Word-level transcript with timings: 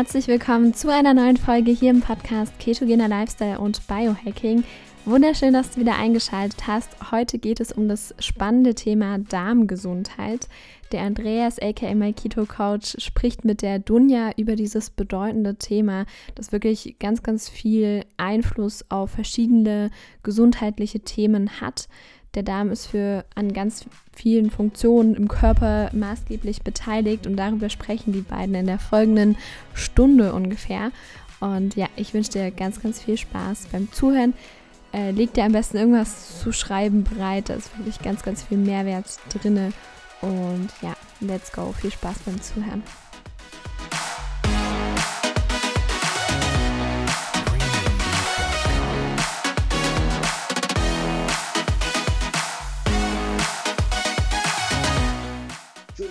Herzlich 0.00 0.28
willkommen 0.28 0.72
zu 0.72 0.90
einer 0.90 1.12
neuen 1.12 1.36
Folge 1.36 1.70
hier 1.72 1.90
im 1.90 2.00
Podcast 2.00 2.58
Ketogener 2.58 3.06
Lifestyle 3.06 3.60
und 3.60 3.86
Biohacking. 3.86 4.64
Wunderschön, 5.04 5.52
dass 5.52 5.72
du 5.72 5.80
wieder 5.82 5.98
eingeschaltet 5.98 6.66
hast. 6.66 6.88
Heute 7.10 7.38
geht 7.38 7.60
es 7.60 7.70
um 7.70 7.86
das 7.86 8.14
spannende 8.18 8.74
Thema 8.74 9.18
Darmgesundheit. 9.18 10.48
Der 10.92 11.02
Andreas, 11.02 11.58
aka 11.58 11.94
My 11.94 12.14
Keto 12.14 12.46
Coach, 12.46 12.96
spricht 12.96 13.44
mit 13.44 13.60
der 13.60 13.78
Dunja 13.78 14.30
über 14.38 14.56
dieses 14.56 14.88
bedeutende 14.88 15.56
Thema, 15.56 16.06
das 16.34 16.50
wirklich 16.50 16.96
ganz, 16.98 17.22
ganz 17.22 17.50
viel 17.50 18.06
Einfluss 18.16 18.86
auf 18.88 19.10
verschiedene 19.10 19.90
gesundheitliche 20.22 21.00
Themen 21.00 21.60
hat. 21.60 21.88
Der 22.34 22.42
Darm 22.44 22.70
ist 22.70 22.86
für 22.86 23.24
an 23.34 23.52
ganz 23.52 23.86
vielen 24.12 24.50
Funktionen 24.50 25.14
im 25.14 25.26
Körper 25.26 25.90
maßgeblich 25.92 26.62
beteiligt 26.62 27.26
und 27.26 27.36
darüber 27.36 27.68
sprechen 27.70 28.12
die 28.12 28.20
beiden 28.20 28.54
in 28.54 28.66
der 28.66 28.78
folgenden 28.78 29.36
Stunde 29.74 30.32
ungefähr. 30.32 30.92
Und 31.40 31.74
ja, 31.74 31.86
ich 31.96 32.14
wünsche 32.14 32.32
dir 32.32 32.50
ganz, 32.50 32.80
ganz 32.80 33.02
viel 33.02 33.16
Spaß 33.16 33.68
beim 33.72 33.90
Zuhören. 33.92 34.34
Äh, 34.92 35.10
leg 35.10 35.32
dir 35.34 35.44
am 35.44 35.52
besten 35.52 35.78
irgendwas 35.78 36.40
zu 36.40 36.52
schreiben 36.52 37.04
bereit. 37.04 37.48
Da 37.48 37.54
ist 37.54 37.76
wirklich 37.78 38.00
ganz, 38.00 38.22
ganz 38.22 38.42
viel 38.42 38.58
Mehrwert 38.58 39.06
drin. 39.30 39.72
Und 40.20 40.68
ja, 40.82 40.94
let's 41.20 41.52
go. 41.52 41.72
Viel 41.72 41.90
Spaß 41.90 42.20
beim 42.26 42.40
Zuhören. 42.40 42.82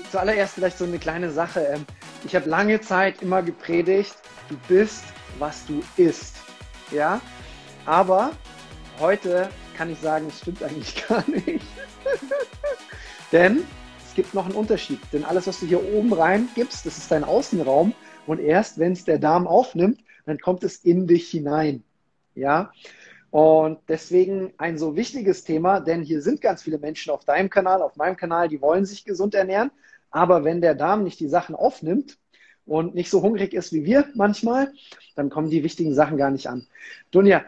Zuallererst 0.09 0.55
vielleicht 0.55 0.77
so 0.77 0.85
eine 0.85 0.99
kleine 0.99 1.31
Sache. 1.31 1.61
Ähm, 1.61 1.85
ich 2.25 2.35
habe 2.35 2.49
lange 2.49 2.81
Zeit 2.81 3.21
immer 3.21 3.41
gepredigt, 3.41 4.15
du 4.49 4.57
bist, 4.67 5.03
was 5.37 5.65
du 5.65 5.81
isst. 5.97 6.37
Ja, 6.91 7.21
aber 7.85 8.31
heute 8.99 9.49
kann 9.77 9.91
ich 9.91 9.99
sagen, 9.99 10.27
es 10.27 10.39
stimmt 10.39 10.63
eigentlich 10.63 11.07
gar 11.07 11.23
nicht. 11.29 11.65
Denn 13.31 13.63
es 14.05 14.15
gibt 14.15 14.33
noch 14.33 14.45
einen 14.45 14.55
Unterschied. 14.55 14.99
Denn 15.13 15.23
alles, 15.23 15.47
was 15.47 15.59
du 15.59 15.65
hier 15.65 15.83
oben 15.93 16.11
rein 16.13 16.49
gibst, 16.55 16.85
das 16.85 16.97
ist 16.97 17.11
dein 17.11 17.23
Außenraum. 17.23 17.93
Und 18.25 18.39
erst 18.39 18.79
wenn 18.79 18.93
es 18.93 19.05
der 19.05 19.19
Darm 19.19 19.47
aufnimmt, 19.47 19.99
dann 20.25 20.39
kommt 20.39 20.63
es 20.63 20.77
in 20.77 21.07
dich 21.07 21.29
hinein. 21.29 21.83
Ja, 22.35 22.71
und 23.31 23.79
deswegen 23.87 24.53
ein 24.57 24.77
so 24.77 24.95
wichtiges 24.95 25.43
Thema, 25.43 25.79
denn 25.79 26.01
hier 26.01 26.21
sind 26.21 26.41
ganz 26.41 26.63
viele 26.63 26.79
Menschen 26.79 27.11
auf 27.11 27.25
deinem 27.25 27.49
Kanal, 27.49 27.81
auf 27.81 27.95
meinem 27.95 28.17
Kanal, 28.17 28.47
die 28.49 28.61
wollen 28.61 28.85
sich 28.85 29.05
gesund 29.05 29.35
ernähren. 29.35 29.71
Aber 30.11 30.43
wenn 30.43 30.61
der 30.61 30.75
Darm 30.75 31.03
nicht 31.03 31.19
die 31.19 31.27
Sachen 31.27 31.55
aufnimmt 31.55 32.17
und 32.65 32.95
nicht 32.95 33.09
so 33.09 33.21
hungrig 33.21 33.53
ist 33.53 33.73
wie 33.73 33.85
wir 33.85 34.07
manchmal, 34.15 34.73
dann 35.15 35.29
kommen 35.29 35.49
die 35.49 35.63
wichtigen 35.63 35.93
Sachen 35.93 36.17
gar 36.17 36.31
nicht 36.31 36.47
an. 36.47 36.67
Dunja, 37.11 37.43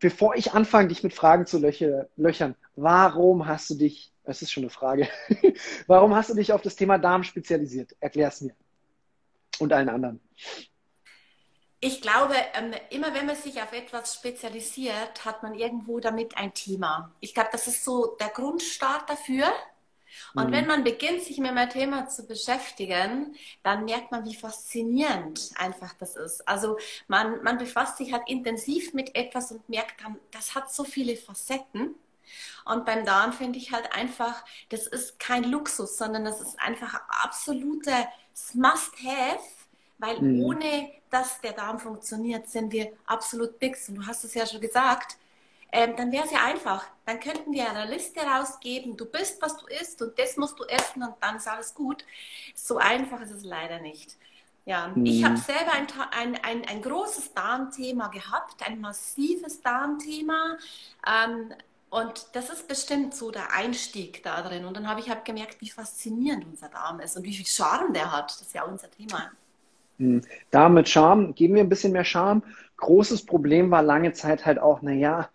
bevor 0.00 0.34
ich 0.34 0.52
anfange, 0.52 0.88
dich 0.88 1.02
mit 1.02 1.14
Fragen 1.14 1.46
zu 1.46 1.58
löche, 1.58 2.08
löchern, 2.16 2.54
warum 2.76 3.46
hast 3.46 3.70
du 3.70 3.74
dich, 3.74 4.12
das 4.24 4.42
ist 4.42 4.52
schon 4.52 4.64
eine 4.64 4.70
Frage, 4.70 5.08
warum 5.86 6.14
hast 6.14 6.30
du 6.30 6.34
dich 6.34 6.52
auf 6.52 6.62
das 6.62 6.76
Thema 6.76 6.98
Darm 6.98 7.22
spezialisiert? 7.22 7.94
Erklär 8.00 8.28
es 8.28 8.40
mir 8.40 8.54
und 9.58 9.72
allen 9.72 9.88
anderen. 9.88 10.20
Ich 11.84 12.00
glaube, 12.00 12.34
ähm, 12.54 12.72
immer 12.90 13.12
wenn 13.12 13.26
man 13.26 13.34
sich 13.34 13.60
auf 13.60 13.72
etwas 13.72 14.14
spezialisiert, 14.14 15.24
hat 15.24 15.42
man 15.42 15.54
irgendwo 15.54 15.98
damit 15.98 16.36
ein 16.36 16.54
Thema. 16.54 17.12
Ich 17.18 17.34
glaube, 17.34 17.48
das 17.50 17.66
ist 17.66 17.84
so 17.84 18.16
der 18.20 18.28
Grundstart 18.28 19.10
dafür. 19.10 19.46
Und 20.34 20.48
mhm. 20.48 20.52
wenn 20.52 20.66
man 20.66 20.84
beginnt, 20.84 21.22
sich 21.22 21.38
mit 21.38 21.50
einem 21.50 21.70
Thema 21.70 22.08
zu 22.08 22.26
beschäftigen, 22.26 23.34
dann 23.62 23.84
merkt 23.84 24.10
man, 24.10 24.24
wie 24.24 24.34
faszinierend 24.34 25.50
einfach 25.56 25.94
das 25.94 26.16
ist. 26.16 26.46
Also 26.48 26.78
man, 27.08 27.42
man 27.42 27.58
befasst 27.58 27.98
sich 27.98 28.12
halt 28.12 28.22
intensiv 28.26 28.94
mit 28.94 29.14
etwas 29.14 29.52
und 29.52 29.68
merkt 29.68 30.02
dann, 30.02 30.18
das 30.30 30.54
hat 30.54 30.72
so 30.72 30.84
viele 30.84 31.16
Facetten. 31.16 31.94
Und 32.64 32.84
beim 32.86 33.04
Darm 33.04 33.32
finde 33.32 33.58
ich 33.58 33.72
halt 33.72 33.92
einfach, 33.92 34.44
das 34.68 34.86
ist 34.86 35.18
kein 35.18 35.44
Luxus, 35.44 35.98
sondern 35.98 36.24
das 36.24 36.40
ist 36.40 36.58
einfach 36.60 37.00
absolute 37.08 37.92
Must-Have, 38.54 39.40
weil 39.98 40.20
mhm. 40.20 40.42
ohne 40.42 40.90
dass 41.10 41.40
der 41.40 41.52
Darm 41.52 41.78
funktioniert, 41.78 42.48
sind 42.48 42.72
wir 42.72 42.92
absolut 43.06 43.58
bix. 43.58 43.88
Und 43.88 43.96
du 43.96 44.06
hast 44.06 44.24
es 44.24 44.34
ja 44.34 44.46
schon 44.46 44.60
gesagt, 44.60 45.16
ähm, 45.72 45.96
dann 45.96 46.12
wäre 46.12 46.24
es 46.24 46.30
ja 46.30 46.44
einfach. 46.44 46.86
Dann 47.06 47.18
könnten 47.18 47.52
wir 47.52 47.68
eine 47.68 47.90
Liste 47.90 48.20
rausgeben, 48.20 48.96
du 48.96 49.06
bist, 49.06 49.40
was 49.40 49.56
du 49.56 49.66
isst 49.66 50.02
und 50.02 50.18
das 50.18 50.36
musst 50.36 50.58
du 50.60 50.64
essen 50.64 51.02
und 51.02 51.14
dann 51.20 51.36
ist 51.36 51.48
alles 51.48 51.74
gut. 51.74 52.04
So 52.54 52.76
einfach 52.76 53.20
ist 53.22 53.32
es 53.32 53.42
leider 53.42 53.80
nicht. 53.80 54.16
Ja, 54.64 54.92
mhm. 54.94 55.06
ich 55.06 55.24
habe 55.24 55.36
selber 55.38 55.72
ein, 55.72 55.86
ein, 56.12 56.38
ein, 56.44 56.64
ein, 56.68 56.82
großes 56.82 57.34
Darmthema 57.34 58.08
gehabt, 58.08 58.64
ein 58.64 58.80
massives 58.80 59.60
Darmthema. 59.60 60.56
Ähm, 61.06 61.52
und 61.90 62.26
das 62.32 62.48
ist 62.48 62.68
bestimmt 62.68 63.14
so 63.14 63.30
der 63.30 63.52
Einstieg 63.52 64.22
da 64.22 64.40
drin. 64.42 64.64
Und 64.64 64.76
dann 64.76 64.88
habe 64.88 65.00
ich 65.00 65.10
halt 65.10 65.24
gemerkt, 65.24 65.60
wie 65.60 65.68
faszinierend 65.68 66.46
unser 66.46 66.68
Darm 66.68 67.00
ist 67.00 67.16
und 67.16 67.24
wie 67.24 67.34
viel 67.34 67.46
Charme 67.46 67.92
der 67.92 68.12
hat. 68.12 68.30
Das 68.30 68.42
ist 68.42 68.54
ja 68.54 68.62
unser 68.64 68.90
Thema. 68.90 69.30
Mhm. 69.98 70.22
Darm 70.50 70.74
mit 70.74 70.88
Charme, 70.88 71.34
geben 71.34 71.54
wir 71.54 71.62
ein 71.62 71.68
bisschen 71.68 71.92
mehr 71.92 72.04
Charme. 72.04 72.42
Großes 72.76 73.26
Problem 73.26 73.70
war 73.70 73.82
lange 73.82 74.12
Zeit 74.12 74.46
halt 74.46 74.58
auch, 74.58 74.82
naja, 74.82 75.28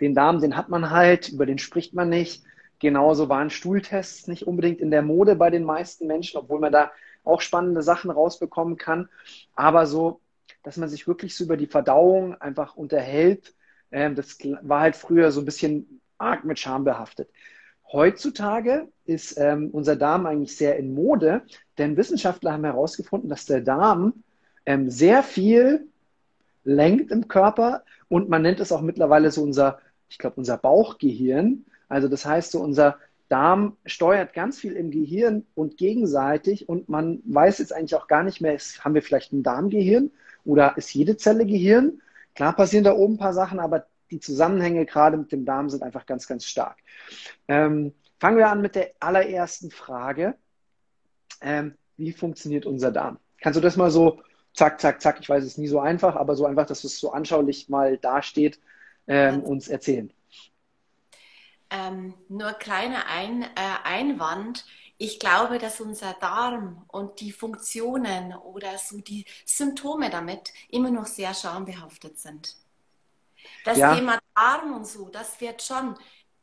den 0.00 0.14
Darm, 0.14 0.40
den 0.40 0.56
hat 0.56 0.68
man 0.68 0.90
halt, 0.90 1.28
über 1.28 1.46
den 1.46 1.58
spricht 1.58 1.94
man 1.94 2.08
nicht. 2.08 2.44
Genauso 2.78 3.28
waren 3.28 3.50
Stuhltests 3.50 4.26
nicht 4.26 4.46
unbedingt 4.46 4.80
in 4.80 4.90
der 4.90 5.02
Mode 5.02 5.36
bei 5.36 5.50
den 5.50 5.64
meisten 5.64 6.06
Menschen, 6.06 6.38
obwohl 6.38 6.60
man 6.60 6.72
da 6.72 6.90
auch 7.22 7.40
spannende 7.40 7.82
Sachen 7.82 8.10
rausbekommen 8.10 8.76
kann. 8.76 9.08
Aber 9.54 9.86
so, 9.86 10.20
dass 10.62 10.76
man 10.76 10.88
sich 10.88 11.06
wirklich 11.06 11.36
so 11.36 11.44
über 11.44 11.56
die 11.56 11.66
Verdauung 11.66 12.34
einfach 12.40 12.76
unterhält, 12.76 13.54
äh, 13.90 14.12
das 14.12 14.38
war 14.62 14.80
halt 14.80 14.96
früher 14.96 15.30
so 15.32 15.40
ein 15.40 15.46
bisschen 15.46 16.00
arg 16.18 16.44
mit 16.44 16.58
Scham 16.58 16.84
behaftet. 16.84 17.30
Heutzutage 17.92 18.88
ist 19.04 19.38
ähm, 19.38 19.70
unser 19.70 19.94
Darm 19.94 20.26
eigentlich 20.26 20.56
sehr 20.56 20.76
in 20.76 20.94
Mode, 20.94 21.42
denn 21.78 21.96
Wissenschaftler 21.96 22.52
haben 22.52 22.64
herausgefunden, 22.64 23.30
dass 23.30 23.46
der 23.46 23.60
Darm 23.60 24.24
ähm, 24.66 24.90
sehr 24.90 25.22
viel 25.22 25.86
lenkt 26.64 27.12
im 27.12 27.28
Körper 27.28 27.84
und 28.08 28.28
man 28.28 28.42
nennt 28.42 28.60
es 28.60 28.72
auch 28.72 28.80
mittlerweile 28.80 29.30
so 29.30 29.42
unser, 29.42 29.78
ich 30.08 30.18
glaube, 30.18 30.36
unser 30.36 30.56
Bauchgehirn. 30.56 31.64
Also 31.88 32.08
das 32.08 32.24
heißt, 32.24 32.52
so 32.52 32.60
unser 32.60 32.98
Darm 33.28 33.76
steuert 33.86 34.32
ganz 34.34 34.58
viel 34.60 34.74
im 34.74 34.90
Gehirn 34.90 35.46
und 35.54 35.76
gegenseitig 35.76 36.68
und 36.68 36.88
man 36.88 37.22
weiß 37.24 37.58
jetzt 37.58 37.72
eigentlich 37.72 37.94
auch 37.94 38.06
gar 38.06 38.22
nicht 38.22 38.40
mehr, 38.40 38.54
ist, 38.54 38.84
haben 38.84 38.94
wir 38.94 39.02
vielleicht 39.02 39.32
ein 39.32 39.42
Darmgehirn 39.42 40.10
oder 40.44 40.76
ist 40.76 40.92
jede 40.94 41.16
Zelle 41.16 41.46
Gehirn? 41.46 42.00
Klar 42.34 42.54
passieren 42.54 42.84
da 42.84 42.94
oben 42.94 43.14
ein 43.14 43.18
paar 43.18 43.32
Sachen, 43.32 43.60
aber 43.60 43.86
die 44.10 44.20
Zusammenhänge 44.20 44.86
gerade 44.86 45.16
mit 45.16 45.32
dem 45.32 45.44
Darm 45.44 45.70
sind 45.70 45.82
einfach 45.82 46.06
ganz, 46.06 46.28
ganz 46.28 46.44
stark. 46.44 46.78
Ähm, 47.48 47.94
fangen 48.20 48.36
wir 48.36 48.48
an 48.48 48.60
mit 48.60 48.74
der 48.74 48.92
allerersten 49.00 49.70
Frage. 49.70 50.34
Ähm, 51.40 51.74
wie 51.96 52.12
funktioniert 52.12 52.66
unser 52.66 52.92
Darm? 52.92 53.18
Kannst 53.40 53.56
du 53.56 53.60
das 53.60 53.76
mal 53.76 53.90
so 53.90 54.20
zack, 54.52 54.80
zack, 54.80 55.00
zack, 55.00 55.18
ich 55.20 55.28
weiß 55.28 55.44
es 55.44 55.58
nie 55.58 55.66
so 55.66 55.80
einfach, 55.80 56.16
aber 56.16 56.36
so 56.36 56.46
einfach, 56.46 56.66
dass 56.66 56.84
es 56.84 56.98
so 56.98 57.12
anschaulich 57.12 57.68
mal 57.68 57.98
dasteht, 57.98 58.60
ähm, 59.06 59.42
uns 59.42 59.68
erzählen. 59.68 60.12
Ähm, 61.70 62.14
nur 62.28 62.52
kleiner 62.52 63.06
Ein, 63.06 63.42
äh, 63.42 63.48
Einwand. 63.84 64.64
Ich 64.96 65.18
glaube, 65.18 65.58
dass 65.58 65.80
unser 65.80 66.14
Darm 66.14 66.84
und 66.88 67.20
die 67.20 67.32
Funktionen 67.32 68.32
oder 68.34 68.78
so 68.78 68.98
die 69.00 69.24
Symptome 69.44 70.08
damit 70.08 70.52
immer 70.68 70.90
noch 70.90 71.06
sehr 71.06 71.34
schambehaftet 71.34 72.18
sind. 72.18 72.56
Das 73.64 73.78
ja. 73.78 73.94
Thema 73.94 74.18
Darm 74.34 74.72
und 74.74 74.86
so, 74.86 75.08
das 75.08 75.40
wird 75.40 75.62
schon 75.62 75.96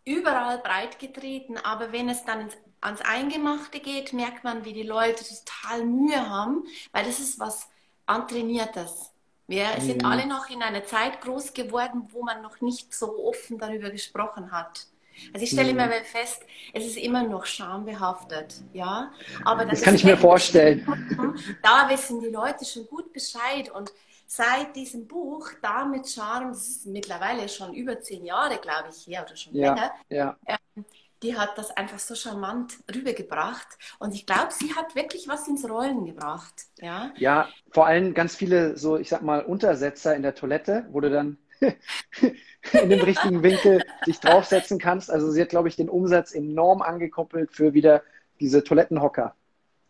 überall 0.04 0.60
breit 0.60 1.00
getreten, 1.00 1.58
aber 1.58 1.92
wenn 1.92 2.10
es 2.10 2.26
dann 2.26 2.50
ans 2.82 3.02
Eingemachte 3.02 3.80
geht, 3.80 4.14
merkt 4.14 4.44
man, 4.44 4.66
wie 4.66 4.74
die 4.74 4.84
Leute 4.84 5.24
total 5.24 5.86
Mühe 5.86 6.30
haben, 6.30 6.66
weil 6.92 7.06
das 7.06 7.20
ist 7.20 7.40
was 7.40 7.70
antrainiertes. 8.06 9.11
Wir 9.52 9.66
mhm. 9.78 9.82
sind 9.82 10.06
alle 10.06 10.26
noch 10.26 10.50
in 10.50 10.64
einer 10.64 10.86
Zeit 10.86 11.20
groß 11.20 11.54
geworden, 11.54 12.08
wo 12.12 12.24
man 12.24 12.42
noch 12.42 12.62
nicht 12.62 12.94
so 12.94 13.28
offen 13.28 13.58
darüber 13.58 13.90
gesprochen 13.90 14.50
hat. 14.50 14.88
Also 15.34 15.44
ich 15.44 15.52
stelle 15.52 15.74
mhm. 15.74 15.80
immer 15.80 15.92
fest, 16.06 16.44
es 16.74 16.86
ist 16.86 16.98
immer 16.98 17.24
noch 17.24 17.46
schambehaftet, 17.46 18.56
ja. 18.72 19.12
Aber 19.44 19.66
das 19.66 19.82
kann 19.82 19.96
ich 19.96 20.06
mir 20.06 20.18
vorstellen. 20.18 20.88
Da 21.62 21.90
wissen 21.90 22.22
die 22.22 22.30
Leute 22.30 22.64
schon 22.64 22.88
gut 22.88 23.12
Bescheid 23.12 23.70
und 23.70 23.92
seit 24.26 24.74
diesem 24.74 25.06
Buch 25.06 25.50
Da 25.62 25.84
mit 25.84 26.10
Charme, 26.10 26.52
das 26.54 26.68
ist 26.70 26.86
mittlerweile 26.86 27.50
schon 27.50 27.74
über 27.74 28.00
zehn 28.00 28.26
Jahre, 28.26 28.58
glaube 28.58 28.88
ich, 28.90 29.06
her 29.06 29.26
oder 29.26 29.36
schon 29.36 29.54
ja, 29.54 29.74
länger, 29.74 29.92
ja. 30.10 30.38
Ähm, 30.48 30.86
die 31.24 31.38
hat 31.38 31.58
das 31.58 31.72
einfach 31.72 32.00
so 32.00 32.16
charmant 32.16 32.78
rübergebracht. 32.94 33.68
Und 34.00 34.14
ich 34.14 34.26
glaube, 34.26 34.52
sie 34.52 34.76
hat 34.76 34.96
wirklich 34.96 35.28
was 35.28 35.48
ins 35.48 35.70
Rollen 35.70 36.06
gebracht. 36.06 36.54
Ja, 36.80 37.14
ja 37.18 37.50
vor 37.72 37.86
allem 37.86 38.14
ganz 38.14 38.36
viele, 38.36 38.78
so 38.78 38.98
ich 38.98 39.10
sag 39.10 39.22
mal, 39.22 39.44
Untersetzer 39.44 40.16
in 40.16 40.24
der 40.24 40.36
Toilette, 40.36 40.88
wo 40.92 41.00
du 41.00 41.10
dann 41.10 41.38
in 41.62 42.90
dem 42.90 43.02
richtigen 43.02 43.44
Winkel 43.44 43.84
dich 44.08 44.20
draufsetzen 44.20 44.80
kannst. 44.80 45.12
Also 45.12 45.32
sie 45.32 45.42
hat, 45.42 45.50
glaube 45.50 45.68
ich, 45.68 45.76
den 45.76 45.90
Umsatz 45.90 46.32
enorm 46.32 46.82
angekuppelt 46.82 47.52
für 47.54 47.74
wieder 47.74 48.04
diese 48.40 48.64
Toilettenhocker. 48.64 49.36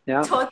Ja. 0.05 0.21
Total, 0.21 0.49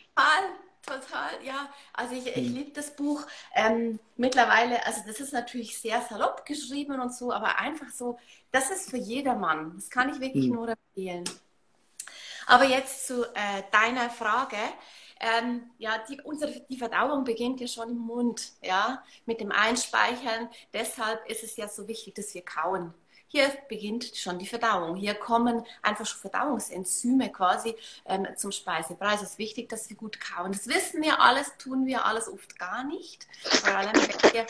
total, 0.86 1.32
ja. 1.44 1.70
Also 2.00 2.16
ich, 2.16 2.28
ich 2.28 2.36
hm. 2.36 2.56
liebe 2.56 2.72
das 2.72 2.96
Buch 2.96 3.25
ähm, 3.54 4.00
mittlerweile, 4.16 4.86
also 4.86 5.01
das 5.06 5.19
ist 5.19 5.34
natürlich 5.34 5.78
sehr 5.78 6.01
salopp 6.01 6.46
geschrieben 6.46 6.98
und 7.01 7.13
so, 7.13 7.34
aber 7.34 7.60
einfach 7.60 7.90
so, 7.90 8.18
das 8.51 8.72
ist 8.72 8.90
für 8.90 8.98
jedermann. 8.98 9.74
Das 9.75 9.90
kann 9.90 10.07
ich 10.07 10.22
wirklich 10.22 10.46
mhm. 10.46 10.56
nur 10.56 10.69
empfehlen. 10.69 11.25
Aber 12.48 12.63
jetzt 12.63 13.06
zu 13.06 13.25
äh, 13.25 13.63
deiner 13.72 14.10
Frage. 14.10 14.56
Ähm, 15.19 15.69
ja, 15.78 16.01
die, 16.10 16.22
unsere, 16.22 16.62
die 16.69 16.78
Verdauung 16.78 17.25
beginnt 17.25 17.60
ja 17.60 17.68
schon 17.68 17.90
im 17.90 17.98
Mund, 17.98 18.54
ja, 18.63 19.04
mit 19.25 19.42
dem 19.42 19.51
Einspeichern. 19.51 20.48
Deshalb 20.74 21.30
ist 21.30 21.44
es 21.44 21.57
ja 21.57 21.68
so 21.68 21.86
wichtig, 21.90 22.16
dass 22.16 22.34
wir 22.34 22.44
kauen. 22.44 22.94
Hier 23.30 23.50
beginnt 23.70 24.06
schon 24.16 24.40
die 24.40 24.48
Verdauung. 24.48 24.96
Hier 24.96 25.14
kommen 25.14 25.64
einfach 25.81 26.06
schon 26.06 26.20
Verdauungsenzyme 26.20 27.31
quasi 27.31 27.76
ähm, 28.06 28.28
zum 28.36 28.52
Speisebrei. 28.52 29.14
Es 29.14 29.22
ist 29.22 29.38
wichtig, 29.38 29.70
dass 29.70 29.90
wir 29.90 29.96
gut 29.96 30.20
kauen. 30.20 30.52
Das 30.52 30.68
wissen 30.68 31.02
wir 31.02 31.22
alles, 31.22 31.56
tun 31.58 31.86
wir 31.86 32.06
alles 32.06 32.28
oft 32.28 32.58
gar 32.60 32.84
nicht. 32.84 33.28
Vor 33.44 33.76
allem, 33.76 33.94
wenn 33.94 34.34
wir 34.34 34.46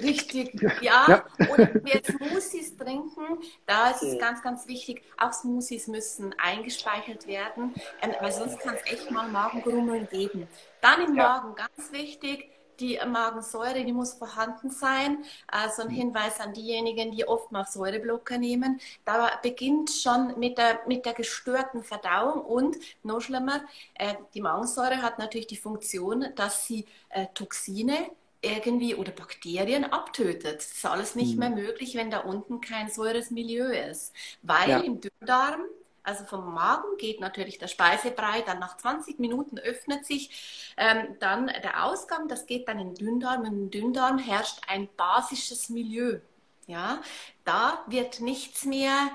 Richtig, 0.00 0.60
ja. 0.80 1.06
ja. 1.08 1.24
Oder 1.50 1.74
wir 1.74 2.02
Smoothies 2.04 2.76
trinken, 2.76 3.42
da 3.66 3.90
ist 3.90 4.02
es 4.02 4.18
ganz, 4.18 4.42
ganz 4.42 4.66
wichtig, 4.66 5.02
auch 5.16 5.32
Smoothies 5.32 5.88
müssen 5.88 6.34
eingespeichert 6.38 7.26
werden, 7.26 7.74
ähm, 8.02 8.14
weil 8.20 8.32
sonst 8.32 8.60
kann 8.60 8.74
es 8.74 8.92
echt 8.92 9.10
mal 9.10 9.28
Magengrummeln 9.28 10.08
geben. 10.08 10.46
Dann 10.80 11.02
im 11.02 11.16
ja. 11.16 11.24
Magen 11.24 11.54
ganz 11.56 11.92
wichtig, 11.92 12.48
die 12.80 12.98
Magensäure, 13.06 13.84
die 13.84 13.92
muss 13.92 14.14
vorhanden 14.14 14.70
sein. 14.70 15.24
Also 15.46 15.82
ein 15.82 15.88
mhm. 15.88 15.92
Hinweis 15.92 16.40
an 16.40 16.52
diejenigen, 16.52 17.12
die 17.12 17.26
oft 17.26 17.52
mal 17.52 17.64
Säureblocker 17.64 18.38
nehmen. 18.38 18.80
Da 19.04 19.30
beginnt 19.42 19.90
schon 19.90 20.38
mit 20.38 20.58
der, 20.58 20.80
mit 20.86 21.04
der 21.04 21.14
gestörten 21.14 21.82
Verdauung 21.82 22.42
und 22.42 22.76
noch 23.02 23.20
schlimmer, 23.20 23.62
äh, 23.94 24.14
die 24.34 24.40
Magensäure 24.40 25.02
hat 25.02 25.18
natürlich 25.18 25.46
die 25.46 25.56
Funktion, 25.56 26.26
dass 26.34 26.66
sie 26.66 26.86
äh, 27.10 27.26
Toxine 27.34 28.10
irgendwie 28.40 28.94
oder 28.94 29.10
Bakterien 29.12 29.84
abtötet. 29.84 30.58
Das 30.58 30.72
ist 30.72 30.86
alles 30.86 31.14
nicht 31.14 31.32
mhm. 31.32 31.38
mehr 31.38 31.50
möglich, 31.50 31.94
wenn 31.94 32.10
da 32.10 32.20
unten 32.20 32.60
kein 32.60 32.88
säures 32.88 33.30
Milieu 33.30 33.66
ist. 33.66 34.12
Weil 34.42 34.70
ja. 34.70 34.78
im 34.78 35.00
Dünndarm 35.00 35.62
also 36.08 36.24
vom 36.24 36.54
Magen 36.54 36.96
geht 36.96 37.20
natürlich 37.20 37.58
der 37.58 37.68
Speisebrei, 37.68 38.40
dann 38.40 38.58
nach 38.58 38.78
20 38.78 39.18
Minuten 39.18 39.58
öffnet 39.58 40.06
sich 40.06 40.72
ähm, 40.78 41.16
dann 41.20 41.48
der 41.48 41.84
Ausgang, 41.84 42.28
das 42.28 42.46
geht 42.46 42.66
dann 42.66 42.78
in 42.78 42.94
den 42.94 43.06
Dünndarm. 43.06 43.44
Im 43.44 43.70
Dünndarm 43.70 44.18
herrscht 44.18 44.62
ein 44.68 44.88
basisches 44.96 45.68
Milieu. 45.68 46.20
Ja, 46.66 47.02
da 47.44 47.84
wird 47.88 48.20
nichts 48.20 48.64
mehr 48.64 49.10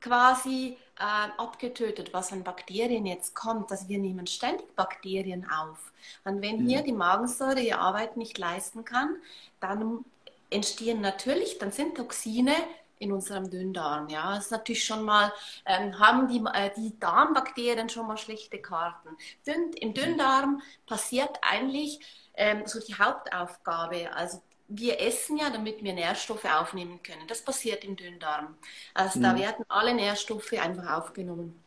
quasi 0.00 0.76
äh, 0.98 1.02
abgetötet, 1.36 2.12
was 2.12 2.32
an 2.32 2.44
Bakterien 2.44 3.06
jetzt 3.06 3.34
kommt. 3.34 3.70
Also 3.72 3.88
wir 3.88 3.98
nehmen 3.98 4.28
ständig 4.28 4.74
Bakterien 4.76 5.48
auf. 5.50 5.92
Und 6.24 6.42
wenn 6.42 6.64
hier 6.66 6.82
die 6.82 6.92
Magensäure 6.92 7.60
ihre 7.60 7.78
Arbeit 7.78 8.16
nicht 8.16 8.38
leisten 8.38 8.84
kann, 8.84 9.16
dann 9.58 10.04
entstehen 10.48 11.00
natürlich, 11.00 11.58
dann 11.58 11.72
sind 11.72 11.96
Toxine 11.96 12.54
in 13.00 13.12
unserem 13.12 13.50
Dünndarm. 13.50 14.08
Ja, 14.08 14.34
das 14.36 14.44
ist 14.46 14.50
natürlich 14.52 14.84
schon 14.84 15.02
mal, 15.02 15.32
ähm, 15.66 15.98
haben 15.98 16.28
die, 16.28 16.42
äh, 16.54 16.70
die 16.76 16.96
Darmbakterien 17.00 17.88
schon 17.88 18.06
mal 18.06 18.18
schlechte 18.18 18.58
Karten. 18.60 19.08
Dünn, 19.46 19.72
Im 19.72 19.94
Dünndarm 19.94 20.62
passiert 20.86 21.38
eigentlich 21.42 21.98
ähm, 22.34 22.62
so 22.66 22.78
die 22.78 22.94
Hauptaufgabe. 22.94 24.12
Also 24.14 24.42
wir 24.68 25.00
essen 25.00 25.38
ja, 25.38 25.50
damit 25.50 25.82
wir 25.82 25.94
Nährstoffe 25.94 26.44
aufnehmen 26.44 27.02
können. 27.02 27.26
Das 27.26 27.42
passiert 27.42 27.84
im 27.84 27.96
Dünndarm. 27.96 28.56
Also 28.94 29.18
mhm. 29.18 29.22
da 29.24 29.38
werden 29.38 29.64
alle 29.68 29.94
Nährstoffe 29.94 30.52
einfach 30.52 30.98
aufgenommen. 30.98 31.58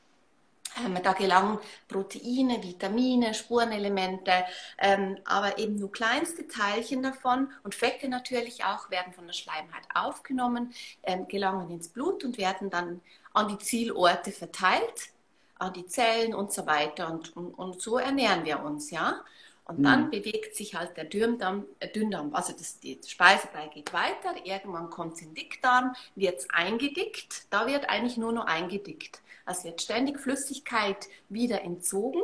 Ähm, 0.77 0.97
da 1.03 1.13
gelangen 1.13 1.59
Proteine, 1.87 2.63
Vitamine, 2.63 3.33
Spurenelemente, 3.33 4.31
ähm, 4.79 5.17
aber 5.25 5.57
eben 5.59 5.75
nur 5.75 5.91
kleinste 5.91 6.47
Teilchen 6.47 7.03
davon 7.03 7.49
und 7.63 7.75
Fette 7.75 8.07
natürlich 8.07 8.63
auch 8.63 8.89
werden 8.89 9.13
von 9.13 9.27
der 9.27 9.33
Schleimhaut 9.33 9.83
aufgenommen, 9.93 10.73
ähm, 11.03 11.27
gelangen 11.27 11.69
ins 11.69 11.89
Blut 11.89 12.23
und 12.23 12.37
werden 12.37 12.69
dann 12.69 13.01
an 13.33 13.49
die 13.49 13.57
Zielorte 13.59 14.31
verteilt, 14.31 15.11
an 15.59 15.73
die 15.73 15.85
Zellen 15.85 16.33
und 16.33 16.51
so 16.51 16.65
weiter. 16.65 17.11
Und, 17.11 17.35
und, 17.37 17.53
und 17.53 17.81
so 17.81 17.97
ernähren 17.97 18.43
wir 18.43 18.63
uns, 18.63 18.89
ja. 18.91 19.21
Und 19.65 19.79
mhm. 19.79 19.83
dann 19.83 20.09
bewegt 20.09 20.55
sich 20.55 20.75
halt 20.75 20.97
der 20.97 21.05
Dünndarm, 21.05 21.65
äh, 21.79 21.87
Dünndarm 21.87 22.33
also 22.35 22.53
das, 22.53 22.79
die 22.79 22.99
Speisebrei 23.05 23.67
geht 23.67 23.93
weiter, 23.93 24.35
irgendwann 24.43 24.89
kommt 24.89 25.13
es 25.13 25.21
in 25.21 25.29
den 25.29 25.35
Dickdarm, 25.35 25.95
wird 26.15 26.39
es 26.39 26.49
eingedickt, 26.49 27.47
da 27.49 27.65
wird 27.65 27.89
eigentlich 27.89 28.17
nur 28.17 28.33
noch 28.33 28.45
eingedickt. 28.45 29.21
Es 29.45 29.63
wird 29.63 29.81
ständig 29.81 30.19
Flüssigkeit 30.19 31.07
wieder 31.29 31.61
entzogen. 31.61 32.21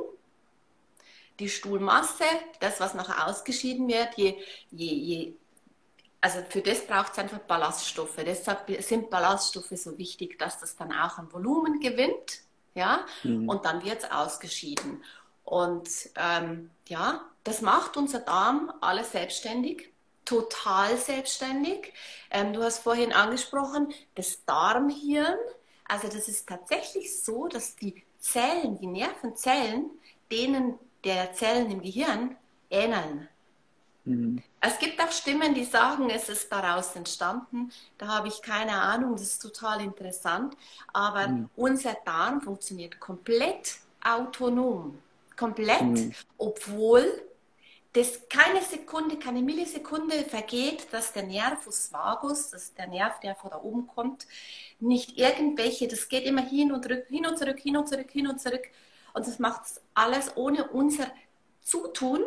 Die 1.39 1.49
Stuhlmasse, 1.49 2.25
das, 2.59 2.79
was 2.79 2.93
nachher 2.93 3.27
ausgeschieden 3.27 3.87
wird, 3.87 4.15
je, 4.15 4.35
je, 4.71 4.93
je 4.93 5.33
also 6.21 6.39
für 6.49 6.61
das 6.61 6.85
braucht 6.85 7.13
es 7.13 7.19
einfach 7.19 7.39
Ballaststoffe. 7.39 8.17
Deshalb 8.17 8.69
sind 8.83 9.09
Ballaststoffe 9.09 9.71
so 9.71 9.97
wichtig, 9.97 10.37
dass 10.37 10.59
das 10.59 10.75
dann 10.75 10.91
auch 10.91 11.17
an 11.17 11.31
Volumen 11.31 11.79
gewinnt. 11.79 12.41
Ja? 12.75 13.05
Mhm. 13.23 13.47
Und 13.47 13.65
dann 13.65 13.83
wird 13.85 14.03
es 14.03 14.11
ausgeschieden. 14.11 15.01
Und 15.49 15.89
ähm, 16.15 16.69
ja, 16.87 17.21
das 17.43 17.61
macht 17.61 17.97
unser 17.97 18.19
Darm 18.19 18.71
alles 18.81 19.11
selbstständig, 19.11 19.91
total 20.25 20.97
selbstständig. 20.97 21.93
Ähm, 22.29 22.53
du 22.53 22.61
hast 22.63 22.79
vorhin 22.79 23.13
angesprochen, 23.13 23.93
das 24.15 24.45
Darmhirn 24.45 25.37
also 25.89 26.07
das 26.07 26.29
ist 26.29 26.47
tatsächlich 26.47 27.21
so, 27.21 27.47
dass 27.47 27.75
die 27.75 28.03
Zellen, 28.19 28.77
die 28.79 28.87
Nervenzellen, 28.87 29.89
denen 30.31 30.75
der 31.03 31.33
Zellen 31.33 31.71
im 31.71 31.81
Gehirn 31.81 32.35
ähneln. 32.69 33.27
Mhm. 34.05 34.43
Es 34.61 34.77
gibt 34.77 35.01
auch 35.01 35.11
Stimmen, 35.11 35.55
die 35.55 35.65
sagen, 35.65 36.11
es 36.11 36.29
ist 36.29 36.51
daraus 36.51 36.95
entstanden. 36.95 37.71
Da 37.97 38.07
habe 38.07 38.27
ich 38.27 38.41
keine 38.43 38.73
Ahnung, 38.73 39.13
das 39.13 39.23
ist 39.23 39.41
total 39.41 39.81
interessant. 39.81 40.55
Aber 40.93 41.27
mhm. 41.27 41.49
unser 41.55 41.97
Darm 42.05 42.39
funktioniert 42.39 42.99
komplett 42.99 43.77
autonom. 44.03 44.99
Komplett, 45.39 45.81
mhm. 45.81 46.13
obwohl 46.37 47.05
das 47.93 48.27
keine 48.27 48.61
Sekunde, 48.61 49.17
keine 49.17 49.41
Millisekunde 49.41 50.25
vergeht, 50.25 50.87
dass 50.91 51.13
der 51.13 51.23
Nervus 51.23 51.93
vagus, 51.93 52.49
das 52.49 52.63
ist 52.63 52.77
der 52.77 52.87
Nerv, 52.87 53.21
der 53.21 53.35
von 53.35 53.49
da 53.49 53.61
oben 53.61 53.87
kommt, 53.87 54.27
nicht 54.81 55.17
irgendwelche, 55.17 55.87
das 55.87 56.09
geht 56.09 56.25
immer 56.25 56.41
hin 56.41 56.73
und 56.73 56.83
zurück, 56.83 57.05
hin 57.07 57.25
und 57.25 57.37
zurück, 57.37 57.57
hin 57.57 57.77
und 57.77 57.87
zurück, 57.87 58.11
hin 58.11 58.27
und 58.27 58.41
zurück. 58.41 58.63
Und 59.13 59.25
das 59.25 59.39
macht 59.39 59.61
alles 59.93 60.35
ohne 60.35 60.67
unser 60.67 61.07
Zutun 61.61 62.21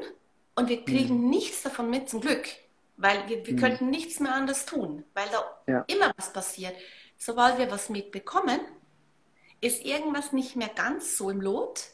und 0.54 0.70
wir 0.70 0.82
kriegen 0.82 1.24
mhm. 1.24 1.28
nichts 1.28 1.62
davon 1.62 1.90
mit, 1.90 2.08
zum 2.08 2.22
Glück. 2.22 2.48
Weil 2.96 3.28
wir, 3.28 3.46
wir 3.46 3.54
mhm. 3.54 3.58
könnten 3.58 3.90
nichts 3.90 4.20
mehr 4.20 4.34
anders 4.34 4.64
tun, 4.64 5.04
weil 5.12 5.28
da 5.30 5.72
ja. 5.72 5.84
immer 5.86 6.12
was 6.16 6.32
passiert. 6.32 6.74
Sobald 7.18 7.58
wir 7.58 7.70
was 7.70 7.90
mitbekommen, 7.90 8.60
ist 9.60 9.84
irgendwas 9.84 10.32
nicht 10.32 10.56
mehr 10.56 10.70
ganz 10.70 11.16
so 11.18 11.28
im 11.28 11.42
Lot. 11.42 11.84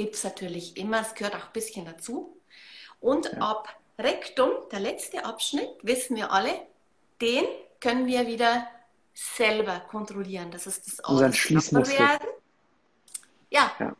Gibt 0.00 0.14
es 0.14 0.24
natürlich 0.24 0.78
immer, 0.78 1.02
es 1.02 1.14
gehört 1.14 1.34
auch 1.34 1.44
ein 1.48 1.52
bisschen 1.52 1.84
dazu. 1.84 2.34
Und 3.00 3.26
ja. 3.26 3.32
ab 3.32 3.68
Rektum, 3.98 4.50
der 4.72 4.80
letzte 4.80 5.26
Abschnitt, 5.26 5.68
wissen 5.82 6.16
wir 6.16 6.32
alle, 6.32 6.54
den 7.20 7.44
können 7.80 8.06
wir 8.06 8.26
wieder 8.26 8.66
selber 9.12 9.78
kontrollieren. 9.80 10.50
Das 10.52 10.66
ist 10.66 10.86
das 10.86 11.00
werden. 11.98 12.28
Ja. 13.50 13.70
ja. 13.78 13.94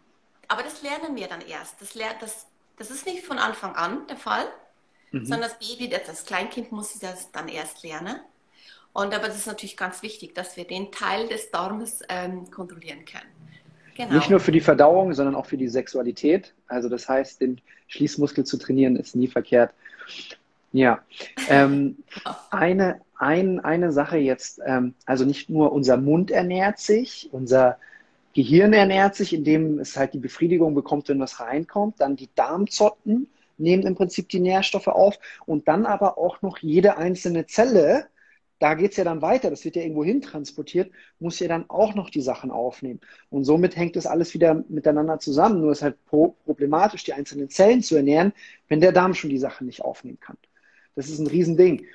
aber 0.48 0.62
das 0.62 0.80
lernen 0.80 1.14
wir 1.16 1.28
dann 1.28 1.42
erst. 1.42 1.82
Das, 1.82 1.92
das, 2.18 2.46
das 2.78 2.90
ist 2.90 3.04
nicht 3.04 3.26
von 3.26 3.36
Anfang 3.38 3.76
an 3.76 4.06
der 4.06 4.16
Fall, 4.16 4.50
mhm. 5.10 5.26
sondern 5.26 5.50
das 5.50 5.58
Baby, 5.58 5.90
das 5.90 6.24
Kleinkind 6.24 6.72
muss 6.72 6.98
das 6.98 7.30
dann 7.30 7.46
erst 7.48 7.82
lernen. 7.82 8.18
Und 8.94 9.12
aber 9.14 9.26
das 9.26 9.36
ist 9.36 9.46
natürlich 9.46 9.76
ganz 9.76 10.00
wichtig, 10.00 10.34
dass 10.34 10.56
wir 10.56 10.66
den 10.66 10.92
Teil 10.92 11.28
des 11.28 11.50
Darmes 11.50 12.00
ähm, 12.08 12.50
kontrollieren 12.50 13.04
können. 13.04 13.39
Genau. 14.00 14.14
Nicht 14.14 14.30
nur 14.30 14.40
für 14.40 14.52
die 14.52 14.60
Verdauung, 14.60 15.12
sondern 15.12 15.34
auch 15.34 15.46
für 15.46 15.56
die 15.56 15.68
Sexualität. 15.68 16.54
Also 16.66 16.88
das 16.88 17.08
heißt, 17.08 17.40
den 17.40 17.60
Schließmuskel 17.88 18.44
zu 18.44 18.56
trainieren 18.56 18.96
ist 18.96 19.14
nie 19.14 19.28
verkehrt. 19.28 19.72
Ja. 20.72 21.00
Ähm, 21.48 21.98
eine, 22.50 23.00
ein, 23.18 23.60
eine 23.60 23.92
Sache 23.92 24.16
jetzt, 24.16 24.60
ähm, 24.64 24.94
also 25.04 25.24
nicht 25.24 25.50
nur 25.50 25.72
unser 25.72 25.96
Mund 25.96 26.30
ernährt 26.30 26.78
sich, 26.78 27.28
unser 27.32 27.78
Gehirn 28.32 28.72
ernährt 28.72 29.16
sich, 29.16 29.34
indem 29.34 29.80
es 29.80 29.96
halt 29.96 30.14
die 30.14 30.18
Befriedigung 30.18 30.74
bekommt, 30.74 31.08
wenn 31.08 31.20
was 31.20 31.40
reinkommt. 31.40 31.96
Dann 32.00 32.16
die 32.16 32.30
Darmzotten 32.34 33.28
nehmen 33.58 33.82
im 33.82 33.96
Prinzip 33.96 34.28
die 34.28 34.40
Nährstoffe 34.40 34.88
auf 34.88 35.18
und 35.44 35.68
dann 35.68 35.84
aber 35.84 36.16
auch 36.16 36.40
noch 36.40 36.58
jede 36.58 36.96
einzelne 36.96 37.46
Zelle 37.46 38.06
da 38.60 38.74
geht 38.74 38.92
es 38.92 38.96
ja 38.98 39.04
dann 39.04 39.22
weiter, 39.22 39.50
das 39.50 39.64
wird 39.64 39.74
ja 39.74 39.82
irgendwo 39.82 40.04
hin 40.04 40.20
transportiert, 40.20 40.92
muss 41.18 41.40
ja 41.40 41.48
dann 41.48 41.64
auch 41.68 41.94
noch 41.96 42.10
die 42.10 42.20
Sachen 42.20 42.52
aufnehmen. 42.52 43.00
Und 43.28 43.44
somit 43.44 43.74
hängt 43.74 43.96
das 43.96 44.06
alles 44.06 44.32
wieder 44.34 44.62
miteinander 44.68 45.18
zusammen. 45.18 45.60
Nur 45.60 45.72
ist 45.72 45.82
halt 45.82 45.96
problematisch, 46.06 47.02
die 47.02 47.14
einzelnen 47.14 47.48
Zellen 47.48 47.82
zu 47.82 47.96
ernähren, 47.96 48.32
wenn 48.68 48.80
der 48.80 48.92
Darm 48.92 49.14
schon 49.14 49.30
die 49.30 49.38
Sachen 49.38 49.66
nicht 49.66 49.82
aufnehmen 49.82 50.20
kann. 50.20 50.36
Das 50.94 51.08
ist 51.08 51.18
ein 51.18 51.26
Riesending. 51.26 51.86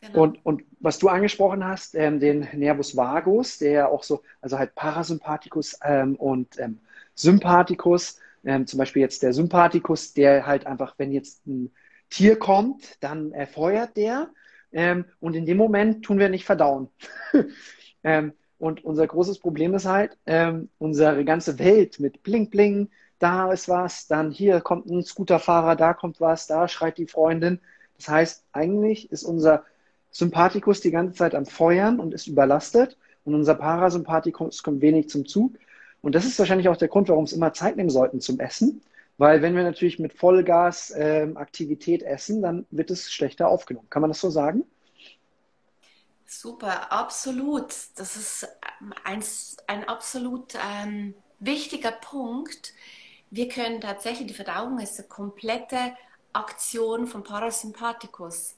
Genau. 0.00 0.22
Und, 0.22 0.46
und 0.46 0.62
was 0.80 0.98
du 0.98 1.08
angesprochen 1.08 1.62
hast, 1.62 1.94
ähm, 1.94 2.20
den 2.20 2.48
Nervus 2.54 2.96
vagus, 2.96 3.58
der 3.58 3.72
ja 3.72 3.88
auch 3.88 4.02
so, 4.02 4.22
also 4.40 4.58
halt 4.58 4.74
Parasympathikus 4.74 5.78
ähm, 5.84 6.16
und 6.16 6.58
ähm, 6.58 6.80
Sympathikus, 7.14 8.18
Ähm, 8.42 8.66
zum 8.66 8.78
Beispiel 8.78 9.02
jetzt 9.02 9.22
der 9.22 9.34
Sympathikus, 9.34 10.14
der 10.14 10.46
halt 10.46 10.64
einfach, 10.66 10.94
wenn 10.98 11.12
jetzt 11.12 11.46
ein 11.46 11.70
Tier 12.08 12.38
kommt, 12.38 12.96
dann 13.00 13.32
erfeuert 13.32 13.96
der. 13.96 14.30
Ähm, 14.72 15.04
und 15.20 15.34
in 15.34 15.46
dem 15.46 15.56
Moment 15.56 16.04
tun 16.04 16.18
wir 16.18 16.28
nicht 16.28 16.44
verdauen. 16.44 16.88
ähm, 18.04 18.32
und 18.58 18.84
unser 18.84 19.06
großes 19.06 19.38
Problem 19.38 19.74
ist 19.74 19.86
halt, 19.86 20.16
ähm, 20.26 20.68
unsere 20.78 21.24
ganze 21.24 21.58
Welt 21.58 21.98
mit 21.98 22.22
Bling 22.22 22.50
Bling, 22.50 22.90
da 23.18 23.52
ist 23.52 23.68
was, 23.68 24.06
dann 24.06 24.30
hier 24.30 24.60
kommt 24.60 24.86
ein 24.86 25.02
Scooterfahrer, 25.02 25.76
da 25.76 25.94
kommt 25.94 26.20
was, 26.20 26.46
da 26.46 26.68
schreit 26.68 26.98
die 26.98 27.06
Freundin. 27.06 27.60
Das 27.96 28.08
heißt, 28.08 28.44
eigentlich 28.52 29.10
ist 29.10 29.24
unser 29.24 29.64
Sympathikus 30.10 30.80
die 30.80 30.90
ganze 30.90 31.14
Zeit 31.14 31.34
am 31.34 31.46
Feuern 31.46 32.00
und 32.00 32.14
ist 32.14 32.26
überlastet 32.26 32.96
und 33.24 33.34
unser 33.34 33.54
Parasympathikus 33.54 34.62
kommt 34.62 34.80
wenig 34.80 35.08
zum 35.08 35.26
Zug. 35.26 35.54
Und 36.02 36.14
das 36.14 36.24
ist 36.24 36.38
wahrscheinlich 36.38 36.68
auch 36.68 36.76
der 36.76 36.88
Grund, 36.88 37.08
warum 37.08 37.24
es 37.24 37.32
immer 37.32 37.52
Zeit 37.52 37.76
nehmen 37.76 37.90
sollten 37.90 38.20
zum 38.20 38.40
Essen, 38.40 38.82
weil 39.20 39.42
wenn 39.42 39.54
wir 39.54 39.64
natürlich 39.64 39.98
mit 39.98 40.14
Vollgas 40.14 40.94
ähm, 40.96 41.36
Aktivität 41.36 42.02
essen, 42.02 42.40
dann 42.40 42.66
wird 42.70 42.90
es 42.90 43.12
schlechter 43.12 43.48
aufgenommen. 43.48 43.90
Kann 43.90 44.00
man 44.00 44.10
das 44.10 44.18
so 44.22 44.30
sagen? 44.30 44.64
Super, 46.24 46.90
absolut. 46.90 47.68
Das 47.96 48.16
ist 48.16 48.48
ähm, 48.80 48.94
ein, 49.04 49.22
ein 49.66 49.86
absolut 49.86 50.54
ähm, 50.54 51.12
wichtiger 51.38 51.92
Punkt. 51.92 52.72
Wir 53.30 53.48
können 53.48 53.82
tatsächlich, 53.82 54.26
die 54.26 54.32
Verdauung 54.32 54.78
ist 54.78 54.98
eine 54.98 55.08
komplette 55.08 55.92
Aktion 56.32 57.06
vom 57.06 57.22
Parasympathikus. 57.22 58.54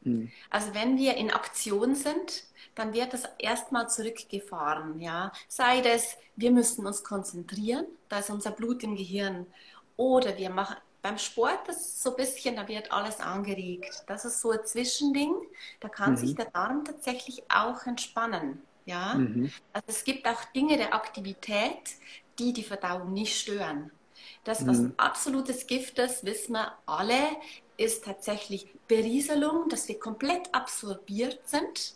Mhm. 0.00 0.30
Also 0.48 0.72
wenn 0.72 0.96
wir 0.96 1.16
in 1.18 1.30
Aktion 1.30 1.94
sind, 1.94 2.44
dann 2.74 2.94
wird 2.94 3.12
das 3.12 3.24
erstmal 3.38 3.90
zurückgefahren. 3.90 4.98
Ja? 4.98 5.30
Sei 5.46 5.82
das, 5.82 6.16
wir 6.36 6.52
müssen 6.52 6.86
uns 6.86 7.04
konzentrieren, 7.04 7.84
da 8.08 8.20
ist 8.20 8.30
unser 8.30 8.52
Blut 8.52 8.82
im 8.82 8.96
Gehirn. 8.96 9.44
Oder 9.96 10.36
wir 10.36 10.50
machen 10.50 10.76
beim 11.02 11.18
Sport, 11.18 11.60
das 11.68 11.76
ist 11.76 12.02
so 12.02 12.10
ein 12.10 12.16
bisschen, 12.16 12.56
da 12.56 12.66
wird 12.66 12.90
alles 12.90 13.20
angeregt. 13.20 14.02
Das 14.08 14.24
ist 14.24 14.40
so 14.40 14.50
ein 14.50 14.64
Zwischending, 14.64 15.34
da 15.78 15.88
kann 15.88 16.12
mhm. 16.12 16.16
sich 16.16 16.34
der 16.34 16.46
Darm 16.46 16.84
tatsächlich 16.84 17.44
auch 17.48 17.86
entspannen. 17.86 18.60
Ja? 18.86 19.14
Mhm. 19.14 19.52
Also 19.72 19.86
es 19.86 20.04
gibt 20.04 20.26
auch 20.26 20.44
Dinge 20.46 20.76
der 20.76 20.94
Aktivität, 20.94 21.94
die 22.38 22.52
die 22.52 22.64
Verdauung 22.64 23.12
nicht 23.12 23.38
stören. 23.38 23.92
Das, 24.42 24.66
was 24.66 24.78
mhm. 24.78 24.94
absolutes 24.96 25.68
Gift 25.68 25.98
ist, 26.00 26.24
wissen 26.24 26.54
wir 26.54 26.72
alle, 26.86 27.36
ist 27.76 28.04
tatsächlich 28.04 28.66
Berieselung, 28.88 29.68
dass 29.68 29.88
wir 29.88 30.00
komplett 30.00 30.52
absorbiert 30.52 31.48
sind 31.48 31.94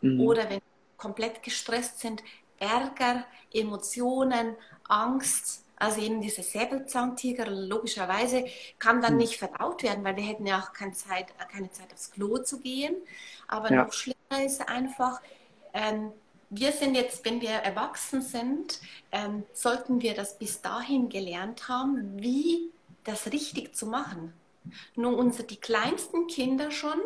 mhm. 0.00 0.20
oder 0.20 0.44
wenn 0.44 0.56
wir 0.56 0.96
komplett 0.96 1.42
gestresst 1.42 2.00
sind, 2.00 2.22
Ärger, 2.58 3.26
Emotionen, 3.52 4.56
Angst, 4.88 5.65
also 5.76 6.00
eben 6.00 6.20
diese 6.20 6.42
Säbelzahntiger, 6.42 7.50
logischerweise 7.50 8.46
kann 8.78 9.02
dann 9.02 9.14
mhm. 9.14 9.18
nicht 9.18 9.36
verdaut 9.36 9.82
werden, 9.82 10.04
weil 10.04 10.16
wir 10.16 10.24
hätten 10.24 10.46
ja 10.46 10.60
auch 10.60 10.72
keine 10.72 10.92
Zeit, 10.92 11.26
keine 11.52 11.70
Zeit 11.70 11.92
aufs 11.92 12.10
Klo 12.10 12.38
zu 12.38 12.60
gehen. 12.60 12.96
Aber 13.46 13.70
ja. 13.70 13.84
noch 13.84 13.92
schlimmer 13.92 14.44
ist 14.44 14.66
einfach, 14.68 15.20
ähm, 15.74 16.12
wir 16.48 16.72
sind 16.72 16.94
jetzt, 16.94 17.24
wenn 17.24 17.40
wir 17.40 17.50
erwachsen 17.50 18.22
sind, 18.22 18.80
ähm, 19.12 19.44
sollten 19.52 20.00
wir 20.00 20.14
das 20.14 20.38
bis 20.38 20.62
dahin 20.62 21.08
gelernt 21.08 21.68
haben, 21.68 22.22
wie 22.22 22.70
das 23.04 23.32
richtig 23.32 23.74
zu 23.74 23.86
machen. 23.86 24.32
Nur 24.94 25.16
unsere, 25.16 25.44
die 25.44 25.56
kleinsten 25.56 26.26
Kinder 26.26 26.70
schon 26.70 26.98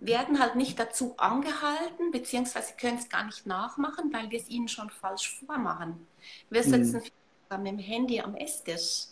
werden 0.00 0.38
halt 0.38 0.56
nicht 0.56 0.78
dazu 0.78 1.14
angehalten, 1.16 2.10
beziehungsweise 2.12 2.74
können 2.78 2.98
es 2.98 3.08
gar 3.08 3.24
nicht 3.24 3.46
nachmachen, 3.46 4.12
weil 4.12 4.30
wir 4.30 4.38
es 4.38 4.48
ihnen 4.48 4.68
schon 4.68 4.90
falsch 4.90 5.38
vormachen. 5.46 6.06
Wir 6.50 6.62
sitzen 6.62 6.98
mhm. 6.98 7.04
Mit 7.50 7.66
dem 7.66 7.78
Handy 7.78 8.20
am 8.20 8.34
Esstisch. 8.36 9.06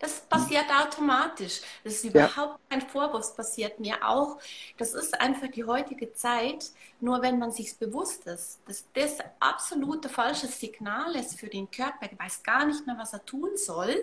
Das 0.00 0.20
passiert 0.20 0.64
automatisch. 0.70 1.60
Das 1.84 1.92
ist 1.92 2.04
überhaupt 2.04 2.58
ja. 2.58 2.58
kein 2.70 2.80
Vorwurf, 2.80 3.36
passiert 3.36 3.78
mir 3.78 3.96
auch. 4.02 4.38
Das 4.78 4.94
ist 4.94 5.20
einfach 5.20 5.48
die 5.48 5.64
heutige 5.64 6.14
Zeit. 6.14 6.70
Nur 7.00 7.20
wenn 7.20 7.38
man 7.38 7.52
sich 7.52 7.76
bewusst 7.76 8.26
ist, 8.26 8.60
dass 8.66 8.86
das 8.94 9.18
absolute 9.40 10.08
falsches 10.08 10.58
Signal 10.58 11.14
ist 11.16 11.38
für 11.38 11.48
den 11.48 11.70
Körper, 11.70 12.08
er 12.10 12.18
weiß 12.18 12.42
gar 12.42 12.64
nicht 12.64 12.86
mehr, 12.86 12.96
was 12.98 13.12
er 13.12 13.24
tun 13.26 13.50
soll, 13.56 13.94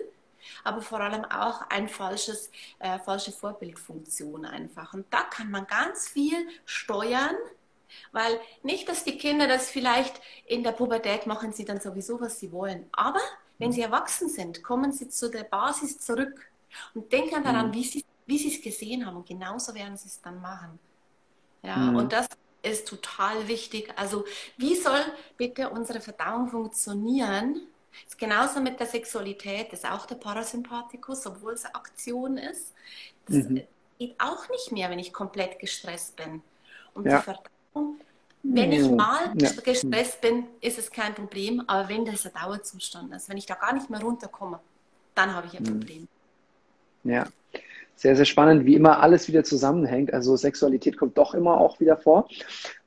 aber 0.62 0.82
vor 0.82 1.00
allem 1.00 1.24
auch 1.24 1.62
ein 1.68 1.88
falsches, 1.88 2.52
äh, 2.78 3.00
falsche 3.00 3.32
Vorbildfunktion 3.32 4.44
einfach. 4.44 4.94
Und 4.94 5.12
da 5.12 5.22
kann 5.22 5.50
man 5.50 5.66
ganz 5.66 6.08
viel 6.08 6.46
steuern, 6.64 7.34
weil 8.12 8.38
nicht, 8.62 8.88
dass 8.88 9.02
die 9.02 9.18
Kinder 9.18 9.48
das 9.48 9.68
vielleicht 9.68 10.20
in 10.46 10.62
der 10.62 10.72
Pubertät 10.72 11.26
machen, 11.26 11.52
sie 11.52 11.64
dann 11.64 11.80
sowieso, 11.80 12.20
was 12.20 12.38
sie 12.38 12.52
wollen. 12.52 12.88
Aber 12.92 13.20
wenn 13.58 13.72
sie 13.72 13.82
erwachsen 13.82 14.28
sind, 14.28 14.62
kommen 14.62 14.92
sie 14.92 15.08
zu 15.08 15.30
der 15.30 15.44
Basis 15.44 15.98
zurück 15.98 16.50
und 16.94 17.12
denken 17.12 17.42
daran, 17.42 17.68
mhm. 17.68 17.74
wie 17.74 17.84
sie 17.84 18.04
wie 18.28 18.38
sie 18.38 18.54
es 18.54 18.62
gesehen 18.62 19.04
haben. 19.04 19.16
Und 19.16 19.26
genauso 19.26 19.74
werden 19.74 19.96
sie 19.96 20.06
es 20.06 20.20
dann 20.20 20.40
machen. 20.40 20.78
Ja, 21.62 21.76
mhm. 21.76 21.96
und 21.96 22.12
das 22.12 22.28
ist 22.62 22.86
total 22.86 23.48
wichtig. 23.48 23.92
Also, 23.96 24.24
wie 24.56 24.76
soll 24.76 25.00
bitte 25.36 25.70
unsere 25.70 26.00
Verdauung 26.00 26.48
funktionieren, 26.48 27.62
ist 28.06 28.18
genauso 28.18 28.60
mit 28.60 28.78
der 28.78 28.86
Sexualität, 28.86 29.72
das 29.72 29.80
ist 29.80 29.90
auch 29.90 30.06
der 30.06 30.16
Parasympathikus, 30.16 31.26
obwohl 31.26 31.54
es 31.54 31.64
Aktion 31.64 32.36
ist. 32.36 32.74
Das 33.26 33.48
mhm. 33.48 33.62
geht 33.98 34.14
auch 34.20 34.48
nicht 34.50 34.70
mehr, 34.70 34.90
wenn 34.90 34.98
ich 34.98 35.12
komplett 35.12 35.58
gestresst 35.58 36.14
bin. 36.16 36.42
Und 36.94 37.06
ja. 37.06 37.18
die 37.18 37.24
Verdauung, 37.24 38.00
wenn 38.50 38.72
ich 38.72 38.90
mal 38.90 39.32
ja. 39.38 39.50
gestresst 39.64 40.20
bin, 40.20 40.44
ist 40.60 40.78
es 40.78 40.90
kein 40.90 41.14
Problem, 41.14 41.62
aber 41.66 41.88
wenn 41.88 42.04
das 42.04 42.26
ein 42.26 42.32
Dauerzustand 42.32 43.14
ist, 43.14 43.28
wenn 43.28 43.36
ich 43.36 43.46
da 43.46 43.54
gar 43.54 43.72
nicht 43.74 43.90
mehr 43.90 44.00
runterkomme, 44.00 44.60
dann 45.14 45.34
habe 45.34 45.46
ich 45.46 45.56
ein 45.56 45.62
mhm. 45.62 45.80
Problem. 45.80 46.08
Ja, 47.04 47.26
sehr, 47.96 48.16
sehr 48.16 48.24
spannend, 48.24 48.64
wie 48.64 48.74
immer 48.74 49.00
alles 49.00 49.28
wieder 49.28 49.44
zusammenhängt. 49.44 50.12
Also 50.14 50.36
Sexualität 50.36 50.96
kommt 50.96 51.18
doch 51.18 51.34
immer 51.34 51.60
auch 51.60 51.80
wieder 51.80 51.96
vor. 51.96 52.28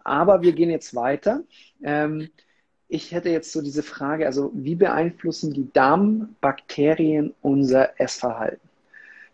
Aber 0.03 0.41
wir 0.41 0.53
gehen 0.53 0.69
jetzt 0.69 0.95
weiter. 0.95 1.43
Ähm, 1.83 2.29
ich 2.87 3.11
hätte 3.11 3.29
jetzt 3.29 3.51
so 3.51 3.61
diese 3.61 3.83
Frage, 3.83 4.25
also 4.25 4.51
wie 4.53 4.75
beeinflussen 4.75 5.53
die 5.53 5.71
Darmbakterien 5.73 7.33
unser 7.41 7.99
Essverhalten? 7.99 8.69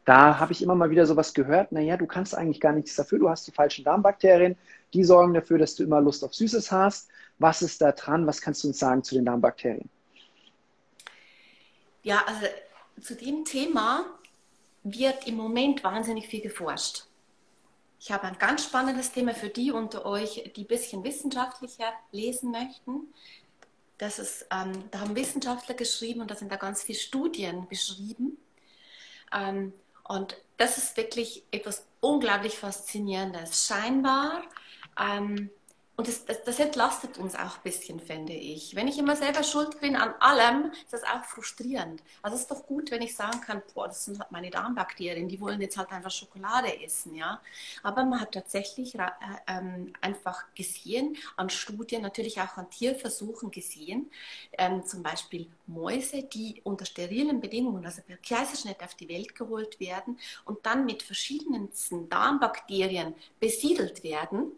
Da 0.06 0.40
habe 0.40 0.54
ich 0.54 0.62
immer 0.62 0.76
mal 0.76 0.90
wieder 0.90 1.06
sowas 1.06 1.34
gehört, 1.34 1.72
naja, 1.72 1.98
du 1.98 2.06
kannst 2.06 2.36
eigentlich 2.36 2.62
gar 2.62 2.72
nichts 2.72 2.96
dafür, 2.96 3.20
du 3.20 3.30
hast 3.30 3.46
die 3.46 3.52
falschen 3.52 3.84
Darmbakterien, 3.84 4.56
die 4.94 5.04
sorgen 5.04 5.34
dafür, 5.34 5.58
dass 5.58 5.76
du 5.76 5.84
immer 5.84 6.02
Lust 6.02 6.24
auf 6.24 6.34
Süßes 6.34 6.72
hast. 6.72 7.10
Was 7.40 7.62
ist 7.62 7.82
da 7.82 7.92
dran? 7.92 8.26
Was 8.26 8.42
kannst 8.42 8.64
du 8.64 8.70
uns 8.70 8.80
sagen 8.80 9.04
zu 9.04 9.16
den 9.16 9.26
Darmbakterien? 9.26 9.90
Ja, 12.04 12.24
also 12.26 12.48
zu 13.02 13.16
dem 13.16 13.46
Thema 13.46 14.06
wird 14.84 15.28
im 15.28 15.36
Moment 15.36 15.84
wahnsinnig 15.84 16.28
viel 16.28 16.42
geforscht. 16.42 17.04
Ich 18.00 18.12
habe 18.12 18.24
ein 18.28 18.38
ganz 18.38 18.64
spannendes 18.64 19.12
Thema 19.12 19.34
für 19.34 19.50
die 19.50 19.72
unter 19.72 20.06
euch, 20.06 20.52
die 20.56 20.62
ein 20.62 20.68
bisschen 20.68 21.04
wissenschaftlicher 21.04 21.92
lesen 22.12 22.52
möchten. 22.52 23.14
Das 23.98 24.20
ist, 24.20 24.46
ähm, 24.52 24.84
da 24.92 25.00
haben 25.00 25.16
Wissenschaftler 25.16 25.74
geschrieben 25.74 26.22
und 26.22 26.30
da 26.30 26.36
sind 26.36 26.52
da 26.52 26.58
ganz 26.58 26.84
viele 26.84 27.00
Studien 27.00 27.68
beschrieben. 27.68 28.38
Ähm, 29.34 29.74
und 30.08 30.38
das 30.58 30.78
ist 30.78 30.96
wirklich 30.96 31.44
etwas 31.52 31.86
unglaublich 32.00 32.58
Faszinierendes. 32.58 33.66
Scheinbar 33.66 34.44
ähm, 34.98 35.52
und 35.98 36.08
das, 36.08 36.26
das, 36.26 36.44
das, 36.44 36.60
entlastet 36.60 37.18
uns 37.18 37.34
auch 37.34 37.58
ein 37.58 37.64
bisschen, 37.64 38.00
finde 38.00 38.34
ich. 38.34 38.76
Wenn 38.76 38.88
ich 38.88 39.00
immer 39.00 39.16
selber 39.16 39.42
schuld 39.42 39.82
bin 39.82 39.96
an 39.96 40.14
allem, 40.20 40.72
ist 40.84 40.94
das 40.94 41.04
auch 41.04 41.24
frustrierend. 41.24 42.04
Also 42.22 42.36
es 42.36 42.42
ist 42.42 42.52
doch 42.52 42.68
gut, 42.68 42.92
wenn 42.92 43.02
ich 43.02 43.16
sagen 43.16 43.42
kann, 43.42 43.64
boah, 43.74 43.88
das 43.88 44.06
sind 44.06 44.20
halt 44.20 44.32
meine 44.32 44.52
Darmbakterien, 44.52 45.28
die 45.28 45.42
wollen 45.42 45.60
jetzt 45.60 45.76
halt 45.76 45.92
einfach 45.92 46.12
Schokolade 46.12 46.84
essen, 46.84 47.16
ja. 47.16 47.42
Aber 47.82 48.06
man 48.06 48.22
hat 48.22 48.34
tatsächlich 48.34 48.94
äh, 48.94 49.08
ähm, 49.48 49.92
einfach 50.00 50.44
gesehen, 50.54 51.18
an 51.36 51.50
Studien, 51.50 52.04
natürlich 52.04 52.40
auch 52.42 52.58
an 52.58 52.70
Tierversuchen 52.70 53.50
gesehen, 53.50 54.12
ähm, 54.56 54.86
zum 54.86 55.02
Beispiel 55.02 55.48
Mäuse, 55.66 56.22
die 56.22 56.62
unter 56.64 56.86
sterilen 56.86 57.42
Bedingungen, 57.42 57.84
also 57.84 58.04
per 58.04 58.18
Kaiserschnitt 58.18 58.84
auf 58.84 58.94
die 58.94 59.10
Welt 59.10 59.34
geholt 59.34 59.80
werden 59.80 60.20
und 60.46 60.64
dann 60.64 60.86
mit 60.86 61.02
verschiedensten 61.02 62.08
Darmbakterien 62.08 63.16
besiedelt 63.40 64.04
werden. 64.04 64.52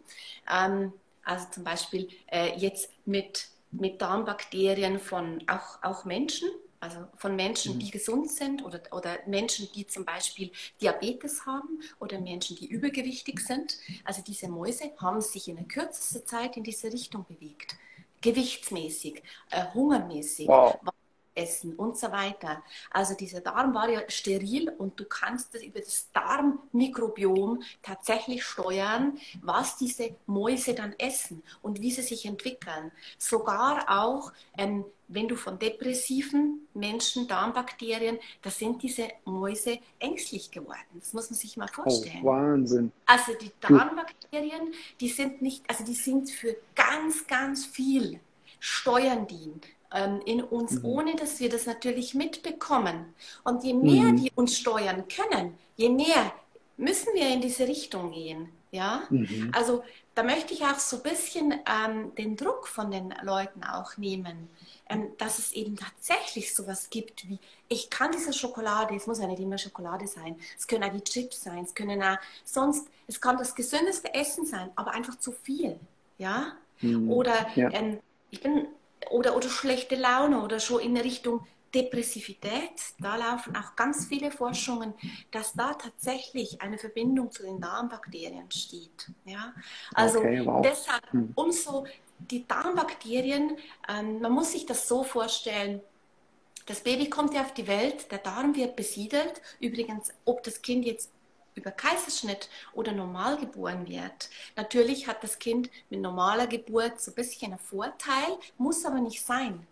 Ähm, 0.46 0.92
also 1.30 1.46
zum 1.52 1.62
Beispiel 1.62 2.08
äh, 2.26 2.56
jetzt 2.58 2.90
mit, 3.06 3.48
mit 3.70 4.02
Darmbakterien 4.02 4.98
von 4.98 5.42
auch, 5.46 5.80
auch 5.82 6.04
Menschen, 6.04 6.48
also 6.80 6.98
von 7.16 7.36
Menschen, 7.36 7.78
die 7.78 7.86
mhm. 7.86 7.90
gesund 7.90 8.30
sind 8.32 8.64
oder, 8.64 8.80
oder 8.90 9.18
Menschen, 9.26 9.68
die 9.72 9.86
zum 9.86 10.04
Beispiel 10.04 10.50
Diabetes 10.80 11.46
haben 11.46 11.80
oder 12.00 12.20
Menschen, 12.20 12.56
die 12.56 12.66
übergewichtig 12.66 13.38
sind. 13.40 13.76
Also 14.04 14.22
diese 14.26 14.48
Mäuse 14.48 14.90
haben 14.98 15.20
sich 15.20 15.46
in 15.46 15.56
der 15.56 15.66
kürzesten 15.66 16.26
Zeit 16.26 16.56
in 16.56 16.64
diese 16.64 16.92
Richtung 16.92 17.24
bewegt. 17.28 17.76
Gewichtsmäßig, 18.22 19.22
äh, 19.50 19.66
hungermäßig. 19.72 20.48
Wow. 20.48 20.80
Essen 21.40 21.74
und 21.74 21.96
so 21.96 22.12
weiter. 22.12 22.62
Also 22.90 23.14
dieser 23.14 23.40
Darm 23.40 23.74
war 23.74 23.88
ja 23.88 24.02
steril 24.08 24.70
und 24.78 24.98
du 24.98 25.04
kannst 25.04 25.54
das 25.54 25.62
über 25.62 25.80
das 25.80 26.08
Darmmikrobiom 26.12 27.62
tatsächlich 27.82 28.44
steuern, 28.44 29.18
was 29.42 29.76
diese 29.76 30.16
Mäuse 30.26 30.74
dann 30.74 30.94
essen 30.98 31.42
und 31.62 31.80
wie 31.80 31.90
sie 31.90 32.02
sich 32.02 32.26
entwickeln. 32.26 32.92
Sogar 33.18 33.86
auch 33.88 34.32
ähm, 34.56 34.84
wenn 35.12 35.26
du 35.26 35.34
von 35.34 35.58
depressiven 35.58 36.68
Menschen 36.72 37.26
Darmbakterien, 37.26 38.18
da 38.42 38.50
sind 38.50 38.80
diese 38.82 39.08
Mäuse 39.24 39.80
ängstlich 39.98 40.50
geworden. 40.52 40.78
Das 40.94 41.12
muss 41.12 41.30
man 41.30 41.38
sich 41.38 41.56
mal 41.56 41.68
oh, 41.70 41.82
vorstellen. 41.82 42.20
Oh, 42.22 42.28
Wahnsinn. 42.28 42.92
Also 43.06 43.32
die 43.40 43.50
Darmbakterien, 43.60 44.72
die 45.00 45.08
sind 45.08 45.42
nicht, 45.42 45.68
also 45.68 45.84
die 45.84 45.94
sind 45.94 46.30
für 46.30 46.56
ganz, 46.76 47.26
ganz 47.26 47.66
viel 47.66 48.20
steuern 48.60 49.26
die 49.26 49.34
ähm, 49.44 49.60
in 50.24 50.42
uns, 50.42 50.72
mhm. 50.72 50.84
ohne 50.84 51.16
dass 51.16 51.40
wir 51.40 51.48
das 51.48 51.66
natürlich 51.66 52.14
mitbekommen. 52.14 53.14
Und 53.44 53.64
je 53.64 53.74
mehr 53.74 54.12
mhm. 54.12 54.16
die 54.18 54.32
uns 54.34 54.56
steuern 54.56 55.04
können, 55.08 55.54
je 55.76 55.88
mehr 55.88 56.32
müssen 56.76 57.14
wir 57.14 57.28
in 57.28 57.40
diese 57.40 57.66
Richtung 57.66 58.12
gehen. 58.12 58.48
Ja, 58.72 59.02
mhm. 59.10 59.50
also 59.52 59.82
da 60.14 60.22
möchte 60.22 60.54
ich 60.54 60.62
auch 60.62 60.78
so 60.78 60.98
ein 60.98 61.02
bisschen 61.02 61.52
ähm, 61.52 62.14
den 62.14 62.36
Druck 62.36 62.68
von 62.68 62.92
den 62.92 63.12
Leuten 63.22 63.64
auch 63.64 63.96
nehmen 63.96 64.48
ähm, 64.90 65.12
dass 65.18 65.38
es 65.38 65.52
eben 65.52 65.76
tatsächlich 65.76 66.52
sowas 66.52 66.90
gibt 66.90 67.28
wie, 67.28 67.38
ich 67.68 67.88
kann 67.90 68.10
diese 68.10 68.32
Schokolade, 68.32 68.94
es 68.96 69.06
muss 69.06 69.20
ja 69.20 69.28
nicht 69.28 69.40
immer 69.40 69.56
Schokolade 69.56 70.08
sein, 70.08 70.34
es 70.58 70.66
können 70.66 70.82
auch 70.82 70.92
die 70.92 71.04
Chips 71.04 71.44
sein, 71.44 71.62
es 71.62 71.74
können 71.74 72.02
auch 72.02 72.16
sonst, 72.44 72.88
es 73.06 73.20
kann 73.20 73.38
das 73.38 73.54
gesündeste 73.54 74.12
Essen 74.12 74.46
sein, 74.46 74.70
aber 74.74 74.90
einfach 74.90 75.16
zu 75.16 75.30
viel, 75.30 75.78
ja? 76.18 76.54
Mhm. 76.80 77.08
Oder 77.08 77.46
ja. 77.54 77.70
Ähm, 77.70 78.00
ich 78.30 78.40
bin, 78.40 78.66
oder, 79.08 79.36
oder 79.36 79.48
schlechte 79.48 79.96
Laune 79.96 80.42
oder 80.42 80.60
schon 80.60 80.80
in 80.80 80.96
Richtung 80.96 81.46
Depressivität, 81.74 82.72
da 82.98 83.16
laufen 83.16 83.54
auch 83.56 83.76
ganz 83.76 84.06
viele 84.06 84.30
Forschungen, 84.30 84.92
dass 85.30 85.52
da 85.52 85.74
tatsächlich 85.74 86.60
eine 86.60 86.78
Verbindung 86.78 87.30
zu 87.30 87.44
den 87.44 87.60
Darmbakterien 87.60 88.50
steht. 88.50 89.10
Ja? 89.24 89.54
Also 89.94 90.18
okay, 90.18 90.44
wow. 90.44 90.62
deshalb, 90.62 91.12
hm. 91.12 91.32
umso 91.36 91.86
die 92.18 92.46
Darmbakterien, 92.46 93.56
ähm, 93.88 94.20
man 94.20 94.32
muss 94.32 94.52
sich 94.52 94.66
das 94.66 94.88
so 94.88 95.04
vorstellen, 95.04 95.80
das 96.66 96.80
Baby 96.80 97.08
kommt 97.08 97.34
ja 97.34 97.42
auf 97.42 97.54
die 97.54 97.66
Welt, 97.66 98.10
der 98.10 98.18
Darm 98.18 98.54
wird 98.54 98.76
besiedelt. 98.76 99.40
Übrigens, 99.60 100.12
ob 100.24 100.42
das 100.42 100.62
Kind 100.62 100.84
jetzt 100.84 101.10
über 101.54 101.70
Kaiserschnitt 101.70 102.48
oder 102.72 102.92
normal 102.92 103.36
geboren 103.36 103.88
wird. 103.88 104.30
Natürlich 104.56 105.06
hat 105.06 105.22
das 105.22 105.38
Kind 105.38 105.70
mit 105.88 106.00
normaler 106.00 106.46
Geburt 106.46 107.00
so 107.00 107.10
ein 107.10 107.14
bisschen 107.14 107.52
einen 107.52 107.58
Vorteil, 107.58 108.38
muss 108.58 108.84
aber 108.84 109.00
nicht 109.00 109.24
sein. 109.24 109.66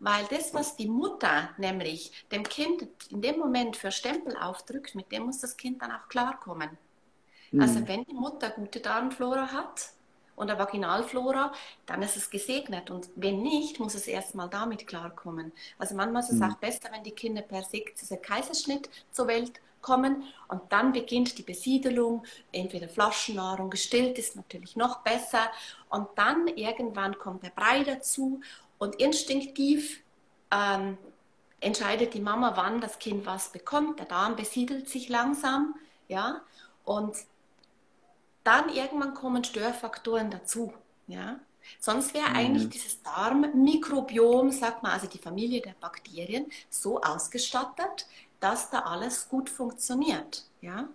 Weil 0.00 0.24
das, 0.26 0.52
was 0.52 0.76
die 0.76 0.88
Mutter 0.88 1.50
nämlich 1.56 2.12
dem 2.30 2.42
Kind 2.42 2.86
in 3.10 3.22
dem 3.22 3.38
Moment 3.38 3.76
für 3.76 3.90
Stempel 3.90 4.36
aufdrückt, 4.36 4.94
mit 4.94 5.10
dem 5.12 5.24
muss 5.24 5.40
das 5.40 5.56
Kind 5.56 5.82
dann 5.82 5.92
auch 5.92 6.08
klarkommen. 6.08 6.70
Mhm. 7.52 7.60
Also 7.60 7.88
wenn 7.88 8.04
die 8.04 8.14
Mutter 8.14 8.50
gute 8.50 8.80
Darmflora 8.80 9.52
hat, 9.52 9.94
und 10.36 10.48
der 10.48 10.58
Vaginalflora, 10.58 11.52
dann 11.86 12.02
ist 12.02 12.16
es 12.16 12.30
gesegnet. 12.30 12.90
Und 12.90 13.08
wenn 13.16 13.42
nicht, 13.42 13.78
muss 13.78 13.94
es 13.94 14.06
erstmal 14.06 14.48
damit 14.48 14.86
klarkommen. 14.86 15.52
Also 15.78 15.94
manchmal 15.94 16.22
ist 16.22 16.32
es 16.32 16.38
mhm. 16.38 16.50
auch 16.50 16.56
besser, 16.56 16.90
wenn 16.92 17.04
die 17.04 17.12
Kinder 17.12 17.42
per 17.42 17.62
Sektion 17.62 18.20
Kaiserschnitt 18.20 18.88
zur 19.10 19.28
Welt 19.28 19.60
kommen 19.84 20.24
und 20.48 20.60
dann 20.70 20.92
beginnt 20.92 21.38
die 21.38 21.42
Besiedelung, 21.42 22.24
entweder 22.50 22.88
Flaschennahrung, 22.88 23.70
gestillt 23.70 24.18
ist 24.18 24.34
natürlich 24.34 24.74
noch 24.74 25.02
besser 25.02 25.50
und 25.88 26.08
dann 26.16 26.48
irgendwann 26.48 27.16
kommt 27.18 27.44
der 27.44 27.50
Brei 27.50 27.84
dazu 27.84 28.40
und 28.78 28.96
instinktiv 28.96 30.02
ähm, 30.50 30.98
entscheidet 31.60 32.14
die 32.14 32.20
Mama, 32.20 32.54
wann 32.56 32.80
das 32.80 32.98
Kind 32.98 33.26
was 33.26 33.50
bekommt. 33.50 33.98
Der 33.98 34.06
Darm 34.06 34.34
besiedelt 34.36 34.88
sich 34.88 35.08
langsam, 35.08 35.74
ja, 36.08 36.40
und 36.84 37.16
dann 38.42 38.68
irgendwann 38.68 39.14
kommen 39.14 39.44
Störfaktoren 39.44 40.30
dazu. 40.30 40.72
Ja? 41.06 41.40
Sonst 41.80 42.14
wäre 42.14 42.28
mhm. 42.28 42.36
eigentlich 42.36 42.68
dieses 42.68 43.02
Darmmikrobiom, 43.02 44.50
sagt 44.50 44.82
man, 44.82 44.92
also 44.92 45.06
die 45.06 45.18
Familie 45.18 45.62
der 45.62 45.74
Bakterien, 45.80 46.46
so 46.68 47.00
ausgestattet, 47.00 48.06
dass 48.44 48.68
da 48.68 48.80
alles 48.80 49.28
gut 49.30 49.48
funktioniert. 49.48 50.44
Ja? 50.60 50.88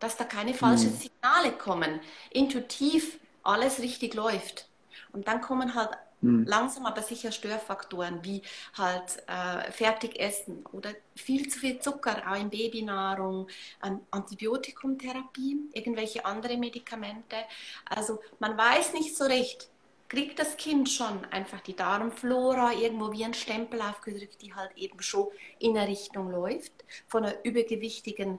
Dass 0.00 0.16
da 0.16 0.24
keine 0.24 0.54
falschen 0.54 0.92
mhm. 0.92 0.96
Signale 0.96 1.52
kommen, 1.52 2.00
intuitiv 2.30 3.20
alles 3.42 3.80
richtig 3.80 4.14
läuft. 4.14 4.68
Und 5.12 5.28
dann 5.28 5.42
kommen 5.42 5.74
halt 5.74 5.90
Mhm. 6.20 6.44
Langsam 6.46 6.84
aber 6.86 7.02
sicher 7.02 7.30
Störfaktoren 7.30 8.24
wie 8.24 8.42
halt 8.74 9.22
äh, 9.28 9.70
Fertigessen 9.70 10.66
oder 10.72 10.90
viel 11.14 11.48
zu 11.48 11.60
viel 11.60 11.78
Zucker, 11.78 12.24
auch 12.28 12.34
in 12.34 12.50
Babynahrung, 12.50 13.46
ähm, 13.84 14.00
Antibiotikumtherapie, 14.10 15.70
irgendwelche 15.72 16.24
andere 16.24 16.56
Medikamente. 16.56 17.36
Also 17.84 18.20
man 18.40 18.58
weiß 18.58 18.94
nicht 18.94 19.16
so 19.16 19.26
recht, 19.26 19.68
kriegt 20.08 20.38
das 20.38 20.56
Kind 20.56 20.88
schon 20.88 21.24
einfach 21.26 21.60
die 21.60 21.76
Darmflora 21.76 22.72
irgendwo 22.72 23.12
wie 23.12 23.24
ein 23.24 23.34
Stempel 23.34 23.80
aufgedrückt, 23.82 24.40
die 24.42 24.54
halt 24.54 24.70
eben 24.76 25.00
schon 25.02 25.28
in 25.58 25.76
eine 25.76 25.88
Richtung 25.88 26.30
läuft, 26.30 26.72
von 27.06 27.24
einer 27.24 27.44
übergewichtigen 27.44 28.38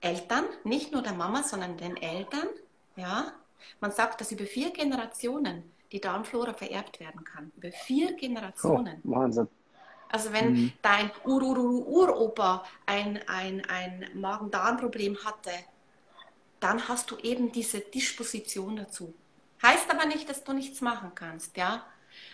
Eltern, 0.00 0.44
nicht 0.64 0.92
nur 0.92 1.02
der 1.02 1.12
Mama, 1.12 1.42
sondern 1.42 1.76
den 1.76 1.96
Eltern. 1.96 2.48
Ja, 2.96 3.32
man 3.80 3.92
sagt 3.92 4.20
das 4.20 4.32
über 4.32 4.44
vier 4.44 4.70
Generationen 4.70 5.70
die 5.92 6.00
Darmflora 6.00 6.54
vererbt 6.54 7.00
werden 7.00 7.22
kann. 7.22 7.52
Über 7.56 7.70
vier 7.70 8.14
Generationen. 8.14 9.02
Oh, 9.04 9.10
Wahnsinn. 9.10 9.46
Also 10.08 10.32
wenn 10.32 10.52
mhm. 10.52 10.72
dein 10.82 11.10
Ururopa 11.24 12.64
ein, 12.86 13.20
ein, 13.26 13.62
ein 13.66 14.10
Magen-Darm-Problem 14.14 15.18
hatte, 15.24 15.52
dann 16.60 16.86
hast 16.88 17.10
du 17.10 17.16
eben 17.18 17.52
diese 17.52 17.80
Disposition 17.80 18.76
dazu. 18.76 19.14
Heißt 19.62 19.90
aber 19.90 20.06
nicht, 20.06 20.28
dass 20.28 20.44
du 20.44 20.52
nichts 20.52 20.80
machen 20.80 21.12
kannst, 21.14 21.56
ja? 21.56 21.84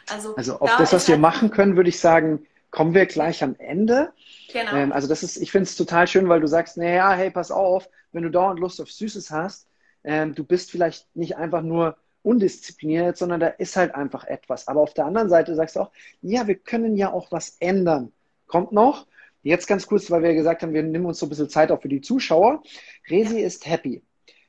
Also, 0.08 0.34
also 0.36 0.60
auf 0.60 0.70
da 0.70 0.78
das, 0.78 0.92
was 0.92 1.06
wir 1.08 1.14
halt 1.14 1.22
machen 1.22 1.50
können, 1.50 1.76
würde 1.76 1.90
ich 1.90 2.00
sagen, 2.00 2.46
kommen 2.70 2.94
wir 2.94 3.06
gleich 3.06 3.42
am 3.42 3.54
Ende. 3.58 4.12
Genau. 4.52 4.74
Ähm, 4.74 4.92
also 4.92 5.08
das 5.08 5.22
ist, 5.22 5.36
ich 5.36 5.52
finde 5.52 5.64
es 5.64 5.76
total 5.76 6.06
schön, 6.06 6.28
weil 6.28 6.40
du 6.40 6.46
sagst, 6.46 6.76
naja, 6.76 7.12
hey, 7.12 7.30
pass 7.30 7.50
auf, 7.50 7.88
wenn 8.12 8.22
du 8.22 8.30
dauernd 8.30 8.60
Lust 8.60 8.80
auf 8.80 8.90
Süßes 8.90 9.30
hast, 9.30 9.68
ähm, 10.04 10.34
du 10.34 10.44
bist 10.44 10.70
vielleicht 10.70 11.14
nicht 11.14 11.36
einfach 11.36 11.62
nur 11.62 11.96
undiszipliniert, 12.22 13.16
sondern 13.16 13.40
da 13.40 13.48
ist 13.48 13.76
halt 13.76 13.94
einfach 13.94 14.24
etwas. 14.24 14.68
Aber 14.68 14.80
auf 14.80 14.94
der 14.94 15.06
anderen 15.06 15.28
Seite 15.28 15.54
sagst 15.54 15.76
du 15.76 15.80
auch, 15.80 15.92
ja, 16.22 16.46
wir 16.46 16.56
können 16.56 16.96
ja 16.96 17.12
auch 17.12 17.30
was 17.30 17.56
ändern. 17.60 18.12
Kommt 18.46 18.72
noch? 18.72 19.06
Jetzt 19.42 19.66
ganz 19.66 19.86
kurz, 19.86 20.10
weil 20.10 20.22
wir 20.22 20.34
gesagt 20.34 20.62
haben, 20.62 20.74
wir 20.74 20.82
nehmen 20.82 21.06
uns 21.06 21.20
so 21.20 21.26
ein 21.26 21.28
bisschen 21.28 21.48
Zeit 21.48 21.70
auch 21.70 21.80
für 21.80 21.88
die 21.88 22.00
Zuschauer. 22.00 22.62
Resi 23.08 23.40
ist 23.40 23.66
happy. 23.66 24.02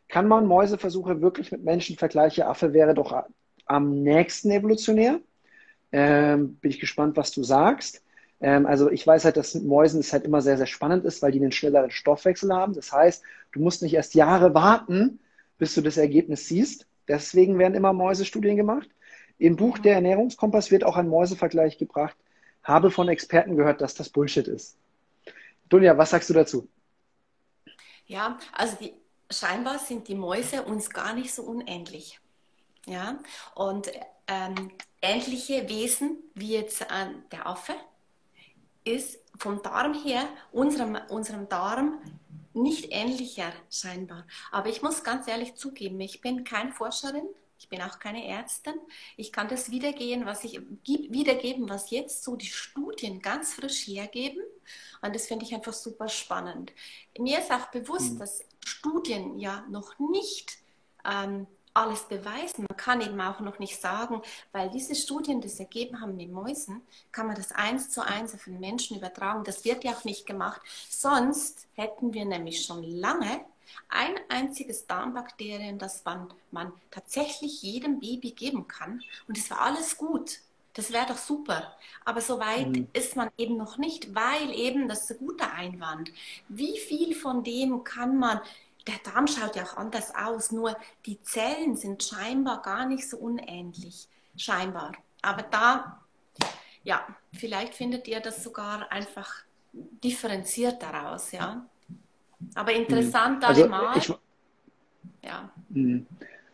Kann 0.10 0.28
man 0.28 0.48
Mäuseversuche 0.48 1.22
wirklich 1.22 1.52
mit 1.52 1.64
Menschen 1.64 1.96
vergleichen? 1.96 2.44
Affe 2.44 2.74
wäre 2.74 2.94
doch 2.94 3.24
am 3.66 4.02
nächsten 4.02 4.52
evolutionär. 4.52 5.20
Ähm, 5.92 6.56
bin 6.56 6.72
ich 6.72 6.80
gespannt, 6.80 7.16
was 7.16 7.32
du 7.32 7.44
sagst. 7.44 8.04
Ähm, 8.42 8.66
also 8.66 8.90
ich 8.90 9.06
weiß 9.06 9.26
halt, 9.26 9.38
dass 9.38 9.54
mit 9.56 9.66
Mäusen 9.66 10.00
es 10.00 10.12
halt 10.12 10.26
immer 10.26 10.42
sehr, 10.42 10.58
sehr 10.58 10.66
spannend 10.66 11.06
ist, 11.06 11.22
weil 11.22 11.32
die 11.32 11.40
einen 11.40 11.52
schnelleren 11.52 11.92
Stoffwechsel 11.92 12.54
haben. 12.54 12.74
Das 12.74 12.92
heißt, 12.92 13.24
du 13.52 13.60
musst 13.60 13.82
nicht 13.82 13.94
erst 13.94 14.16
Jahre 14.16 14.54
warten, 14.54 15.20
bis 15.58 15.76
du 15.76 15.82
das 15.82 15.98
Ergebnis 15.98 16.48
siehst. 16.48 16.88
Deswegen 17.08 17.60
werden 17.60 17.76
immer 17.76 17.94
Mäusestudien 17.94 18.56
gemacht. 18.56 18.90
Im 19.38 19.56
Buch 19.56 19.78
Der 19.78 19.96
Ernährungskompass 19.96 20.72
wird 20.72 20.84
auch 20.84 20.98
ein 20.98 21.08
Mäusevergleich 21.08 21.78
gebracht. 21.78 22.18
Habe 22.64 22.92
von 22.92 23.10
Experten 23.10 23.56
gehört, 23.56 23.82
dass 23.82 23.94
das 23.94 24.10
Bullshit 24.10 24.48
ist. 24.48 24.78
Dunja, 25.70 25.98
was 25.98 26.10
sagst 26.10 26.30
du 26.30 26.34
dazu? 26.34 26.68
Ja, 28.06 28.38
also 28.54 28.76
die, 28.82 28.94
scheinbar 29.30 29.80
sind 29.80 30.08
die 30.08 30.16
Mäuse 30.16 30.64
uns 30.64 30.90
gar 30.90 31.14
nicht 31.14 31.34
so 31.34 31.44
unähnlich. 31.44 32.20
Ja, 32.86 33.20
und 33.56 33.92
ähm, 34.28 34.72
ähnliche 35.02 35.68
Wesen 35.70 36.18
wie 36.34 36.54
jetzt 36.54 36.82
äh, 36.82 36.86
der 37.32 37.46
Affe 37.46 37.76
ist 38.84 39.20
vom 39.38 39.62
Darm 39.62 39.94
her, 39.94 40.28
unserem, 40.52 40.98
unserem 41.10 41.48
Darm 41.50 42.02
nicht 42.54 42.92
ähnlicher 42.92 43.52
scheinbar. 43.70 44.26
Aber 44.52 44.70
ich 44.70 44.82
muss 44.82 45.04
ganz 45.04 45.28
ehrlich 45.28 45.56
zugeben, 45.56 46.00
ich 46.02 46.22
bin 46.22 46.44
keine 46.44 46.72
Forscherin, 46.72 47.28
ich 47.70 47.78
bin 47.78 47.88
auch 47.88 48.00
keine 48.00 48.26
Ärztin. 48.26 48.74
Ich 49.16 49.32
kann 49.32 49.48
das 49.48 49.70
wiedergeben, 49.70 50.26
was 50.26 50.44
ich 50.44 50.60
wiedergeben, 50.84 51.70
was 51.70 51.92
jetzt 51.92 52.24
so 52.24 52.36
die 52.36 52.48
Studien 52.48 53.22
ganz 53.22 53.54
frisch 53.54 53.86
hergeben. 53.86 54.42
Und 55.04 55.14
das 55.14 55.28
finde 55.28 55.46
ich 55.46 55.54
einfach 55.54 55.74
super 55.74 56.10
spannend. 56.10 56.72
Mir 57.20 57.38
ist 57.38 57.52
auch 57.52 57.68
bewusst, 57.68 58.14
mhm. 58.14 58.20
dass 58.20 58.44
Studien 58.66 59.38
ja 59.38 59.64
noch 59.70 60.00
nicht 60.00 60.58
ähm, 61.06 61.46
alles 61.76 62.08
beweisen. 62.08 62.66
Man 62.68 62.78
kann 62.78 63.02
eben 63.02 63.22
auch 63.22 63.40
noch 63.40 63.60
nicht 63.60 63.80
sagen, 63.80 64.24
weil 64.52 64.72
diese 64.72 64.96
Studien 64.96 65.40
das 65.40 65.60
ergeben 65.60 66.02
haben 66.02 66.18
mit 66.18 66.32
Mäusen, 66.32 66.82
kann 67.12 67.28
man 67.28 67.36
das 67.36 67.52
eins 67.52 67.92
zu 67.92 68.02
eins 68.02 68.34
auf 68.34 68.46
den 68.46 68.60
Menschen 68.60 68.98
übertragen. 68.98 69.44
Das 69.44 69.64
wird 69.64 69.84
ja 69.84 69.92
auch 69.92 70.06
nicht 70.06 70.26
gemacht. 70.26 70.60
Sonst 70.90 71.68
hätten 71.76 72.16
wir 72.16 72.26
nämlich 72.26 72.66
schon 72.66 72.82
lange 72.82 73.46
ein 73.90 74.16
einziges 74.30 74.88
Darmbakterien, 74.88 75.80
das 75.80 76.04
man, 76.06 76.34
man 76.52 76.74
tatsächlich 76.92 77.62
jedem 77.62 78.00
Baby 78.00 78.32
geben 78.32 78.68
kann. 78.68 79.02
Und 79.28 79.38
es 79.38 79.50
war 79.50 79.62
alles 79.62 79.98
gut. 79.98 80.40
Das 80.74 80.94
wäre 80.94 81.08
doch 81.08 81.18
super. 81.18 81.76
Aber 82.06 82.22
so 82.22 82.40
weit 82.40 82.70
mhm. 82.70 82.88
ist 82.94 83.16
man 83.16 83.30
eben 83.38 83.58
noch 83.58 83.78
nicht, 83.78 84.14
weil 84.16 84.54
eben, 84.54 84.88
das 84.88 85.04
ist 85.04 85.20
ein 85.20 85.28
guter 85.28 85.52
Einwand, 85.54 86.12
wie 86.48 86.80
viel 86.80 87.16
von 87.16 87.44
dem 87.44 87.84
kann 87.84 88.18
man, 88.18 88.40
der 88.88 89.00
Darm 89.04 89.28
schaut 89.28 89.56
ja 89.56 89.64
auch 89.64 89.78
anders 89.78 90.16
aus, 90.16 90.52
nur 90.52 90.78
die 91.06 91.22
Zellen 91.22 91.76
sind 91.76 92.04
scheinbar 92.04 92.62
gar 92.62 92.86
nicht 92.86 93.10
so 93.10 93.18
unähnlich, 93.18 94.08
scheinbar. 94.38 94.94
Aber 95.22 95.44
da, 95.44 96.02
ja, 96.84 97.06
vielleicht 97.34 97.76
findet 97.76 98.08
ihr 98.08 98.20
das 98.20 98.44
sogar 98.44 98.92
einfach 98.92 99.44
differenziert 99.74 100.82
daraus, 100.82 101.32
ja. 101.32 101.66
Aber 102.56 102.74
interessant 102.74 103.44
also, 103.44 103.64
allemal. 103.64 103.98
Ich, 103.98 104.14
ja. 105.24 105.50
Mhm. 105.70 106.06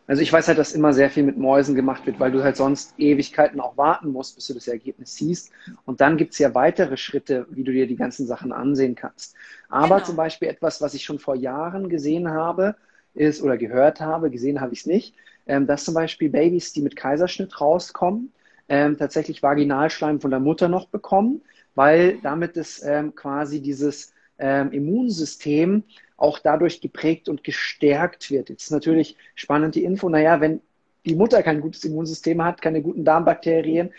Also 0.08 0.22
ich 0.22 0.32
weiß 0.32 0.46
halt, 0.46 0.58
dass 0.58 0.72
immer 0.72 0.92
sehr 0.92 1.10
viel 1.10 1.24
mit 1.24 1.36
Mäusen 1.36 1.74
gemacht 1.74 2.06
wird, 2.06 2.20
weil 2.20 2.30
du 2.30 2.42
halt 2.44 2.56
sonst 2.56 2.94
Ewigkeiten 2.96 3.60
auch 3.60 3.76
warten 3.76 4.10
musst, 4.10 4.36
bis 4.36 4.46
du 4.46 4.54
das 4.54 4.68
Ergebnis 4.68 5.16
siehst. 5.16 5.50
Und 5.84 6.00
dann 6.00 6.16
gibt 6.16 6.32
es 6.32 6.38
ja 6.38 6.54
weitere 6.54 6.96
Schritte, 6.96 7.46
wie 7.50 7.64
du 7.64 7.72
dir 7.72 7.88
die 7.88 7.96
ganzen 7.96 8.26
Sachen 8.26 8.52
ansehen 8.52 8.94
kannst. 8.94 9.34
Aber 9.68 9.96
genau. 9.96 10.06
zum 10.06 10.16
Beispiel 10.16 10.48
etwas, 10.48 10.80
was 10.80 10.94
ich 10.94 11.02
schon 11.02 11.18
vor 11.18 11.34
Jahren 11.34 11.88
gesehen 11.88 12.30
habe, 12.30 12.76
ist 13.14 13.42
oder 13.42 13.56
gehört 13.56 14.00
habe, 14.00 14.30
gesehen 14.30 14.60
habe 14.60 14.74
ich 14.74 14.80
es 14.80 14.86
nicht, 14.86 15.14
ähm, 15.46 15.66
dass 15.66 15.84
zum 15.84 15.94
Beispiel 15.94 16.28
Babys, 16.28 16.72
die 16.72 16.82
mit 16.82 16.94
Kaiserschnitt 16.94 17.60
rauskommen, 17.60 18.32
ähm, 18.68 18.96
tatsächlich 18.98 19.42
Vaginalschleim 19.42 20.20
von 20.20 20.30
der 20.30 20.40
Mutter 20.40 20.68
noch 20.68 20.88
bekommen, 20.88 21.40
weil 21.74 22.18
damit 22.22 22.56
es 22.56 22.82
ähm, 22.84 23.14
quasi 23.14 23.60
dieses 23.60 24.12
ähm, 24.38 24.72
Immunsystem 24.72 25.84
auch 26.16 26.38
dadurch 26.38 26.80
geprägt 26.80 27.28
und 27.28 27.44
gestärkt 27.44 28.30
wird. 28.30 28.48
Jetzt 28.48 28.64
ist 28.64 28.70
natürlich 28.70 29.16
spannend 29.34 29.74
die 29.74 29.84
Info, 29.84 30.08
naja, 30.08 30.40
wenn 30.40 30.60
die 31.04 31.14
Mutter 31.14 31.42
kein 31.42 31.60
gutes 31.60 31.84
Immunsystem 31.84 32.42
hat, 32.42 32.62
keine 32.62 32.82
guten 32.82 33.04
Darmbakterien, 33.04 33.92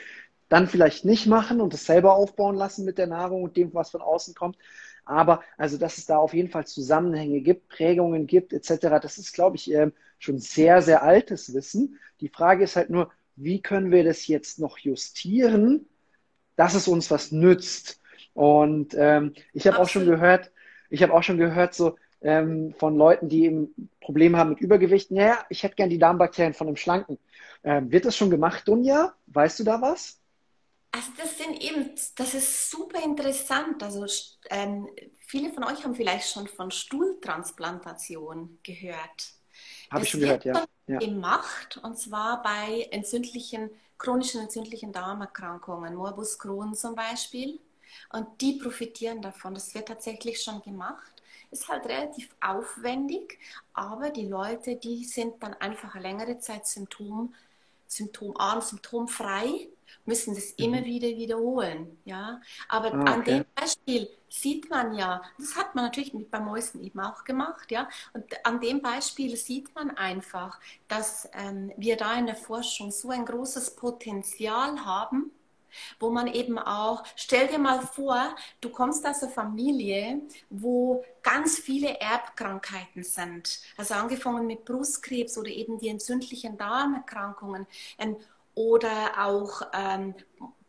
dann 0.50 0.68
vielleicht 0.68 1.06
nicht 1.06 1.28
machen 1.28 1.62
und 1.62 1.74
es 1.74 1.86
selber 1.86 2.16
aufbauen 2.16 2.56
lassen 2.56 2.86
mit 2.86 2.98
der 2.98 3.08
Nahrung 3.08 3.44
und 3.44 3.58
dem, 3.58 3.74
was 3.74 3.92
von 3.92 4.02
außen 4.02 4.34
kommt. 4.34 4.58
Aber 5.06 5.42
also, 5.58 5.78
dass 5.78 5.98
es 5.98 6.06
da 6.06 6.18
auf 6.18 6.34
jeden 6.34 6.50
Fall 6.50 6.68
Zusammenhänge 6.68 7.42
gibt, 7.42 7.70
Prägungen 7.70 8.28
gibt, 8.28 8.54
etc., 8.54 9.00
das 9.02 9.18
ist, 9.18 9.34
glaube 9.34 9.56
ich, 9.56 9.72
ähm, 9.72 9.94
schon 10.20 10.40
sehr, 10.40 10.82
sehr 10.82 11.04
altes 11.04 11.54
Wissen. 11.54 11.98
Die 12.20 12.30
Frage 12.30 12.64
ist 12.64 12.76
halt 12.76 12.90
nur, 12.90 13.12
wie 13.36 13.62
können 13.62 13.92
wir 13.92 14.04
das 14.04 14.28
jetzt 14.28 14.60
noch 14.60 14.78
justieren, 14.80 15.88
dass 16.56 16.74
es 16.74 16.88
uns 16.88 17.12
was 17.12 17.32
nützt? 17.32 18.02
Und 18.38 18.94
ähm, 18.96 19.34
ich 19.52 19.66
habe 19.66 19.80
auch 19.80 19.90
schon 19.90 20.06
gehört, 20.06 20.52
ich 20.92 21.02
habe 21.02 21.12
auch 21.12 21.24
schon 21.24 21.40
gehört, 21.40 21.74
so, 21.74 21.96
ähm, 22.22 22.76
von 22.78 22.96
Leuten, 22.96 23.30
die 23.30 23.46
eben 23.46 23.90
Probleme 24.00 24.38
haben 24.38 24.52
mit 24.52 24.60
Übergewicht. 24.60 25.10
Naja, 25.10 25.44
ich 25.50 25.64
hätte 25.64 25.74
gern 25.74 25.90
die 25.90 25.98
Darmbakterien 25.98 26.54
von 26.54 26.68
einem 26.68 26.76
Schlanken. 26.76 27.18
Ähm, 27.64 27.92
wird 27.92 28.06
das 28.06 28.16
schon 28.16 28.30
gemacht, 28.30 28.68
Dunja? 28.68 29.16
Weißt 29.26 29.60
du 29.60 29.64
da 29.64 29.82
was? 29.82 30.20
Also 30.92 31.08
das 31.18 31.36
sind 31.36 31.60
eben, 31.64 31.90
das 32.16 32.36
ist 32.36 32.70
super 32.70 33.04
interessant. 33.04 33.82
Also 33.82 34.06
ähm, 34.52 34.88
viele 35.18 35.52
von 35.52 35.64
euch 35.64 35.84
haben 35.84 35.96
vielleicht 35.96 36.32
schon 36.32 36.48
von 36.48 36.70
Stuhltransplantation 36.70 38.60
gehört. 38.62 39.34
Habe 39.90 40.04
ich 40.04 40.12
schon 40.12 40.20
gehört, 40.20 40.46
ja. 40.46 40.64
ja. 40.86 41.00
Gemacht 41.00 41.80
und 41.82 41.98
zwar 41.98 42.44
bei 42.44 42.88
entzündlichen, 42.92 43.72
chronischen 43.98 44.42
entzündlichen 44.42 44.92
Darmerkrankungen, 44.92 45.96
Morbus 45.96 46.38
Crohn 46.38 46.76
zum 46.76 46.94
Beispiel. 46.94 47.60
Und 48.12 48.42
die 48.42 48.54
profitieren 48.54 49.22
davon. 49.22 49.54
Das 49.54 49.74
wird 49.74 49.88
tatsächlich 49.88 50.42
schon 50.42 50.62
gemacht. 50.62 51.14
Ist 51.52 51.68
halt 51.68 51.86
relativ 51.86 52.30
aufwendig, 52.42 53.40
aber 53.74 54.10
die 54.10 54.28
Leute, 54.28 54.76
die 54.76 55.06
sind 55.06 55.42
dann 55.42 55.54
einfach 55.56 55.96
längere 55.96 56.40
Zeit 56.40 56.68
Symptom, 56.68 57.34
symptomarm, 57.88 58.62
symptomfrei, 58.62 59.70
müssen 60.06 60.36
das 60.36 60.50
mhm. 60.58 60.66
immer 60.66 60.84
wieder 60.86 61.08
wiederholen. 61.08 61.98
Ja? 62.06 62.42
Aber 62.68 62.94
ah, 62.94 63.02
okay. 63.02 63.12
an 63.12 63.24
dem 63.24 63.46
Beispiel 63.56 64.10
sieht 64.30 64.70
man 64.70 64.96
ja, 64.96 65.22
das 65.38 65.56
hat 65.56 65.76
man 65.76 65.86
natürlich 65.86 66.14
mit 66.14 66.30
bei 66.30 66.40
Mäusen 66.40 66.84
eben 66.84 67.00
auch 67.00 67.24
gemacht, 67.24 67.72
ja. 67.72 67.88
Und 68.14 68.26
an 68.46 68.60
dem 68.60 68.82
Beispiel 68.82 69.38
sieht 69.38 69.74
man 69.74 69.92
einfach, 69.92 70.60
dass 70.88 71.30
ähm, 71.34 71.72
wir 71.78 71.96
da 71.96 72.16
in 72.16 72.26
der 72.26 72.36
Forschung 72.36 72.92
so 72.92 73.10
ein 73.10 73.26
großes 73.26 73.76
Potenzial 73.76 74.84
haben, 74.84 75.32
wo 76.00 76.10
man 76.10 76.28
eben 76.28 76.58
auch, 76.58 77.04
stell 77.16 77.48
dir 77.48 77.60
mal 77.60 77.82
vor, 77.82 78.36
du 78.62 78.70
kommst 78.70 79.06
aus 79.06 79.24
einer 79.24 79.32
Familie, 79.32 80.22
wo 80.50 81.04
ganz 81.24 81.58
viele 81.60 82.00
Erbkrankheiten 82.00 83.04
sind. 83.04 83.60
Also 83.78 83.94
angefangen 83.96 84.48
mit 84.48 84.66
Brustkrebs 84.66 85.38
oder 85.38 85.50
eben 85.50 85.78
die 85.78 85.90
entzündlichen 85.90 86.58
Darmerkrankungen. 86.58 87.68
Ähm, 87.98 88.18
oder 88.56 89.24
auch 89.24 89.62
ähm, 89.72 90.16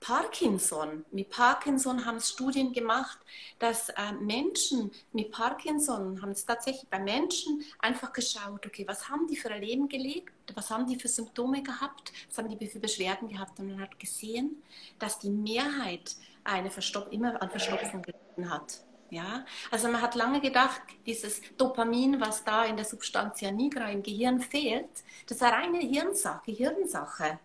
Parkinson. 0.00 1.04
Mit 1.10 1.30
Parkinson 1.30 2.04
haben 2.04 2.16
es 2.16 2.30
Studien 2.30 2.72
gemacht, 2.72 3.18
dass 3.58 3.88
äh, 3.90 4.12
Menschen 4.20 4.90
mit 5.12 5.30
Parkinson 5.32 6.22
haben 6.22 6.30
es 6.30 6.46
tatsächlich 6.46 6.88
bei 6.88 6.98
Menschen 6.98 7.64
einfach 7.80 8.12
geschaut, 8.12 8.64
okay, 8.64 8.84
was 8.86 9.08
haben 9.08 9.26
die 9.26 9.36
für 9.36 9.50
ein 9.50 9.62
Leben 9.62 9.88
gelebt, 9.88 10.32
was 10.54 10.70
haben 10.70 10.86
die 10.86 10.98
für 10.98 11.08
Symptome 11.08 11.62
gehabt, 11.62 12.12
was 12.28 12.38
haben 12.38 12.48
die 12.48 12.66
für 12.66 12.78
Beschwerden 12.80 13.28
gehabt 13.28 13.58
und 13.58 13.68
man 13.68 13.80
hat 13.80 13.98
gesehen, 13.98 14.62
dass 14.98 15.18
die 15.18 15.30
Mehrheit 15.30 16.16
eine 16.44 16.70
Verstop 16.70 17.12
immer 17.12 17.40
an 17.42 17.50
Verstopfung 17.50 18.02
gelitten 18.02 18.50
hat. 18.50 18.80
Ja, 19.10 19.46
also 19.70 19.88
man 19.88 20.02
hat 20.02 20.14
lange 20.14 20.40
gedacht, 20.40 20.82
dieses 21.06 21.40
Dopamin, 21.56 22.20
was 22.20 22.44
da 22.44 22.64
in 22.64 22.76
der 22.76 22.84
Substantia 22.84 23.50
nigra 23.50 23.90
im 23.90 24.02
Gehirn 24.02 24.40
fehlt, 24.40 24.88
das 25.26 25.38
ist 25.38 25.42
eine 25.42 25.56
reine 25.56 25.78
Hirnsache, 25.78 26.52
Hirnsache. 26.52 27.38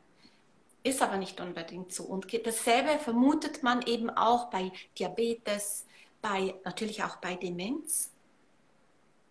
Ist 0.84 1.02
aber 1.02 1.17
nicht 1.17 1.39
unbedingt 1.39 1.93
so. 1.93 2.04
Und 2.04 2.28
dasselbe 2.46 3.00
vermutet 3.00 3.63
man 3.63 3.82
eben 3.84 4.10
auch 4.10 4.50
bei 4.50 4.72
Diabetes, 5.00 5.86
bei, 6.22 6.56
natürlich 6.65 7.04
auch 7.04 7.17
bei 7.17 7.36
Demenz. 7.36 8.12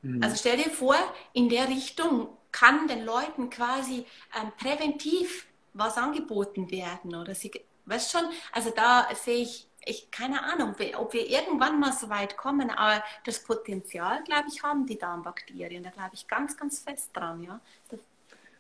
Mhm. 0.03 0.23
Also 0.23 0.37
stell 0.37 0.57
dir 0.57 0.71
vor, 0.71 0.97
in 1.33 1.49
der 1.49 1.69
Richtung 1.69 2.29
kann 2.53 2.87
den 2.87 3.05
Leuten 3.05 3.51
quasi 3.51 4.07
ähm, 4.41 4.53
präventiv 4.59 5.47
was 5.75 5.97
angeboten 5.97 6.71
werden. 6.71 7.15
Oder 7.15 7.35
sie, 7.35 7.51
weißt 7.87 8.13
schon, 8.13 8.25
also 8.53 8.71
da 8.71 9.09
sehe 9.15 9.43
ich, 9.43 9.67
ich 9.85 10.11
keine 10.11 10.45
Ahnung, 10.45 10.75
ob 10.97 11.13
wir 11.13 11.29
irgendwann 11.29 11.81
mal 11.81 11.93
so 11.93 12.09
weit 12.09 12.37
kommen, 12.37 12.71
aber 12.71 13.03
das 13.25 13.43
Potenzial, 13.43 14.23
glaube 14.25 14.49
ich, 14.49 14.63
haben 14.63 14.87
die 14.87 14.99
Darmbakterien. 14.99 15.83
Da 15.83 15.91
glaube 15.91 16.11
ich 16.15 16.29
ganz, 16.29 16.57
ganz 16.57 16.81
fest 16.81 17.11
dran. 17.15 17.43
Ja? 17.43 17.61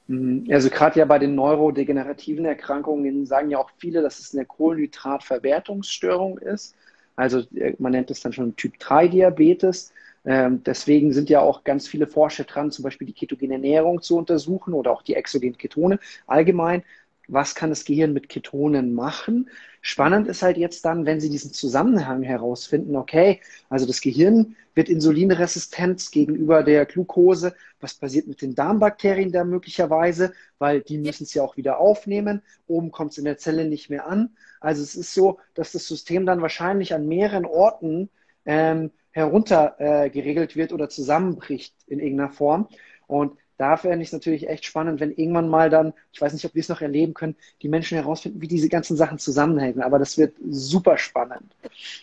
Mhm. 0.06 0.46
Also 0.50 0.70
gerade 0.70 0.98
ja 0.98 1.04
bei 1.04 1.18
den 1.18 1.34
neurodegenerativen 1.34 2.44
Erkrankungen 2.44 3.26
sagen 3.26 3.50
ja 3.50 3.58
auch 3.58 3.70
viele, 3.78 4.02
dass 4.02 4.18
es 4.18 4.34
eine 4.34 4.44
Kohlenhydratverwertungsstörung 4.44 6.38
ist. 6.38 6.74
Also 7.16 7.40
äh, 7.54 7.74
man 7.78 7.92
nennt 7.92 8.10
es 8.10 8.20
dann 8.20 8.32
schon 8.32 8.56
Typ 8.56 8.78
3 8.78 9.08
Diabetes. 9.08 9.92
Ähm, 10.24 10.62
deswegen 10.64 11.12
sind 11.12 11.30
ja 11.30 11.40
auch 11.40 11.64
ganz 11.64 11.88
viele 11.88 12.06
Forscher 12.06 12.44
dran, 12.44 12.70
zum 12.70 12.84
Beispiel 12.84 13.06
die 13.06 13.12
ketogene 13.12 13.54
Ernährung 13.54 14.02
zu 14.02 14.16
untersuchen 14.16 14.72
oder 14.74 14.92
auch 14.92 15.02
die 15.02 15.14
exogenen 15.14 15.58
Ketone 15.58 15.98
allgemein. 16.26 16.84
Was 17.28 17.54
kann 17.54 17.70
das 17.70 17.84
Gehirn 17.84 18.12
mit 18.12 18.28
Ketonen 18.28 18.94
machen? 18.94 19.48
Spannend 19.84 20.28
ist 20.28 20.42
halt 20.42 20.56
jetzt 20.58 20.84
dann, 20.84 21.06
wenn 21.06 21.20
Sie 21.20 21.28
diesen 21.28 21.52
Zusammenhang 21.52 22.22
herausfinden, 22.22 22.94
okay, 22.94 23.40
also 23.68 23.84
das 23.84 24.00
Gehirn 24.00 24.54
wird 24.74 24.88
Insulinresistent 24.88 26.12
gegenüber 26.12 26.62
der 26.62 26.86
Glucose. 26.86 27.52
Was 27.80 27.94
passiert 27.94 28.28
mit 28.28 28.42
den 28.42 28.54
Darmbakterien 28.54 29.32
da 29.32 29.42
möglicherweise? 29.42 30.34
Weil 30.60 30.82
die 30.82 30.98
müssen 30.98 31.24
es 31.24 31.34
ja 31.34 31.42
auch 31.42 31.56
wieder 31.56 31.78
aufnehmen. 31.78 32.42
Oben 32.68 32.92
kommt 32.92 33.10
es 33.10 33.18
in 33.18 33.24
der 33.24 33.38
Zelle 33.38 33.64
nicht 33.64 33.90
mehr 33.90 34.06
an. 34.06 34.30
Also 34.60 34.82
es 34.82 34.94
ist 34.94 35.14
so, 35.14 35.40
dass 35.54 35.72
das 35.72 35.88
System 35.88 36.26
dann 36.26 36.42
wahrscheinlich 36.42 36.94
an 36.94 37.08
mehreren 37.08 37.44
Orten 37.44 38.08
ähm, 38.46 38.92
herunter 39.10 39.74
äh, 39.78 40.10
geregelt 40.10 40.54
wird 40.54 40.72
oder 40.72 40.88
zusammenbricht 40.90 41.74
in 41.88 41.98
irgendeiner 41.98 42.30
Form. 42.30 42.68
Und 43.08 43.36
da 43.62 43.76
fände 43.76 44.02
ich 44.02 44.08
es 44.08 44.12
natürlich 44.12 44.48
echt 44.48 44.64
spannend, 44.64 44.98
wenn 44.98 45.12
irgendwann 45.12 45.48
mal 45.48 45.70
dann, 45.70 45.94
ich 46.12 46.20
weiß 46.20 46.32
nicht, 46.32 46.44
ob 46.44 46.52
wir 46.54 46.60
es 46.60 46.68
noch 46.68 46.80
erleben 46.80 47.14
können, 47.14 47.36
die 47.62 47.68
Menschen 47.68 47.96
herausfinden, 47.96 48.40
wie 48.40 48.48
diese 48.48 48.68
ganzen 48.68 48.96
Sachen 48.96 49.20
zusammenhängen. 49.20 49.82
Aber 49.82 50.00
das 50.00 50.18
wird 50.18 50.34
super 50.50 50.98
spannend. 50.98 51.54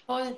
Voll. 0.06 0.38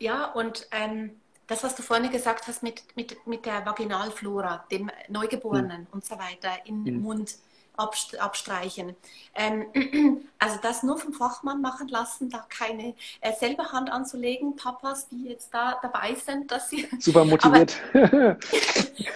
Ja, 0.00 0.32
und 0.32 0.66
ähm, 0.72 1.12
das, 1.46 1.62
was 1.62 1.76
du 1.76 1.82
vorhin 1.82 2.10
gesagt 2.10 2.48
hast 2.48 2.64
mit, 2.64 2.82
mit, 2.96 3.24
mit 3.24 3.46
der 3.46 3.64
Vaginalflora, 3.64 4.64
dem 4.72 4.90
Neugeborenen 5.08 5.82
hm. 5.82 5.86
und 5.92 6.04
so 6.04 6.16
weiter 6.18 6.50
im 6.64 6.86
hm. 6.86 7.00
Mund 7.02 7.36
abstreichen. 7.76 8.96
Ähm, 9.34 9.66
also 10.38 10.58
das 10.62 10.82
nur 10.82 10.98
vom 10.98 11.12
Fachmann 11.12 11.60
machen 11.60 11.88
lassen, 11.88 12.30
da 12.30 12.44
keine 12.48 12.94
äh, 13.20 13.32
selber 13.32 13.72
Hand 13.72 13.90
anzulegen. 13.90 14.56
Papas, 14.56 15.08
die 15.08 15.28
jetzt 15.28 15.52
da 15.52 15.78
dabei 15.80 16.14
sind, 16.14 16.50
dass 16.50 16.68
sie... 16.68 16.88
Super 16.98 17.24
motiviert. 17.24 17.74
Aber, 17.92 18.36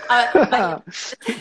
aber 0.35 0.51
weil, 0.51 0.83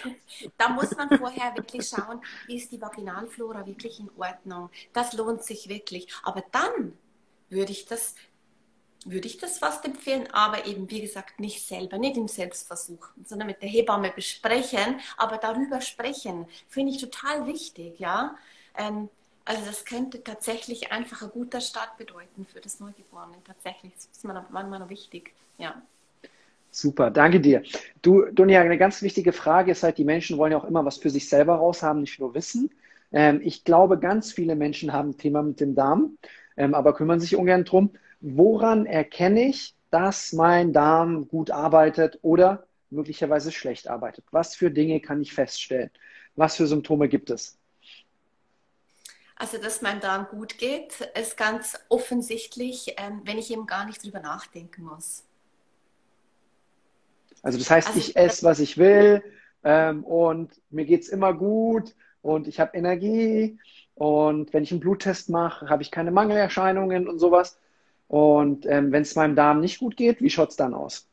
da 0.58 0.69
muss 0.69 0.95
man 0.95 1.10
vorher 1.17 1.56
wirklich 1.56 1.88
schauen, 1.88 2.21
ist 2.47 2.71
die 2.71 2.82
Vaginalflora 2.82 3.65
wirklich 3.65 3.99
in 3.99 4.10
Ordnung. 4.17 4.69
Das 4.93 5.13
lohnt 5.13 5.43
sich 5.43 5.69
wirklich. 5.69 6.08
Aber 6.23 6.43
dann 6.51 6.97
würde 7.49 7.71
ich 7.71 7.86
das 7.86 8.15
würde 9.06 9.28
ich 9.28 9.38
das 9.38 9.60
fast 9.60 9.86
empfehlen, 9.86 10.28
aber 10.34 10.65
eben 10.68 10.89
wie 10.91 11.02
gesagt 11.02 11.39
nicht 11.39 11.65
selber, 11.65 11.98
nicht 11.98 12.18
im 12.18 12.28
Selbstversuch, 12.28 13.08
sondern 13.24 13.48
mit 13.48 13.62
der 13.62 13.70
Hebamme 13.70 14.12
besprechen, 14.15 15.00
aber 15.18 15.38
darüber 15.38 15.82
sprechen, 15.82 16.48
finde 16.68 16.91
ich 16.94 17.00
total 17.02 17.48
wichtig, 17.48 18.00
ja. 18.00 18.36
Ähm, 18.78 19.10
Also 19.48 19.63
das 19.65 19.86
könnte 19.86 20.24
tatsächlich 20.24 20.91
einfach 20.91 21.22
ein 21.22 21.30
guter 21.30 21.62
Start 21.62 21.98
bedeuten 21.98 22.46
für 22.46 22.62
das 22.62 22.80
Neugeborene. 22.80 23.38
Tatsächlich, 23.44 23.94
das 23.94 24.06
ist 24.12 24.24
manchmal 24.26 24.80
noch 24.80 24.89
wichtig. 24.89 25.34
Ja. 25.58 25.84
Super, 26.72 27.10
danke 27.12 27.39
dir. 27.39 27.63
Du, 28.02 28.26
Dunja, 28.32 28.62
eine 28.62 28.78
ganz 28.78 29.02
wichtige 29.02 29.32
Frage 29.34 29.72
ist 29.72 29.84
halt, 29.84 29.98
die 29.98 30.04
Menschen 30.04 30.38
wollen 30.38 30.52
ja 30.52 30.58
auch 30.58 30.65
immer 30.65 30.84
was 30.84 30.98
für 30.98 31.10
sich 31.10 31.30
selber 31.30 31.56
raushaben, 31.56 32.02
nicht 32.02 32.20
nur 32.20 32.34
Wissen. 32.34 32.70
Ähm, 33.13 33.39
ich 33.44 33.63
glaube, 33.63 33.98
ganz 34.00 34.34
viele 34.34 34.56
Menschen 34.56 34.91
haben 34.91 35.10
ein 35.12 35.18
Thema 35.18 35.41
mit 35.44 35.60
dem 35.62 35.76
Darm, 35.76 36.18
ähm, 36.58 36.74
aber 36.76 36.94
kümmern 36.94 37.20
sich 37.22 37.36
ungern 37.38 37.63
drum. 37.63 37.91
Woran 38.21 38.86
erkenne 38.86 39.47
ich, 39.47 39.75
dass 39.91 40.34
mein 40.34 40.73
Darm 40.73 41.28
gut 41.28 41.51
arbeitet 41.51 42.19
oder 42.21 42.65
möglicherweise 42.89 43.51
schlecht 43.51 43.88
arbeitet? 43.88 44.25
Was 44.32 44.56
für 44.56 44.71
Dinge 44.71 44.99
kann 44.99 45.21
ich 45.21 45.34
feststellen? 45.34 45.89
Was 46.36 46.56
für 46.56 46.67
Symptome 46.67 47.08
gibt 47.08 47.30
es? 47.30 47.58
Also, 49.38 49.58
dass 49.58 49.82
mein 49.82 49.99
Darm 49.99 50.28
gut 50.30 50.58
geht, 50.58 51.01
ist 51.19 51.36
ganz 51.36 51.78
offensichtlich, 51.89 52.95
ähm, 52.97 53.21
wenn 53.25 53.38
ich 53.38 53.51
eben 53.51 53.65
gar 53.65 53.86
nicht 53.86 54.04
drüber 54.04 54.21
nachdenken 54.21 54.84
muss. 54.84 55.23
Also 57.41 57.60
das 57.60 57.69
heißt, 57.69 57.88
also, 57.89 57.99
ich 57.99 58.15
esse, 58.15 58.43
was 58.43 58.60
ich 58.60 58.78
will 58.78 59.23
ähm, 59.63 60.04
und 60.04 60.60
mir 60.71 60.86
geht 60.86 61.04
es 61.04 61.10
immer 61.10 61.34
gut 61.34 61.95
und 62.23 62.47
ich 62.47 62.60
habe 62.60 62.75
Energie 62.75 63.60
und 63.93 64.51
wenn 64.51 64.63
ich 64.63 64.71
einen 64.71 64.80
Bluttest 64.80 65.30
mache, 65.30 65.69
habe 65.69 65.84
ich 65.84 65.91
keine 65.91 66.10
Mangelerscheinungen 66.12 67.08
und 67.08 67.19
sowas. 67.19 67.60
Und 68.08 68.65
ähm, 68.65 68.91
wenn 68.91 69.02
es 69.02 69.15
meinem 69.15 69.36
Darm 69.36 69.62
nicht 69.62 69.80
gut 69.80 69.98
geht, 69.98 70.22
wie 70.22 70.30
schaut 70.30 70.50
es 70.50 70.56
dann 70.56 70.74
aus? 70.74 71.08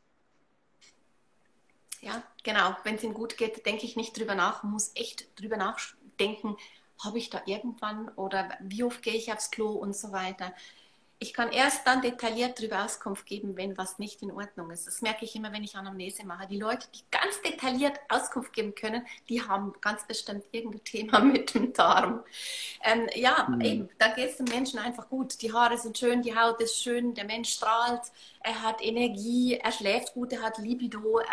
Ja, 2.01 2.21
genau. 2.43 2.75
Wenn 2.83 2.95
es 2.95 3.03
ihm 3.03 3.13
gut 3.13 3.37
geht, 3.37 3.65
denke 3.65 3.85
ich 3.85 3.95
nicht 3.95 4.17
drüber 4.17 4.35
nach, 4.35 4.63
muss 4.63 4.91
echt 4.95 5.27
drüber 5.39 5.57
nachdenken, 5.57 6.57
habe 7.03 7.17
ich 7.17 7.29
da 7.29 7.41
irgendwann 7.45 8.09
oder 8.09 8.49
wie 8.61 8.83
oft 8.83 9.01
gehe 9.01 9.15
ich 9.15 9.31
aufs 9.31 9.51
Klo 9.51 9.71
und 9.71 9.95
so 9.95 10.11
weiter 10.11 10.53
ich 11.23 11.33
kann 11.33 11.53
erst 11.53 11.87
dann 11.87 12.01
detailliert 12.01 12.59
darüber 12.59 12.83
Auskunft 12.83 13.25
geben, 13.25 13.55
wenn 13.55 13.77
was 13.77 13.97
nicht 13.97 14.21
in 14.21 14.31
Ordnung 14.31 14.71
ist. 14.71 14.87
Das 14.87 15.01
merke 15.01 15.23
ich 15.23 15.33
immer, 15.35 15.53
wenn 15.53 15.63
ich 15.63 15.77
Anamnese 15.77 16.25
mache. 16.25 16.47
Die 16.47 16.59
Leute, 16.59 16.85
die 16.93 16.99
ganz 17.11 17.41
detailliert 17.41 17.97
Auskunft 18.09 18.51
geben 18.51 18.75
können, 18.75 19.05
die 19.29 19.41
haben 19.41 19.73
ganz 19.79 20.05
bestimmt 20.05 20.43
irgendein 20.51 20.83
Thema 20.83 21.19
mit 21.21 21.53
dem 21.53 21.71
Darm. 21.71 22.23
Ähm, 22.83 23.07
ja, 23.15 23.47
mhm. 23.49 23.61
eben, 23.61 23.89
da 23.99 24.09
geht 24.09 24.31
es 24.31 24.37
dem 24.37 24.47
Menschen 24.47 24.79
einfach 24.79 25.07
gut. 25.07 25.41
Die 25.41 25.53
Haare 25.53 25.77
sind 25.77 25.97
schön, 25.97 26.21
die 26.21 26.35
Haut 26.37 26.59
ist 26.59 26.83
schön, 26.83 27.13
der 27.13 27.23
Mensch 27.23 27.53
strahlt, 27.53 28.01
er 28.41 28.61
hat 28.61 28.83
Energie, 28.83 29.55
er 29.55 29.71
schläft 29.71 30.13
gut, 30.13 30.33
er 30.33 30.41
hat 30.41 30.57
Libido, 30.57 31.19
äh, 31.19 31.23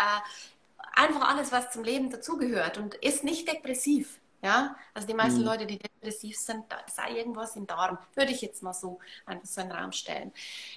einfach 0.95 1.29
alles, 1.29 1.51
was 1.51 1.73
zum 1.73 1.83
Leben 1.83 2.11
dazugehört 2.11 2.79
und 2.79 2.95
ist 2.95 3.25
nicht 3.25 3.49
depressiv. 3.49 4.21
Ja, 4.43 4.75
also 4.95 5.07
die 5.07 5.15
meisten 5.15 5.41
mhm. 5.41 5.47
Leute, 5.47 5.67
die 5.67 5.79
depressiv 5.79 6.39
sind, 6.39 6.65
da 6.71 6.79
sei 6.91 7.19
irgendwas 7.19 7.57
im 7.57 7.67
Darm, 7.67 7.99
würde 8.15 8.33
ich 8.33 8.41
jetzt 8.41 8.63
mal 8.63 8.73
so 8.73 8.99
einfach 9.27 9.47
so 9.47 9.61
in 9.61 9.69
den 9.69 9.77
Raum 9.77 9.93
stellen. 9.93 10.33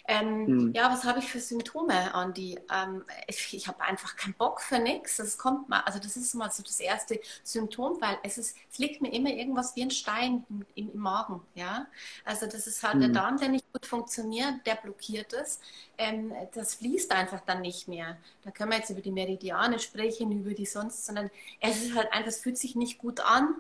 Ähm, 0.06 0.46
mhm. 0.46 0.74
Ja, 0.74 0.92
was 0.92 1.06
habe 1.06 1.20
ich 1.20 1.26
für 1.26 1.40
Symptome, 1.40 2.14
Andi? 2.14 2.60
Ähm, 2.70 3.06
ich, 3.28 3.54
ich 3.54 3.68
habe 3.70 3.82
einfach 3.82 4.18
keinen 4.18 4.34
Bock 4.34 4.60
für 4.60 4.80
nichts. 4.80 5.16
Das 5.18 5.38
kommt 5.38 5.70
mal, 5.70 5.80
also 5.82 5.98
das 6.00 6.18
ist 6.18 6.34
mal 6.34 6.52
so 6.52 6.62
das 6.62 6.80
erste 6.82 7.22
Symptom, 7.44 8.02
weil 8.02 8.18
es 8.24 8.38
ist, 8.38 8.58
es 8.70 8.80
liegt 8.80 9.02
mir 9.02 9.14
immer 9.14 9.30
irgendwas 9.30 9.76
wie 9.78 9.84
ein 9.84 9.92
Stein 9.92 10.46
im, 10.50 10.66
im, 10.76 10.92
im 10.92 11.00
Magen. 11.00 11.42
Ja, 11.56 11.88
also 12.26 12.46
das 12.46 12.68
ist 12.68 12.84
halt 12.84 12.96
mhm. 12.96 13.00
der 13.02 13.10
Darm, 13.10 13.38
der 13.38 13.48
nicht 13.48 13.72
gut 13.72 13.86
funktioniert, 13.86 14.66
der 14.66 14.76
blockiert 14.76 15.32
es. 15.32 15.62
Ähm, 15.98 16.34
das 16.54 16.76
fließt 16.76 17.12
einfach 17.12 17.42
dann 17.42 17.62
nicht 17.62 17.88
mehr. 17.88 18.18
Da 18.44 18.52
können 18.52 18.72
wir 18.72 18.78
jetzt 18.78 18.90
über 18.90 19.02
die 19.02 19.12
Meridiane 19.12 19.80
sprechen, 19.80 20.32
über 20.32 20.54
die 20.54 20.66
sonst, 20.66 21.06
sondern 21.06 21.30
es 21.60 21.84
ist 21.84 21.96
halt 21.96 22.12
einfach, 22.12 22.28
es 22.28 22.40
fühlt 22.40 22.58
sich 22.58 22.76
nicht 22.76 22.98
gut 22.98 23.20
an 23.20 23.56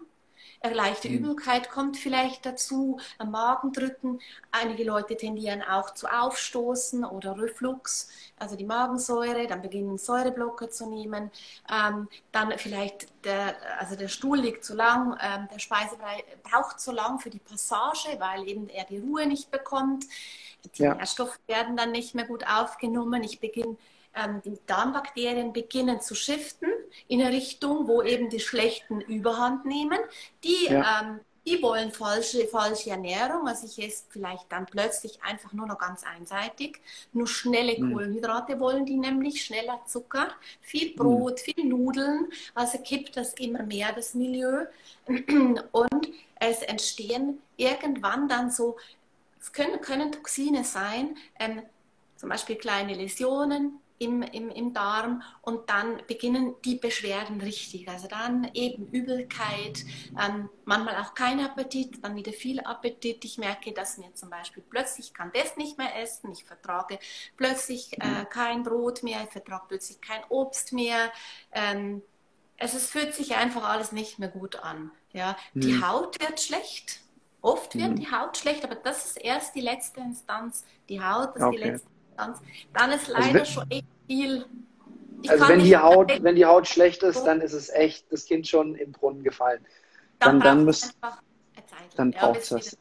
leichte 0.71 1.09
mhm. 1.09 1.15
Übelkeit 1.15 1.69
kommt 1.69 1.97
vielleicht 1.97 2.45
dazu, 2.45 2.99
ein 3.17 3.31
Magendrücken. 3.31 4.21
Einige 4.51 4.83
Leute 4.83 5.17
tendieren 5.17 5.61
auch 5.61 5.93
zu 5.93 6.07
Aufstoßen 6.07 7.03
oder 7.03 7.37
Reflux, 7.37 8.09
also 8.39 8.55
die 8.55 8.65
Magensäure, 8.65 9.47
dann 9.47 9.61
beginnen 9.61 9.97
Säureblocker 9.97 10.69
zu 10.69 10.89
nehmen. 10.89 11.31
Ähm, 11.69 12.07
dann 12.31 12.57
vielleicht 12.57 13.07
der, 13.25 13.55
also 13.79 13.95
der 13.95 14.07
Stuhl 14.07 14.39
liegt 14.39 14.63
zu 14.63 14.75
lang, 14.75 15.17
ähm, 15.21 15.47
der 15.53 15.59
Speisebrei 15.59 16.23
braucht 16.43 16.79
zu 16.79 16.91
lang 16.91 17.19
für 17.19 17.29
die 17.29 17.39
Passage, 17.39 18.17
weil 18.19 18.47
eben 18.47 18.69
er 18.69 18.85
die 18.85 18.99
Ruhe 18.99 19.27
nicht 19.27 19.51
bekommt. 19.51 20.05
Die 20.77 20.83
ja. 20.83 20.95
Nährstoffe 20.95 21.39
werden 21.47 21.75
dann 21.75 21.91
nicht 21.91 22.15
mehr 22.15 22.25
gut 22.25 22.45
aufgenommen. 22.47 23.23
Ich 23.23 23.39
beginne 23.39 23.75
ähm, 24.15 24.41
die 24.43 24.59
Darmbakterien 24.65 25.53
beginnen 25.53 26.01
zu 26.01 26.15
shiften 26.15 26.69
in 27.07 27.21
eine 27.21 27.31
Richtung, 27.31 27.87
wo 27.87 28.01
eben 28.01 28.29
die 28.29 28.39
schlechten 28.39 29.01
Überhand 29.01 29.65
nehmen. 29.65 29.99
Die, 30.43 30.65
ja. 30.65 31.01
ähm, 31.01 31.19
die 31.45 31.61
wollen 31.61 31.91
falsche, 31.91 32.47
falsche 32.47 32.91
Ernährung, 32.91 33.47
also 33.47 33.67
ich 33.67 33.85
esse 33.85 34.05
vielleicht 34.09 34.49
dann 34.49 34.65
plötzlich 34.65 35.21
einfach 35.23 35.51
nur 35.51 35.67
noch 35.67 35.77
ganz 35.77 36.03
einseitig. 36.03 36.79
Nur 37.11 37.27
schnelle 37.27 37.77
mhm. 37.77 37.91
Kohlenhydrate 37.91 38.59
wollen 38.59 38.85
die 38.85 38.95
nämlich, 38.95 39.43
schneller 39.43 39.81
Zucker, 39.85 40.29
viel 40.61 40.91
mhm. 40.91 40.95
Brot, 40.95 41.33
mhm. 41.33 41.37
viel 41.37 41.65
Nudeln, 41.65 42.27
also 42.55 42.77
kippt 42.77 43.17
das 43.17 43.33
immer 43.33 43.63
mehr, 43.63 43.91
das 43.91 44.13
Milieu. 44.13 44.65
Und 45.71 46.09
es 46.35 46.61
entstehen 46.61 47.41
irgendwann 47.57 48.29
dann 48.29 48.49
so, 48.49 48.77
es 49.41 49.51
können, 49.51 49.81
können 49.81 50.13
Toxine 50.13 50.63
sein, 50.63 51.17
ähm, 51.39 51.63
zum 52.15 52.29
Beispiel 52.29 52.55
kleine 52.55 52.93
Läsionen, 52.93 53.81
im, 54.03 54.21
im, 54.21 54.49
im 54.49 54.73
Darm 54.73 55.21
und 55.41 55.69
dann 55.69 56.01
beginnen 56.07 56.55
die 56.65 56.75
Beschwerden 56.75 57.41
richtig. 57.41 57.87
Also 57.89 58.07
dann 58.07 58.49
eben 58.53 58.87
Übelkeit, 58.87 59.85
ähm, 60.19 60.49
manchmal 60.65 60.97
auch 60.97 61.13
kein 61.13 61.39
Appetit, 61.39 62.03
dann 62.03 62.15
wieder 62.15 62.33
viel 62.33 62.59
Appetit. 62.59 63.23
Ich 63.25 63.37
merke, 63.37 63.71
dass 63.71 63.97
mir 63.97 64.13
zum 64.13 64.29
Beispiel 64.29 64.63
plötzlich 64.69 65.13
kann 65.13 65.31
das 65.33 65.57
nicht 65.57 65.77
mehr 65.77 65.99
essen, 66.01 66.31
ich 66.31 66.43
vertrage 66.43 66.99
plötzlich 67.37 67.93
äh, 68.01 68.07
mhm. 68.07 68.29
kein 68.29 68.63
Brot 68.63 69.03
mehr, 69.03 69.23
ich 69.23 69.31
vertrage 69.31 69.65
plötzlich 69.69 70.01
kein 70.01 70.21
Obst 70.29 70.73
mehr. 70.73 71.11
Ähm, 71.51 72.01
es, 72.57 72.73
es 72.73 72.89
fühlt 72.89 73.13
sich 73.13 73.35
einfach 73.35 73.67
alles 73.67 73.91
nicht 73.91 74.19
mehr 74.19 74.29
gut 74.29 74.57
an. 74.57 74.91
Ja? 75.11 75.37
Mhm. 75.53 75.61
Die 75.61 75.83
Haut 75.83 76.21
wird 76.21 76.39
schlecht. 76.39 77.01
Oft 77.41 77.75
wird 77.75 77.91
mhm. 77.91 77.95
die 77.97 78.09
Haut 78.09 78.37
schlecht, 78.37 78.63
aber 78.63 78.75
das 78.75 79.05
ist 79.05 79.17
erst 79.17 79.53
die 79.53 79.61
letzte 79.61 79.99
Instanz. 79.99 80.63
Die 80.87 81.03
Haut 81.03 81.35
ist 81.35 81.43
okay. 81.43 81.57
die 81.57 81.63
letzte 81.63 81.89
Instanz. 82.09 82.39
Dann 82.73 82.91
ist 82.91 83.09
also 83.09 83.21
leider 83.21 83.39
also, 83.39 83.51
schon 83.51 83.71
echt 83.71 83.85
viel. 84.07 84.45
Ich 85.21 85.31
also 85.31 85.47
wenn 85.47 85.59
die, 85.59 85.77
Haut, 85.77 86.21
wenn 86.21 86.35
die 86.35 86.45
Haut 86.45 86.67
schlecht 86.67 87.01
ist, 87.03 87.23
dann 87.23 87.39
ist 87.39 87.53
es 87.53 87.69
echt 87.69 88.11
das 88.11 88.25
Kind 88.25 88.47
schon 88.47 88.75
im 88.75 88.91
Brunnen 88.91 89.23
gefallen. 89.23 89.61
Dann, 90.19 90.39
dann, 90.39 90.57
dann, 90.57 90.65
müsst, 90.65 90.97
dann 91.95 92.11
braucht 92.11 92.41
es 92.41 92.49
das. 92.49 92.77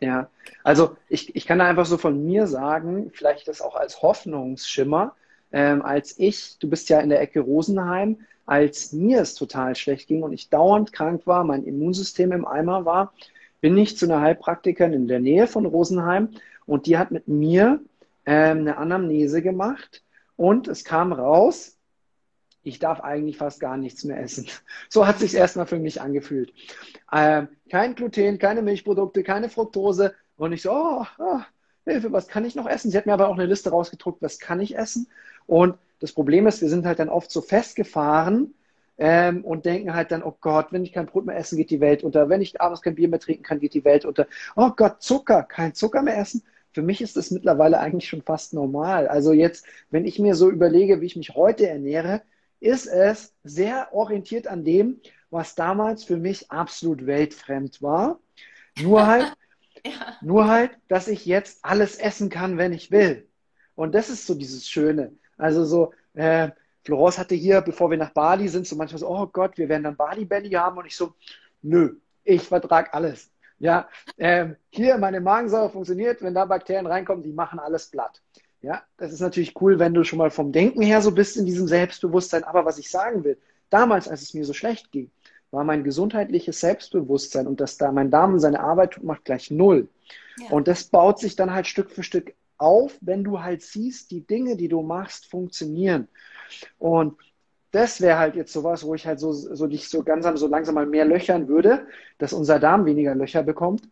Ja, 0.00 0.28
also 0.62 0.96
ich, 1.08 1.34
ich 1.34 1.46
kann 1.46 1.58
da 1.58 1.66
einfach 1.66 1.86
so 1.86 1.96
von 1.96 2.24
mir 2.24 2.46
sagen, 2.46 3.10
vielleicht 3.14 3.48
das 3.48 3.60
auch 3.62 3.76
als 3.76 4.02
Hoffnungsschimmer, 4.02 5.14
ähm, 5.52 5.82
als 5.82 6.18
ich, 6.18 6.58
du 6.58 6.68
bist 6.68 6.88
ja 6.88 7.00
in 7.00 7.08
der 7.08 7.20
Ecke 7.20 7.40
Rosenheim, 7.40 8.18
als 8.44 8.92
mir 8.92 9.20
es 9.20 9.34
total 9.34 9.74
schlecht 9.74 10.06
ging 10.06 10.22
und 10.22 10.32
ich 10.32 10.50
dauernd 10.50 10.92
krank 10.92 11.26
war, 11.26 11.44
mein 11.44 11.64
Immunsystem 11.64 12.32
im 12.32 12.46
Eimer 12.46 12.84
war, 12.84 13.12
bin 13.60 13.76
ich 13.78 13.96
zu 13.96 14.06
einer 14.06 14.20
Heilpraktikerin 14.20 14.92
in 14.92 15.08
der 15.08 15.20
Nähe 15.20 15.46
von 15.46 15.66
Rosenheim 15.66 16.28
und 16.66 16.86
die 16.86 16.98
hat 16.98 17.10
mit 17.10 17.26
mir 17.26 17.80
ähm, 18.26 18.58
eine 18.58 18.76
Anamnese 18.76 19.40
gemacht 19.40 20.02
und 20.36 20.68
es 20.68 20.84
kam 20.84 21.12
raus, 21.12 21.76
ich 22.62 22.78
darf 22.78 23.00
eigentlich 23.00 23.36
fast 23.36 23.60
gar 23.60 23.76
nichts 23.76 24.04
mehr 24.04 24.20
essen. 24.20 24.46
So 24.88 25.06
hat 25.06 25.18
sich 25.18 25.34
erstmal 25.34 25.66
für 25.66 25.78
mich 25.78 26.00
angefühlt. 26.00 26.52
Ähm, 27.12 27.48
kein 27.70 27.94
Gluten, 27.94 28.38
keine 28.38 28.62
Milchprodukte, 28.62 29.22
keine 29.22 29.48
Fructose. 29.48 30.14
Und 30.36 30.52
ich 30.52 30.62
so, 30.62 30.72
oh, 30.72 31.06
oh, 31.18 31.40
Hilfe, 31.84 32.12
was 32.12 32.28
kann 32.28 32.44
ich 32.44 32.54
noch 32.54 32.66
essen? 32.66 32.90
Sie 32.90 32.98
hat 32.98 33.06
mir 33.06 33.12
aber 33.12 33.28
auch 33.28 33.34
eine 33.34 33.46
Liste 33.46 33.70
rausgedruckt, 33.70 34.20
was 34.22 34.38
kann 34.38 34.60
ich 34.60 34.76
essen? 34.76 35.08
Und 35.46 35.76
das 36.00 36.12
Problem 36.12 36.46
ist, 36.46 36.60
wir 36.60 36.68
sind 36.68 36.84
halt 36.84 36.98
dann 36.98 37.08
oft 37.08 37.30
so 37.30 37.40
festgefahren 37.40 38.54
ähm, 38.98 39.44
und 39.44 39.64
denken 39.64 39.94
halt 39.94 40.10
dann, 40.10 40.22
oh 40.22 40.36
Gott, 40.40 40.72
wenn 40.72 40.84
ich 40.84 40.92
kein 40.92 41.06
Brot 41.06 41.24
mehr 41.24 41.36
essen, 41.36 41.56
geht 41.56 41.70
die 41.70 41.80
Welt 41.80 42.02
unter. 42.02 42.28
Wenn 42.28 42.42
ich 42.42 42.60
abends 42.60 42.82
kein 42.82 42.96
Bier 42.96 43.08
mehr 43.08 43.20
trinken 43.20 43.44
kann, 43.44 43.60
geht 43.60 43.74
die 43.74 43.84
Welt 43.84 44.04
unter. 44.04 44.26
Oh 44.56 44.70
Gott, 44.70 45.02
Zucker, 45.02 45.44
kein 45.44 45.74
Zucker 45.74 46.02
mehr 46.02 46.18
essen 46.18 46.42
für 46.76 46.82
mich 46.82 47.00
ist 47.00 47.16
das 47.16 47.30
mittlerweile 47.30 47.80
eigentlich 47.80 48.06
schon 48.06 48.20
fast 48.20 48.52
normal. 48.52 49.08
Also 49.08 49.32
jetzt, 49.32 49.64
wenn 49.88 50.04
ich 50.04 50.18
mir 50.18 50.34
so 50.34 50.50
überlege, 50.50 51.00
wie 51.00 51.06
ich 51.06 51.16
mich 51.16 51.34
heute 51.34 51.66
ernähre, 51.66 52.20
ist 52.60 52.84
es 52.86 53.34
sehr 53.44 53.94
orientiert 53.94 54.46
an 54.46 54.62
dem, 54.62 55.00
was 55.30 55.54
damals 55.54 56.04
für 56.04 56.18
mich 56.18 56.50
absolut 56.50 57.06
weltfremd 57.06 57.80
war. 57.80 58.20
Nur 58.78 59.06
halt, 59.06 59.32
ja. 59.86 60.18
nur 60.20 60.48
halt, 60.48 60.70
dass 60.88 61.08
ich 61.08 61.24
jetzt 61.24 61.64
alles 61.64 61.96
essen 61.96 62.28
kann, 62.28 62.58
wenn 62.58 62.74
ich 62.74 62.90
will. 62.90 63.26
Und 63.74 63.94
das 63.94 64.10
ist 64.10 64.26
so 64.26 64.34
dieses 64.34 64.68
Schöne. 64.68 65.12
Also 65.38 65.64
so, 65.64 65.94
äh, 66.12 66.50
Florence 66.84 67.16
hatte 67.16 67.34
hier, 67.34 67.62
bevor 67.62 67.90
wir 67.90 67.96
nach 67.96 68.12
Bali 68.12 68.48
sind, 68.48 68.66
so 68.66 68.76
manchmal 68.76 68.98
so, 68.98 69.08
oh 69.08 69.26
Gott, 69.28 69.56
wir 69.56 69.70
werden 69.70 69.84
dann 69.84 69.96
Bali 69.96 70.26
Belly 70.26 70.50
haben. 70.50 70.76
Und 70.76 70.84
ich 70.84 70.94
so, 70.94 71.14
nö, 71.62 71.96
ich 72.22 72.42
vertrag 72.42 72.92
alles. 72.92 73.30
Ja, 73.58 73.88
ähm, 74.18 74.56
hier 74.70 74.98
meine 74.98 75.20
Magensäure 75.20 75.70
funktioniert, 75.70 76.22
wenn 76.22 76.34
da 76.34 76.44
Bakterien 76.44 76.86
reinkommen, 76.86 77.22
die 77.22 77.32
machen 77.32 77.58
alles 77.58 77.86
platt. 77.86 78.20
Ja, 78.62 78.82
das 78.96 79.12
ist 79.12 79.20
natürlich 79.20 79.60
cool, 79.60 79.78
wenn 79.78 79.94
du 79.94 80.04
schon 80.04 80.18
mal 80.18 80.30
vom 80.30 80.52
Denken 80.52 80.82
her 80.82 81.00
so 81.00 81.12
bist 81.12 81.36
in 81.36 81.46
diesem 81.46 81.68
Selbstbewusstsein. 81.68 82.44
Aber 82.44 82.64
was 82.64 82.78
ich 82.78 82.90
sagen 82.90 83.24
will, 83.24 83.38
damals, 83.70 84.08
als 84.08 84.22
es 84.22 84.34
mir 84.34 84.44
so 84.44 84.52
schlecht 84.52 84.92
ging, 84.92 85.10
war 85.50 85.64
mein 85.64 85.84
gesundheitliches 85.84 86.60
Selbstbewusstsein 86.60 87.46
und 87.46 87.60
dass 87.60 87.78
da 87.78 87.92
mein 87.92 88.10
Darm 88.10 88.38
seine 88.38 88.60
Arbeit 88.60 88.92
tut, 88.92 89.04
macht 89.04 89.24
gleich 89.24 89.50
null. 89.50 89.88
Ja. 90.38 90.50
Und 90.50 90.68
das 90.68 90.84
baut 90.84 91.18
sich 91.18 91.36
dann 91.36 91.54
halt 91.54 91.66
Stück 91.66 91.90
für 91.90 92.02
Stück 92.02 92.34
auf, 92.58 92.98
wenn 93.00 93.24
du 93.24 93.40
halt 93.40 93.62
siehst, 93.62 94.10
die 94.10 94.26
Dinge, 94.26 94.56
die 94.56 94.68
du 94.68 94.82
machst, 94.82 95.26
funktionieren. 95.30 96.08
Und 96.78 97.16
das 97.76 98.00
wäre 98.00 98.18
halt 98.18 98.36
jetzt 98.36 98.54
sowas, 98.54 98.84
wo 98.84 98.94
ich 98.94 99.06
halt 99.06 99.20
so, 99.20 99.32
so 99.32 99.66
dich 99.66 99.88
so 99.90 100.02
ganz 100.02 100.26
so 100.40 100.46
langsam 100.46 100.74
mal 100.74 100.86
mehr 100.86 101.04
löchern 101.04 101.46
würde, 101.46 101.86
dass 102.16 102.32
unser 102.32 102.58
Darm 102.58 102.86
weniger 102.86 103.14
Löcher 103.14 103.42
bekommt. 103.42 103.82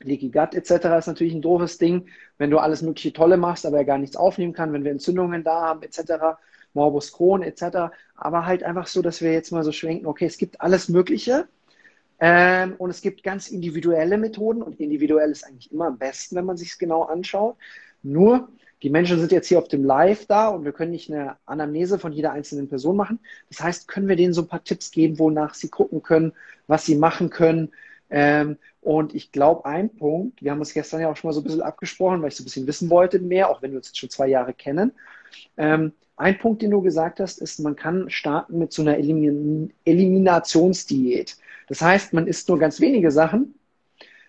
Leaky 0.00 0.30
Gut 0.30 0.54
etc. 0.54 0.86
ist 0.98 1.06
natürlich 1.06 1.34
ein 1.34 1.42
doofes 1.42 1.76
Ding, 1.76 2.08
wenn 2.38 2.50
du 2.50 2.58
alles 2.58 2.80
mögliche 2.80 3.12
Tolle 3.12 3.36
machst, 3.36 3.66
aber 3.66 3.76
er 3.76 3.84
gar 3.84 3.98
nichts 3.98 4.16
aufnehmen 4.16 4.54
kann, 4.54 4.72
wenn 4.72 4.84
wir 4.84 4.90
Entzündungen 4.90 5.44
da 5.44 5.60
haben 5.60 5.82
etc. 5.82 6.38
Morbus 6.72 7.12
Crohn 7.12 7.42
etc. 7.42 7.92
Aber 8.16 8.46
halt 8.46 8.62
einfach 8.62 8.86
so, 8.86 9.02
dass 9.02 9.20
wir 9.20 9.32
jetzt 9.32 9.52
mal 9.52 9.64
so 9.64 9.70
schwenken, 9.70 10.06
okay, 10.06 10.24
es 10.24 10.38
gibt 10.38 10.62
alles 10.62 10.88
Mögliche 10.88 11.46
ähm, 12.20 12.74
und 12.78 12.88
es 12.88 13.02
gibt 13.02 13.22
ganz 13.22 13.48
individuelle 13.48 14.16
Methoden 14.16 14.62
und 14.62 14.80
individuell 14.80 15.30
ist 15.30 15.46
eigentlich 15.46 15.70
immer 15.70 15.88
am 15.88 15.98
besten, 15.98 16.36
wenn 16.36 16.46
man 16.46 16.56
sich 16.56 16.70
es 16.70 16.78
genau 16.78 17.02
anschaut. 17.02 17.56
Nur, 18.02 18.48
die 18.84 18.90
Menschen 18.90 19.18
sind 19.18 19.32
jetzt 19.32 19.48
hier 19.48 19.58
auf 19.58 19.68
dem 19.68 19.82
Live 19.82 20.26
da 20.26 20.48
und 20.48 20.66
wir 20.66 20.72
können 20.72 20.90
nicht 20.90 21.10
eine 21.10 21.36
Anamnese 21.46 21.98
von 21.98 22.12
jeder 22.12 22.32
einzelnen 22.32 22.68
Person 22.68 22.96
machen. 22.96 23.18
Das 23.48 23.60
heißt, 23.60 23.88
können 23.88 24.08
wir 24.08 24.16
denen 24.16 24.34
so 24.34 24.42
ein 24.42 24.46
paar 24.46 24.62
Tipps 24.62 24.90
geben, 24.90 25.18
wonach 25.18 25.54
sie 25.54 25.70
gucken 25.70 26.02
können, 26.02 26.34
was 26.66 26.84
sie 26.84 26.94
machen 26.94 27.30
können. 27.30 27.72
Ähm, 28.10 28.58
und 28.82 29.14
ich 29.14 29.32
glaube, 29.32 29.64
ein 29.64 29.88
Punkt, 29.88 30.42
wir 30.42 30.50
haben 30.50 30.58
uns 30.58 30.74
gestern 30.74 31.00
ja 31.00 31.10
auch 31.10 31.16
schon 31.16 31.28
mal 31.28 31.32
so 31.32 31.40
ein 31.40 31.44
bisschen 31.44 31.62
abgesprochen, 31.62 32.20
weil 32.20 32.28
ich 32.28 32.36
so 32.36 32.42
ein 32.42 32.44
bisschen 32.44 32.66
wissen 32.66 32.90
wollte 32.90 33.20
mehr, 33.20 33.48
auch 33.48 33.62
wenn 33.62 33.70
wir 33.70 33.78
uns 33.78 33.88
jetzt 33.88 33.98
schon 33.98 34.10
zwei 34.10 34.28
Jahre 34.28 34.52
kennen. 34.52 34.92
Ähm, 35.56 35.92
ein 36.18 36.38
Punkt, 36.38 36.60
den 36.60 36.70
du 36.70 36.82
gesagt 36.82 37.20
hast, 37.20 37.40
ist, 37.40 37.60
man 37.60 37.76
kann 37.76 38.10
starten 38.10 38.58
mit 38.58 38.74
so 38.74 38.82
einer 38.82 38.98
Elimin 38.98 39.72
Eliminationsdiät. 39.86 41.38
Das 41.68 41.80
heißt, 41.80 42.12
man 42.12 42.26
isst 42.26 42.50
nur 42.50 42.58
ganz 42.58 42.80
wenige 42.80 43.10
Sachen 43.10 43.54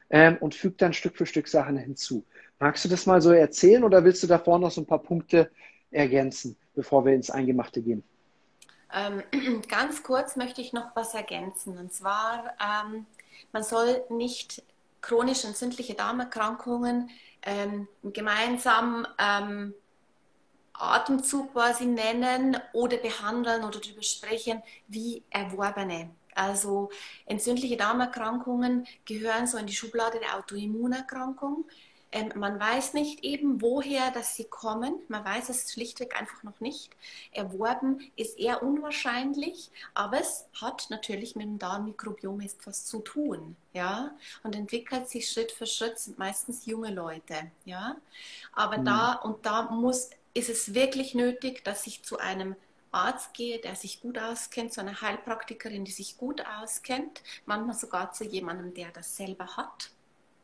ähm, 0.09 0.37
und 0.39 0.55
fügt 0.55 0.81
dann 0.81 0.93
Stück 0.93 1.17
für 1.17 1.25
Stück 1.25 1.49
Sachen 1.49 1.75
hinzu. 1.75 2.23
Magst 2.59 2.85
du 2.85 2.89
das 2.89 3.05
mal 3.05 3.21
so 3.21 3.31
erzählen 3.31 3.83
oder 3.83 4.03
willst 4.03 4.23
du 4.23 4.27
davor 4.27 4.59
noch 4.59 4.71
so 4.71 4.81
ein 4.81 4.85
paar 4.85 5.03
Punkte 5.03 5.51
ergänzen, 5.91 6.57
bevor 6.73 7.05
wir 7.05 7.13
ins 7.13 7.29
Eingemachte 7.29 7.81
gehen? 7.81 8.03
Ähm, 8.93 9.23
ganz 9.67 10.03
kurz 10.03 10.35
möchte 10.35 10.61
ich 10.61 10.73
noch 10.73 10.95
was 10.95 11.13
ergänzen. 11.13 11.77
Und 11.77 11.93
zwar, 11.93 12.53
ähm, 12.59 13.05
man 13.51 13.63
soll 13.63 14.03
nicht 14.09 14.63
chronisch 15.01 15.45
entzündliche 15.45 15.93
Darmerkrankungen 15.93 17.09
ähm, 17.43 17.87
gemeinsam 18.03 19.05
ähm, 19.19 19.73
Atemzug 20.73 21.53
quasi 21.53 21.85
nennen 21.85 22.57
oder 22.73 22.97
behandeln 22.97 23.63
oder 23.63 23.79
darüber 23.79 24.01
sprechen 24.01 24.61
wie 24.87 25.23
erworbene. 25.29 26.09
Also 26.33 26.89
entzündliche 27.25 27.77
Darmerkrankungen 27.77 28.85
gehören 29.05 29.47
so 29.47 29.57
in 29.57 29.67
die 29.67 29.75
Schublade 29.75 30.19
der 30.19 30.37
Autoimmunerkrankung. 30.37 31.65
Ähm, 32.15 32.31
man 32.35 32.57
weiß 32.57 32.93
nicht 32.93 33.25
eben, 33.25 33.61
woher 33.61 34.09
dass 34.09 34.37
sie 34.37 34.45
kommen. 34.45 34.95
Man 35.09 35.25
weiß 35.25 35.49
es 35.49 35.73
schlichtweg 35.73 36.17
einfach 36.17 36.43
noch 36.43 36.61
nicht. 36.61 36.95
Erworben 37.33 38.09
ist 38.15 38.39
eher 38.39 38.63
unwahrscheinlich, 38.63 39.69
aber 39.93 40.21
es 40.21 40.45
hat 40.61 40.87
natürlich 40.89 41.35
mit 41.35 41.45
dem 41.45 41.59
Darmmikrobiom 41.59 42.39
etwas 42.39 42.85
zu 42.85 43.01
tun. 43.01 43.57
Ja? 43.73 44.15
Und 44.43 44.55
entwickelt 44.55 45.09
sich 45.09 45.29
Schritt 45.29 45.51
für 45.51 45.67
Schritt, 45.67 45.99
sind 45.99 46.17
meistens 46.17 46.65
junge 46.65 46.93
Leute. 46.93 47.51
Ja? 47.65 47.97
Aber 48.53 48.77
mhm. 48.77 48.85
da 48.85 49.13
und 49.15 49.45
da 49.45 49.63
muss 49.63 50.09
ist 50.33 50.49
es 50.49 50.73
wirklich 50.73 51.15
nötig, 51.15 51.65
dass 51.65 51.85
ich 51.85 52.03
zu 52.03 52.17
einem 52.17 52.55
Arzt 52.91 53.33
gehe, 53.33 53.59
der 53.59 53.75
sich 53.75 53.99
gut 53.99 54.17
auskennt, 54.17 54.71
zu 54.71 54.79
einer 54.79 55.01
Heilpraktikerin, 55.01 55.83
die 55.83 55.91
sich 55.91 56.17
gut 56.17 56.41
auskennt, 56.61 57.23
manchmal 57.45 57.75
sogar 57.75 58.13
zu 58.13 58.23
jemandem, 58.23 58.73
der 58.73 58.91
das 58.91 59.17
selber 59.17 59.57
hat. 59.57 59.91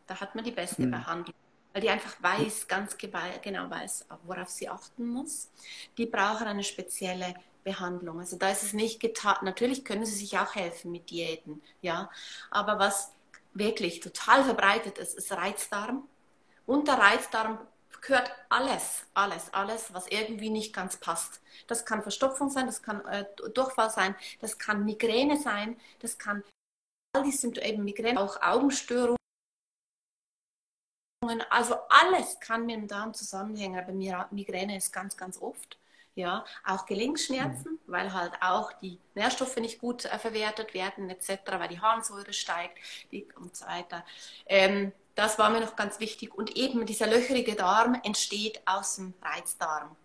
Da 0.07 0.19
hat 0.19 0.35
man 0.35 0.43
die 0.43 0.51
beste 0.51 0.81
mhm. 0.81 0.91
Behandlung, 0.91 1.35
weil 1.73 1.81
die 1.81 1.89
einfach 1.89 2.21
weiß, 2.21 2.67
ganz 2.67 2.97
genau 2.97 3.69
weiß, 3.69 4.05
worauf 4.23 4.49
sie 4.49 4.69
achten 4.69 5.07
muss. 5.07 5.49
Die 5.97 6.05
brauchen 6.05 6.47
eine 6.47 6.63
spezielle 6.63 7.33
Behandlung. 7.63 8.19
Also 8.19 8.37
da 8.37 8.49
ist 8.49 8.63
es 8.63 8.73
nicht 8.73 8.99
getan. 8.99 9.37
Natürlich 9.43 9.85
können 9.85 10.05
sie 10.05 10.15
sich 10.15 10.37
auch 10.37 10.55
helfen 10.55 10.91
mit 10.91 11.09
Diäten, 11.09 11.61
ja. 11.81 12.09
Aber 12.49 12.79
was 12.79 13.11
wirklich 13.53 13.99
total 13.99 14.43
verbreitet 14.43 14.97
ist, 14.97 15.15
ist 15.17 15.31
Reizdarm. 15.31 16.07
Unter 16.65 16.93
Reizdarm 16.93 17.59
gehört 18.01 18.31
alles, 18.49 19.05
alles, 19.13 19.53
alles, 19.53 19.93
was 19.93 20.07
irgendwie 20.07 20.49
nicht 20.49 20.73
ganz 20.73 20.97
passt. 20.97 21.41
Das 21.67 21.85
kann 21.85 22.01
Verstopfung 22.01 22.49
sein, 22.49 22.65
das 22.65 22.81
kann 22.81 23.05
äh, 23.05 23.25
Durchfall 23.53 23.89
sein, 23.89 24.15
das 24.39 24.57
kann 24.57 24.85
Migräne 24.85 25.37
sein, 25.39 25.79
das 25.99 26.17
kann 26.17 26.43
all 27.13 27.23
die 27.23 27.31
Symptome, 27.31 27.67
eben 27.67 27.83
Migräne, 27.83 28.19
auch 28.19 28.41
Augenstörungen. 28.41 29.17
Also 31.51 31.75
alles 31.87 32.39
kann 32.39 32.65
mit 32.65 32.75
dem 32.75 32.87
Darm 32.87 33.13
zusammenhängen, 33.13 33.77
aber 33.77 33.93
Migräne 34.31 34.75
ist 34.77 34.91
ganz, 34.91 35.15
ganz 35.15 35.39
oft. 35.39 35.77
Ja, 36.15 36.43
auch 36.65 36.87
Gelenkschmerzen, 36.87 37.73
mhm. 37.73 37.79
weil 37.85 38.11
halt 38.11 38.33
auch 38.41 38.73
die 38.73 38.99
Nährstoffe 39.15 39.55
nicht 39.57 39.79
gut 39.79 40.03
äh, 40.03 40.19
verwertet 40.19 40.73
werden, 40.73 41.09
etc., 41.09 41.39
weil 41.51 41.69
die 41.69 41.79
Harnsäure 41.79 42.33
steigt 42.33 42.79
die, 43.11 43.25
und 43.37 43.55
so 43.55 43.65
weiter. 43.65 44.03
Ähm, 44.45 44.91
das 45.15 45.39
war 45.39 45.49
mir 45.51 45.61
noch 45.61 45.77
ganz 45.77 46.01
wichtig. 46.01 46.33
Und 46.35 46.57
eben 46.57 46.85
dieser 46.85 47.07
löcherige 47.07 47.55
Darm 47.55 47.97
entsteht 48.03 48.61
aus 48.65 48.97
dem 48.97 49.13
Reizdarm. 49.21 49.95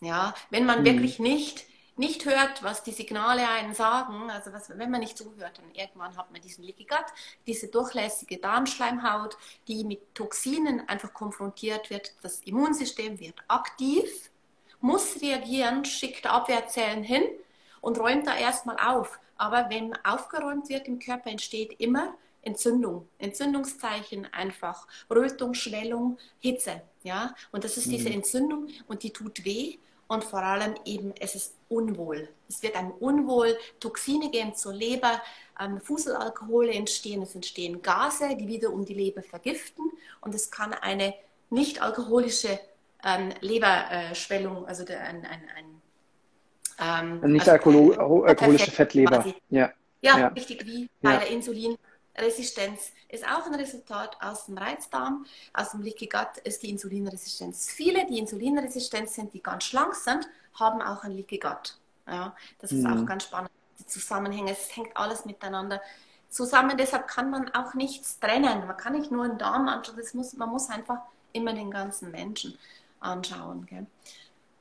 Ja, 0.00 0.34
wenn 0.50 0.66
man 0.66 0.80
mhm. 0.80 0.86
wirklich 0.86 1.18
nicht, 1.18 1.64
nicht 1.98 2.26
hört, 2.26 2.62
was 2.62 2.82
die 2.82 2.92
Signale 2.92 3.48
einen 3.48 3.74
sagen, 3.74 4.30
also 4.30 4.52
was, 4.52 4.68
wenn 4.76 4.90
man 4.90 5.00
nicht 5.00 5.16
zuhört, 5.16 5.58
dann 5.58 5.70
irgendwann 5.74 6.16
hat 6.16 6.30
man 6.30 6.40
diesen 6.40 6.62
Leaky 6.64 6.84
Gut, 6.84 7.06
diese 7.46 7.68
durchlässige 7.68 8.38
Darmschleimhaut, 8.38 9.36
die 9.66 9.84
mit 9.84 10.14
Toxinen 10.14 10.86
einfach 10.88 11.14
konfrontiert 11.14 11.90
wird. 11.90 12.14
Das 12.22 12.40
Immunsystem 12.40 13.18
wird 13.18 13.36
aktiv, 13.48 14.30
muss 14.80 15.20
reagieren, 15.22 15.84
schickt 15.84 16.26
Abwehrzellen 16.26 17.02
hin 17.02 17.24
und 17.80 17.98
räumt 17.98 18.26
da 18.26 18.36
erstmal 18.36 18.76
auf. 18.76 19.18
Aber 19.38 19.70
wenn 19.70 19.96
aufgeräumt 20.04 20.68
wird 20.68 20.88
im 20.88 20.98
Körper, 20.98 21.30
entsteht 21.30 21.80
immer 21.80 22.14
Entzündung, 22.42 23.08
Entzündungszeichen 23.18 24.32
einfach, 24.32 24.86
Rötung, 25.10 25.54
Schwellung, 25.54 26.18
Hitze, 26.38 26.82
ja. 27.02 27.34
Und 27.52 27.64
das 27.64 27.76
ist 27.76 27.90
diese 27.90 28.08
mhm. 28.08 28.16
Entzündung 28.16 28.68
und 28.86 29.02
die 29.02 29.12
tut 29.12 29.44
weh 29.44 29.78
und 30.08 30.24
vor 30.24 30.42
allem 30.42 30.74
eben 30.84 31.12
es 31.20 31.34
ist 31.34 31.54
unwohl. 31.68 32.28
Es 32.48 32.62
wird 32.62 32.76
ein 32.76 32.92
Unwohl, 32.92 33.56
Toxine 33.80 34.30
gehen 34.30 34.54
zur 34.54 34.72
Leber, 34.72 35.20
ähm, 35.60 35.80
Fuselalkohole 35.80 36.72
entstehen, 36.72 37.22
es 37.22 37.34
entstehen 37.34 37.82
Gase, 37.82 38.36
die 38.36 38.46
wiederum 38.46 38.84
die 38.84 38.94
Leber 38.94 39.22
vergiften 39.22 39.90
und 40.20 40.34
es 40.34 40.50
kann 40.50 40.72
eine 40.74 41.14
nicht 41.50 41.82
alkoholische 41.82 42.58
ähm, 43.04 43.30
Leberschwellung, 43.40 44.66
also 44.66 44.84
der, 44.84 45.00
ein, 45.00 45.26
ein, 45.26 45.42
ein 45.56 45.82
ähm, 46.78 47.32
nicht 47.32 47.48
also, 47.48 47.94
alkoholische 48.24 48.70
Fettleber. 48.70 49.24
Ja. 49.50 49.72
Ja, 50.02 50.18
ja, 50.18 50.28
richtig 50.28 50.64
wie 50.66 50.88
bei 51.00 51.12
ja. 51.12 51.18
der 51.18 51.30
Insulin. 51.30 51.76
Resistenz 52.18 52.92
ist 53.08 53.26
auch 53.26 53.46
ein 53.46 53.54
Resultat 53.54 54.16
aus 54.20 54.46
dem 54.46 54.58
Reizdarm, 54.58 55.26
aus 55.52 55.70
dem 55.70 55.82
Leaky 55.82 56.06
Gut 56.06 56.38
ist 56.44 56.62
die 56.62 56.70
Insulinresistenz. 56.70 57.70
Viele, 57.70 58.06
die 58.06 58.18
insulinresistent 58.18 59.08
sind, 59.10 59.34
die 59.34 59.42
ganz 59.42 59.64
schlank 59.64 59.94
sind, 59.94 60.28
haben 60.54 60.82
auch 60.82 61.04
ein 61.04 61.12
Leaky 61.12 61.38
Gut. 61.38 61.78
Ja, 62.06 62.34
das 62.58 62.72
ist 62.72 62.84
mhm. 62.84 63.02
auch 63.02 63.06
ganz 63.06 63.24
spannend. 63.24 63.50
Die 63.78 63.86
Zusammenhänge, 63.86 64.52
es 64.52 64.74
hängt 64.74 64.96
alles 64.96 65.24
miteinander 65.24 65.82
zusammen. 66.28 66.76
Deshalb 66.76 67.08
kann 67.08 67.30
man 67.30 67.52
auch 67.54 67.74
nichts 67.74 68.18
trennen. 68.18 68.66
Man 68.66 68.76
kann 68.76 68.94
nicht 68.94 69.10
nur 69.10 69.24
einen 69.24 69.38
Darm 69.38 69.68
anschauen, 69.68 70.00
muss, 70.14 70.32
man 70.34 70.48
muss 70.48 70.70
einfach 70.70 71.00
immer 71.32 71.52
den 71.52 71.70
ganzen 71.70 72.10
Menschen 72.10 72.58
anschauen. 73.00 73.66
Gell? 73.66 73.86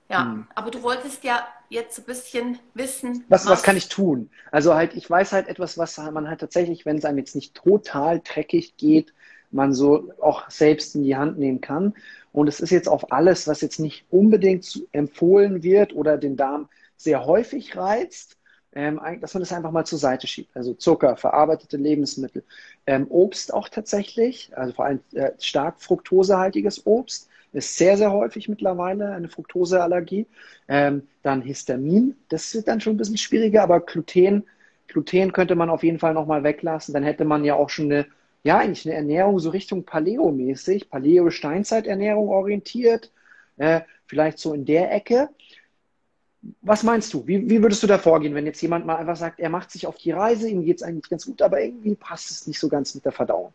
Ja, 0.09 0.25
hm. 0.25 0.47
aber 0.53 0.71
du 0.71 0.83
wolltest 0.83 1.23
ja 1.23 1.47
jetzt 1.69 1.99
ein 1.99 2.05
bisschen 2.05 2.59
wissen. 2.73 3.25
Was, 3.27 3.45
was, 3.45 3.51
was 3.51 3.63
kann 3.63 3.77
ich 3.77 3.89
tun? 3.89 4.29
Also 4.51 4.75
halt, 4.75 4.93
ich 4.93 5.09
weiß 5.09 5.31
halt 5.31 5.47
etwas, 5.47 5.77
was 5.77 5.97
man 5.97 6.29
halt 6.29 6.41
tatsächlich, 6.41 6.85
wenn 6.85 6.97
es 6.97 7.05
einem 7.05 7.17
jetzt 7.17 7.35
nicht 7.35 7.55
total 7.55 8.21
dreckig 8.23 8.77
geht, 8.77 9.13
man 9.51 9.73
so 9.73 10.11
auch 10.21 10.49
selbst 10.49 10.95
in 10.95 11.03
die 11.03 11.15
Hand 11.15 11.39
nehmen 11.39 11.61
kann. 11.61 11.93
Und 12.31 12.47
es 12.47 12.59
ist 12.59 12.69
jetzt 12.69 12.89
auf 12.89 13.11
alles, 13.11 13.47
was 13.47 13.61
jetzt 13.61 13.79
nicht 13.79 14.05
unbedingt 14.11 14.83
empfohlen 14.91 15.63
wird 15.63 15.95
oder 15.95 16.17
den 16.17 16.35
Darm 16.35 16.69
sehr 16.97 17.25
häufig 17.25 17.75
reizt, 17.75 18.37
ähm, 18.73 18.99
dass 19.21 19.33
man 19.33 19.41
das 19.41 19.53
einfach 19.53 19.71
mal 19.71 19.85
zur 19.85 19.99
Seite 19.99 20.27
schiebt. 20.27 20.55
Also 20.55 20.73
Zucker, 20.73 21.15
verarbeitete 21.15 21.77
Lebensmittel, 21.77 22.43
ähm, 22.85 23.07
Obst 23.09 23.53
auch 23.53 23.69
tatsächlich, 23.69 24.51
also 24.55 24.73
vor 24.73 24.85
allem 24.85 24.99
äh, 25.13 25.31
stark 25.39 25.81
fruktosehaltiges 25.81 26.85
Obst 26.85 27.29
ist 27.55 27.77
sehr, 27.77 27.97
sehr 27.97 28.11
häufig 28.11 28.49
mittlerweile 28.49 29.11
eine 29.11 29.29
Fructoseallergie. 29.29 30.27
Ähm, 30.67 31.07
dann 31.23 31.41
Histamin, 31.41 32.15
das 32.29 32.53
wird 32.53 32.67
dann 32.67 32.81
schon 32.81 32.93
ein 32.95 32.97
bisschen 32.97 33.17
schwieriger, 33.17 33.63
aber 33.63 33.79
Gluten, 33.81 34.43
Gluten 34.87 35.31
könnte 35.33 35.55
man 35.55 35.69
auf 35.69 35.83
jeden 35.83 35.99
Fall 35.99 36.13
nochmal 36.13 36.43
weglassen. 36.43 36.93
Dann 36.93 37.03
hätte 37.03 37.25
man 37.25 37.43
ja 37.45 37.55
auch 37.55 37.69
schon 37.69 37.85
eine, 37.91 38.07
ja, 38.43 38.57
eigentlich 38.59 38.85
eine 38.85 38.95
Ernährung 38.95 39.39
so 39.39 39.49
Richtung 39.49 39.85
Paleo-mäßig, 39.85 40.89
Paleo-Steinzeiternährung 40.89 42.29
orientiert, 42.29 43.11
äh, 43.57 43.81
vielleicht 44.05 44.39
so 44.39 44.53
in 44.53 44.65
der 44.65 44.91
Ecke. 44.93 45.29
was 46.61 46.83
meinst 46.83 47.13
du? 47.13 47.25
Wie, 47.27 47.49
wie 47.49 47.61
würdest 47.61 47.83
du 47.83 47.87
da 47.87 47.97
vorgehen, 47.97 48.35
wenn 48.35 48.45
jetzt 48.45 48.61
jemand 48.61 48.85
mal 48.85 48.97
einfach 48.97 49.15
sagt, 49.15 49.39
er 49.39 49.49
macht 49.49 49.71
sich 49.71 49.87
auf 49.87 49.97
die 49.97 50.11
Reise, 50.11 50.49
ihm 50.49 50.63
geht 50.63 50.77
es 50.77 50.83
eigentlich 50.83 51.09
ganz 51.09 51.25
gut, 51.25 51.41
aber 51.41 51.61
irgendwie 51.61 51.95
passt 51.95 52.31
es 52.31 52.47
nicht 52.47 52.59
so 52.59 52.69
ganz 52.69 52.95
mit 52.95 53.05
der 53.05 53.11
Verdauung? 53.11 53.53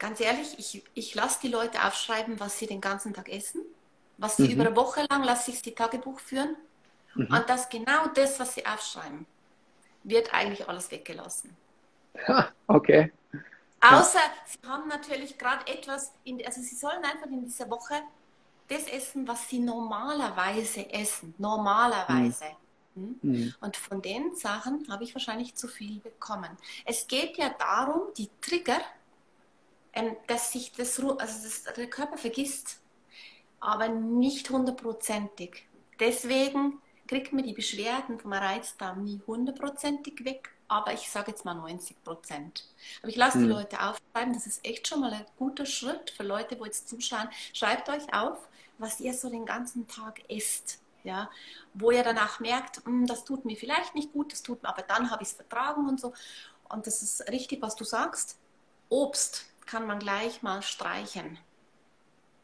Ganz 0.00 0.18
ehrlich, 0.18 0.58
ich, 0.58 0.82
ich 0.94 1.14
lasse 1.14 1.40
die 1.42 1.48
Leute 1.48 1.84
aufschreiben, 1.84 2.40
was 2.40 2.58
sie 2.58 2.66
den 2.66 2.80
ganzen 2.80 3.12
Tag 3.12 3.28
essen, 3.28 3.60
was 4.16 4.38
sie 4.38 4.44
mhm. 4.44 4.52
über 4.52 4.66
eine 4.66 4.76
Woche 4.76 5.06
lang, 5.10 5.22
lasse 5.22 5.50
ich 5.50 5.60
sie 5.60 5.74
Tagebuch 5.74 6.18
führen. 6.18 6.56
Mhm. 7.14 7.26
Und 7.26 7.44
das 7.48 7.68
genau 7.68 8.06
das, 8.14 8.40
was 8.40 8.54
sie 8.54 8.64
aufschreiben, 8.64 9.26
wird 10.02 10.32
eigentlich 10.32 10.66
alles 10.66 10.90
weggelassen. 10.90 11.54
Okay. 12.66 13.12
Außer 13.80 14.18
ja. 14.18 14.32
sie 14.46 14.68
haben 14.68 14.88
natürlich 14.88 15.36
gerade 15.36 15.66
etwas, 15.70 16.12
in, 16.24 16.44
also 16.44 16.60
sie 16.62 16.74
sollen 16.74 17.04
einfach 17.04 17.26
in 17.26 17.44
dieser 17.44 17.68
Woche 17.68 17.94
das 18.68 18.84
essen, 18.88 19.28
was 19.28 19.48
sie 19.50 19.58
normalerweise 19.58 20.88
essen. 20.92 21.34
Normalerweise. 21.36 22.46
Mhm. 22.94 23.18
Mhm. 23.20 23.54
Und 23.60 23.76
von 23.76 24.00
den 24.00 24.34
Sachen 24.34 24.86
habe 24.90 25.04
ich 25.04 25.14
wahrscheinlich 25.14 25.54
zu 25.54 25.68
viel 25.68 26.00
bekommen. 26.00 26.56
Es 26.86 27.06
geht 27.06 27.36
ja 27.36 27.50
darum, 27.50 28.14
die 28.16 28.30
Trigger, 28.40 28.80
ähm, 29.92 30.16
dass 30.26 30.52
sich 30.52 30.72
das, 30.72 30.98
also 31.00 31.18
das, 31.18 31.64
der 31.74 31.86
Körper 31.88 32.16
vergisst, 32.16 32.80
aber 33.60 33.88
nicht 33.88 34.50
hundertprozentig. 34.50 35.64
Deswegen 35.98 36.80
kriegt 37.06 37.32
man 37.32 37.44
die 37.44 37.52
Beschwerden 37.52 38.18
vom 38.18 38.32
Reizdarm 38.32 39.04
nie 39.04 39.20
hundertprozentig 39.26 40.24
weg, 40.24 40.50
aber 40.68 40.92
ich 40.92 41.10
sage 41.10 41.32
jetzt 41.32 41.44
mal 41.44 41.54
90 41.54 42.02
Prozent. 42.04 42.64
Aber 43.02 43.10
ich 43.10 43.16
lasse 43.16 43.38
mhm. 43.38 43.42
die 43.42 43.48
Leute 43.48 43.80
aufschreiben, 43.80 44.32
das 44.32 44.46
ist 44.46 44.64
echt 44.64 44.86
schon 44.86 45.00
mal 45.00 45.12
ein 45.12 45.26
guter 45.36 45.66
Schritt 45.66 46.10
für 46.10 46.22
Leute, 46.22 46.58
wo 46.58 46.64
jetzt 46.64 46.88
zuschauen. 46.88 47.28
Schreibt 47.52 47.88
euch 47.88 48.14
auf, 48.14 48.38
was 48.78 49.00
ihr 49.00 49.12
so 49.12 49.28
den 49.28 49.44
ganzen 49.44 49.88
Tag 49.88 50.20
isst. 50.30 50.78
Ja, 51.02 51.30
wo 51.72 51.90
ihr 51.90 52.02
danach 52.02 52.40
merkt, 52.40 52.84
hm, 52.84 53.06
das 53.06 53.24
tut 53.24 53.46
mir 53.46 53.56
vielleicht 53.56 53.94
nicht 53.94 54.12
gut, 54.12 54.32
das 54.32 54.42
tut 54.42 54.62
mir, 54.62 54.68
aber 54.68 54.82
dann 54.82 55.10
habe 55.10 55.22
ich 55.22 55.30
es 55.30 55.34
vertragen 55.34 55.88
und 55.88 55.98
so. 55.98 56.12
Und 56.68 56.86
das 56.86 57.02
ist 57.02 57.26
richtig, 57.30 57.62
was 57.62 57.74
du 57.74 57.84
sagst. 57.84 58.36
Obst 58.90 59.49
kann 59.70 59.86
man 59.86 60.00
gleich 60.00 60.42
mal 60.42 60.62
streichen. 60.62 61.38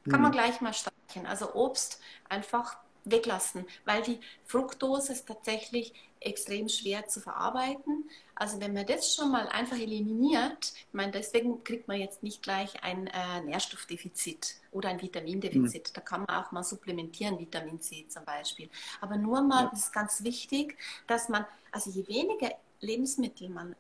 Kann 0.09 0.22
man 0.22 0.31
mhm. 0.31 0.37
gleich 0.37 0.61
mal 0.61 0.72
streichen. 0.72 1.27
Also 1.27 1.55
Obst 1.55 2.01
einfach 2.29 2.77
weglassen, 3.05 3.66
weil 3.85 4.03
die 4.03 4.20
Fructose 4.45 5.12
ist 5.12 5.27
tatsächlich 5.27 5.93
extrem 6.20 6.68
schwer 6.68 7.07
zu 7.09 7.20
verarbeiten. 7.20 8.09
Also 8.37 8.61
wenn 8.61 8.72
man 8.72 8.87
das 8.87 9.14
schon 9.14 9.33
mal 9.33 9.49
einfach 9.49 9.77
eliminiert, 9.77 10.72
ich 10.72 10.93
meine, 10.93 11.12
deswegen 11.12 11.64
kriegt 11.64 11.89
man 11.89 11.99
jetzt 11.99 12.22
nicht 12.22 12.43
gleich 12.43 12.83
ein 12.85 13.09
äh, 13.09 13.41
Nährstoffdefizit 13.43 14.57
oder 14.70 14.89
ein 14.91 15.03
Vitamindefizit. 15.03 15.89
Mhm. 15.89 15.93
Da 15.95 16.01
kann 16.03 16.24
man 16.27 16.45
auch 16.45 16.53
mal 16.53 16.62
supplementieren, 16.62 17.39
Vitamin 17.39 17.81
C 17.81 18.07
zum 18.09 18.24
Beispiel. 18.24 18.68
Aber 19.01 19.16
nur 19.16 19.43
mal, 19.43 19.64
ja. 19.64 19.72
ist 19.72 19.93
ganz 19.93 20.22
wichtig, 20.22 20.77
dass 21.09 21.29
man, 21.29 21.45
also 21.72 21.91
je 21.91 22.07
weniger 22.07 22.53
Lebensmittel 22.81 23.49
man 23.49 23.74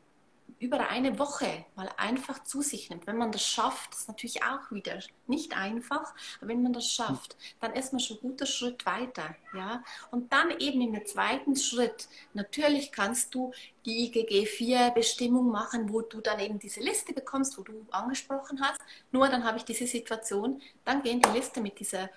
über 0.58 0.88
eine 0.88 1.18
Woche 1.18 1.66
mal 1.74 1.90
einfach 1.98 2.42
zu 2.44 2.62
sich 2.62 2.88
nimmt, 2.88 3.06
wenn 3.06 3.18
man 3.18 3.30
das 3.30 3.46
schafft, 3.46 3.92
ist 3.94 4.08
natürlich 4.08 4.42
auch 4.42 4.70
wieder 4.70 4.98
nicht 5.26 5.54
einfach, 5.56 6.14
aber 6.38 6.48
wenn 6.48 6.62
man 6.62 6.72
das 6.72 6.90
schafft, 6.90 7.36
dann 7.60 7.74
ist 7.74 7.92
man 7.92 8.00
schon 8.00 8.16
ein 8.16 8.20
guter 8.20 8.46
Schritt 8.46 8.86
weiter, 8.86 9.34
ja. 9.54 9.82
Und 10.10 10.32
dann 10.32 10.50
eben 10.58 10.80
im 10.80 11.04
zweiten 11.04 11.56
Schritt, 11.56 12.08
natürlich 12.32 12.90
kannst 12.90 13.34
du 13.34 13.52
die 13.84 14.10
IgG4-Bestimmung 14.10 15.50
machen, 15.50 15.92
wo 15.92 16.00
du 16.00 16.22
dann 16.22 16.40
eben 16.40 16.58
diese 16.58 16.80
Liste 16.80 17.12
bekommst, 17.12 17.58
wo 17.58 17.62
du 17.62 17.86
angesprochen 17.90 18.60
hast. 18.62 18.80
Nur 19.12 19.28
dann 19.28 19.44
habe 19.44 19.58
ich 19.58 19.64
diese 19.64 19.86
Situation, 19.86 20.62
dann 20.84 21.02
gehen 21.02 21.20
die 21.20 21.30
Liste 21.30 21.60
mit 21.60 21.78
dieser, 21.78 22.08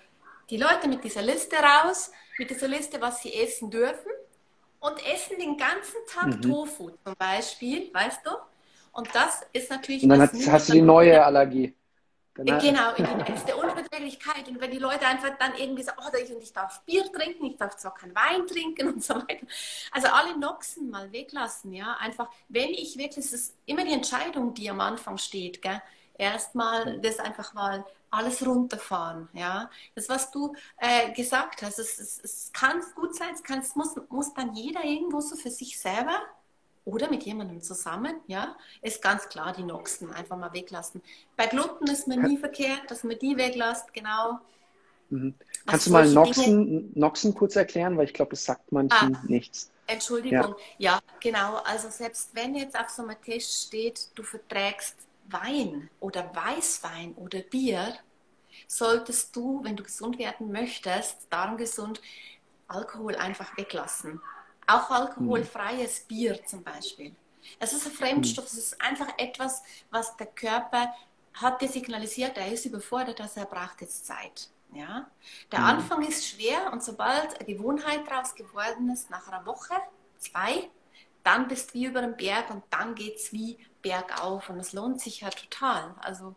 die 0.48 0.56
Leute 0.56 0.88
mit 0.88 1.04
dieser 1.04 1.22
Liste 1.22 1.56
raus, 1.56 2.10
mit 2.38 2.48
dieser 2.48 2.68
Liste, 2.68 3.00
was 3.00 3.22
sie 3.22 3.34
essen 3.34 3.70
dürfen 3.70 4.10
und 4.80 5.06
essen 5.06 5.38
den 5.38 5.56
ganzen 5.56 5.96
Tag 6.08 6.26
mhm. 6.26 6.42
Tofu 6.42 6.90
zum 7.04 7.14
Beispiel, 7.16 7.92
weißt 7.92 8.20
du? 8.24 8.30
Und 8.92 9.08
das 9.14 9.42
ist 9.52 9.70
natürlich. 9.70 10.02
Und 10.02 10.10
dann 10.10 10.22
hast, 10.22 10.50
hast 10.50 10.68
du 10.68 10.72
die 10.72 10.82
neue 10.82 11.24
Allergie. 11.24 11.74
Dann 12.34 12.58
genau, 12.58 12.94
in 12.94 13.04
der 13.04 13.58
Unverträglichkeit. 13.58 14.48
Und 14.48 14.60
wenn 14.60 14.70
die 14.70 14.78
Leute 14.78 15.06
einfach 15.06 15.36
dann 15.38 15.54
irgendwie 15.56 15.82
sagen, 15.82 15.98
oh, 16.00 16.16
ich, 16.16 16.30
ich 16.30 16.52
darf 16.52 16.80
Bier 16.84 17.04
trinken, 17.12 17.44
ich 17.44 17.56
darf 17.56 17.76
zwar 17.76 17.92
kein 17.94 18.14
Wein 18.14 18.46
trinken 18.46 18.88
und 18.88 19.04
so 19.04 19.14
weiter. 19.14 19.46
Also 19.90 20.08
alle 20.08 20.38
Noxen 20.38 20.90
mal 20.90 21.12
weglassen, 21.12 21.72
ja. 21.72 21.96
Einfach, 22.00 22.30
wenn 22.48 22.70
ich 22.70 22.96
wirklich, 22.96 23.24
es 23.24 23.32
ist 23.32 23.56
immer 23.66 23.84
die 23.84 23.92
Entscheidung, 23.92 24.54
die 24.54 24.70
am 24.70 24.80
Anfang 24.80 25.18
steht, 25.18 25.60
gell 25.60 25.82
erstmal 26.16 27.00
das 27.00 27.18
einfach 27.18 27.52
mal 27.54 27.84
alles 28.10 28.44
runterfahren. 28.44 29.28
Ja? 29.32 29.70
Das, 29.94 30.08
was 30.08 30.30
du 30.30 30.54
äh, 30.78 31.12
gesagt 31.12 31.62
hast, 31.62 31.78
es, 31.78 31.98
es, 31.98 32.20
es 32.22 32.50
kann 32.52 32.82
gut 32.94 33.14
sein, 33.14 33.34
es, 33.34 33.42
kann, 33.42 33.60
es 33.60 33.76
muss, 33.76 33.94
muss 34.08 34.34
dann 34.34 34.54
jeder 34.54 34.84
irgendwo 34.84 35.20
so 35.20 35.36
für 35.36 35.50
sich 35.50 35.78
selber 35.78 36.20
oder 36.84 37.10
mit 37.10 37.22
jemandem 37.24 37.60
zusammen, 37.60 38.16
ja, 38.26 38.56
ist 38.82 39.02
ganz 39.02 39.28
klar, 39.28 39.52
die 39.52 39.62
Noxen 39.62 40.10
einfach 40.12 40.36
mal 40.36 40.52
weglassen. 40.52 41.02
Bei 41.36 41.46
Gluten 41.46 41.86
ist 41.88 42.08
man 42.08 42.22
nie 42.22 42.38
verkehrt, 42.38 42.90
dass 42.90 43.04
man 43.04 43.18
die 43.18 43.36
weglässt, 43.36 43.92
genau. 43.92 44.40
Mhm. 45.10 45.34
Kannst 45.66 45.86
also 45.86 45.90
du 45.90 45.92
mal 45.92 46.08
Noxen, 46.10 46.92
Noxen 46.94 47.34
kurz 47.34 47.56
erklären, 47.56 47.96
weil 47.96 48.06
ich 48.06 48.14
glaube, 48.14 48.32
es 48.32 48.44
sagt 48.44 48.72
manchen 48.72 49.14
ah, 49.14 49.22
nichts. 49.26 49.70
Entschuldigung, 49.86 50.54
ja. 50.78 50.94
ja, 50.94 51.00
genau. 51.20 51.56
Also 51.64 51.90
selbst 51.90 52.30
wenn 52.34 52.54
jetzt 52.54 52.78
auf 52.78 52.88
so 52.88 53.02
einem 53.02 53.20
Test 53.22 53.66
steht, 53.66 54.08
du 54.14 54.22
verträgst 54.22 54.96
Wein 55.32 55.90
oder 56.00 56.34
Weißwein 56.34 57.14
oder 57.14 57.40
Bier, 57.40 57.94
solltest 58.66 59.34
du, 59.36 59.62
wenn 59.64 59.76
du 59.76 59.82
gesund 59.82 60.18
werden 60.18 60.52
möchtest, 60.52 61.26
darmgesund, 61.30 62.00
Alkohol 62.68 63.16
einfach 63.16 63.56
weglassen. 63.56 64.20
Auch 64.66 64.90
alkoholfreies 64.90 66.02
mhm. 66.02 66.06
Bier 66.08 66.46
zum 66.46 66.62
Beispiel. 66.62 67.14
Es 67.58 67.72
ist 67.72 67.86
ein 67.86 67.92
Fremdstoff, 67.92 68.46
es 68.46 68.54
ist 68.54 68.80
einfach 68.80 69.08
etwas, 69.18 69.62
was 69.90 70.16
der 70.16 70.26
Körper 70.26 70.94
hat 71.34 71.60
dir 71.60 71.68
signalisiert, 71.68 72.36
er 72.36 72.52
ist 72.52 72.66
überfordert, 72.66 73.18
dass 73.18 73.36
also 73.36 73.40
er 73.40 73.46
braucht 73.46 73.80
jetzt 73.80 74.06
Zeit. 74.06 74.48
Ja? 74.72 75.10
Der 75.50 75.60
mhm. 75.60 75.64
Anfang 75.64 76.06
ist 76.06 76.28
schwer 76.28 76.72
und 76.72 76.82
sobald 76.82 77.40
eine 77.40 77.46
Gewohnheit 77.46 78.06
daraus 78.06 78.34
geworden 78.34 78.90
ist, 78.90 79.10
nach 79.10 79.26
einer 79.28 79.46
Woche, 79.46 79.74
zwei, 80.18 80.70
dann 81.22 81.48
bist 81.48 81.70
du 81.70 81.74
wie 81.74 81.86
über 81.86 82.00
dem 82.00 82.16
Berg 82.16 82.50
und 82.50 82.62
dann 82.70 82.94
geht 82.94 83.16
es 83.16 83.32
wie 83.32 83.58
bergauf 83.82 84.50
und 84.50 84.58
es 84.58 84.72
lohnt 84.72 85.00
sich 85.00 85.20
ja 85.20 85.30
total. 85.30 85.94
Also 86.00 86.34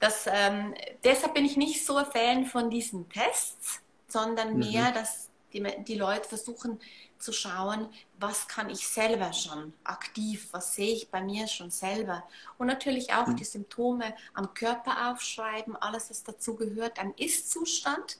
das, 0.00 0.26
ähm, 0.30 0.74
deshalb 1.04 1.34
bin 1.34 1.44
ich 1.44 1.56
nicht 1.56 1.84
so 1.84 1.96
ein 1.96 2.06
Fan 2.06 2.46
von 2.46 2.70
diesen 2.70 3.08
Tests, 3.08 3.80
sondern 4.06 4.54
mhm. 4.54 4.58
mehr, 4.58 4.92
dass 4.92 5.28
die, 5.52 5.62
die 5.84 5.96
Leute 5.96 6.28
versuchen 6.28 6.78
zu 7.18 7.32
schauen, 7.32 7.88
was 8.20 8.46
kann 8.46 8.70
ich 8.70 8.86
selber 8.86 9.32
schon 9.32 9.72
aktiv, 9.82 10.48
was 10.52 10.74
sehe 10.74 10.94
ich 10.94 11.10
bei 11.10 11.20
mir 11.20 11.48
schon 11.48 11.70
selber. 11.70 12.22
Und 12.58 12.68
natürlich 12.68 13.12
auch 13.12 13.26
mhm. 13.26 13.36
die 13.36 13.44
Symptome 13.44 14.14
am 14.34 14.54
Körper 14.54 15.10
aufschreiben, 15.10 15.74
alles, 15.76 16.10
was 16.10 16.22
dazu 16.22 16.54
gehört, 16.54 16.98
ein 16.98 17.12
Ist-Zustand. 17.16 18.18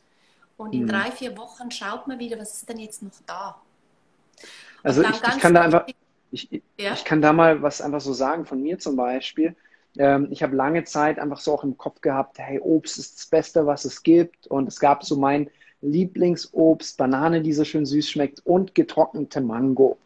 Und 0.56 0.72
in 0.72 0.82
mhm. 0.82 0.88
drei, 0.88 1.12
vier 1.12 1.36
Wochen 1.36 1.70
schaut 1.70 2.08
man 2.08 2.18
wieder, 2.18 2.38
was 2.38 2.54
ist 2.54 2.68
denn 2.68 2.80
jetzt 2.80 3.02
noch 3.02 3.12
da. 3.26 3.60
Also 4.82 5.02
ich, 5.02 5.08
ich, 5.08 5.38
kann 5.40 5.54
da 5.54 5.62
einfach, 5.62 5.86
ich, 6.30 6.62
ja? 6.78 6.92
ich 6.92 7.04
kann 7.04 7.22
da 7.22 7.32
mal 7.32 7.62
was 7.62 7.80
einfach 7.80 8.00
so 8.00 8.12
sagen 8.12 8.46
von 8.46 8.62
mir 8.62 8.78
zum 8.78 8.96
Beispiel. 8.96 9.56
Ähm, 9.98 10.28
ich 10.30 10.42
habe 10.42 10.54
lange 10.54 10.84
Zeit 10.84 11.18
einfach 11.18 11.38
so 11.38 11.52
auch 11.52 11.64
im 11.64 11.76
Kopf 11.76 12.00
gehabt, 12.00 12.38
hey, 12.38 12.60
Obst 12.60 12.98
ist 12.98 13.18
das 13.18 13.26
Beste, 13.26 13.66
was 13.66 13.84
es 13.84 14.02
gibt. 14.02 14.46
Und 14.46 14.68
es 14.68 14.78
gab 14.78 15.04
so 15.04 15.16
mein 15.16 15.50
Lieblingsobst, 15.80 16.96
Banane, 16.96 17.42
die 17.42 17.52
so 17.52 17.64
schön 17.64 17.86
süß 17.86 18.10
schmeckt 18.10 18.44
und 18.44 18.74
getrocknete 18.74 19.40
Mango. 19.40 19.98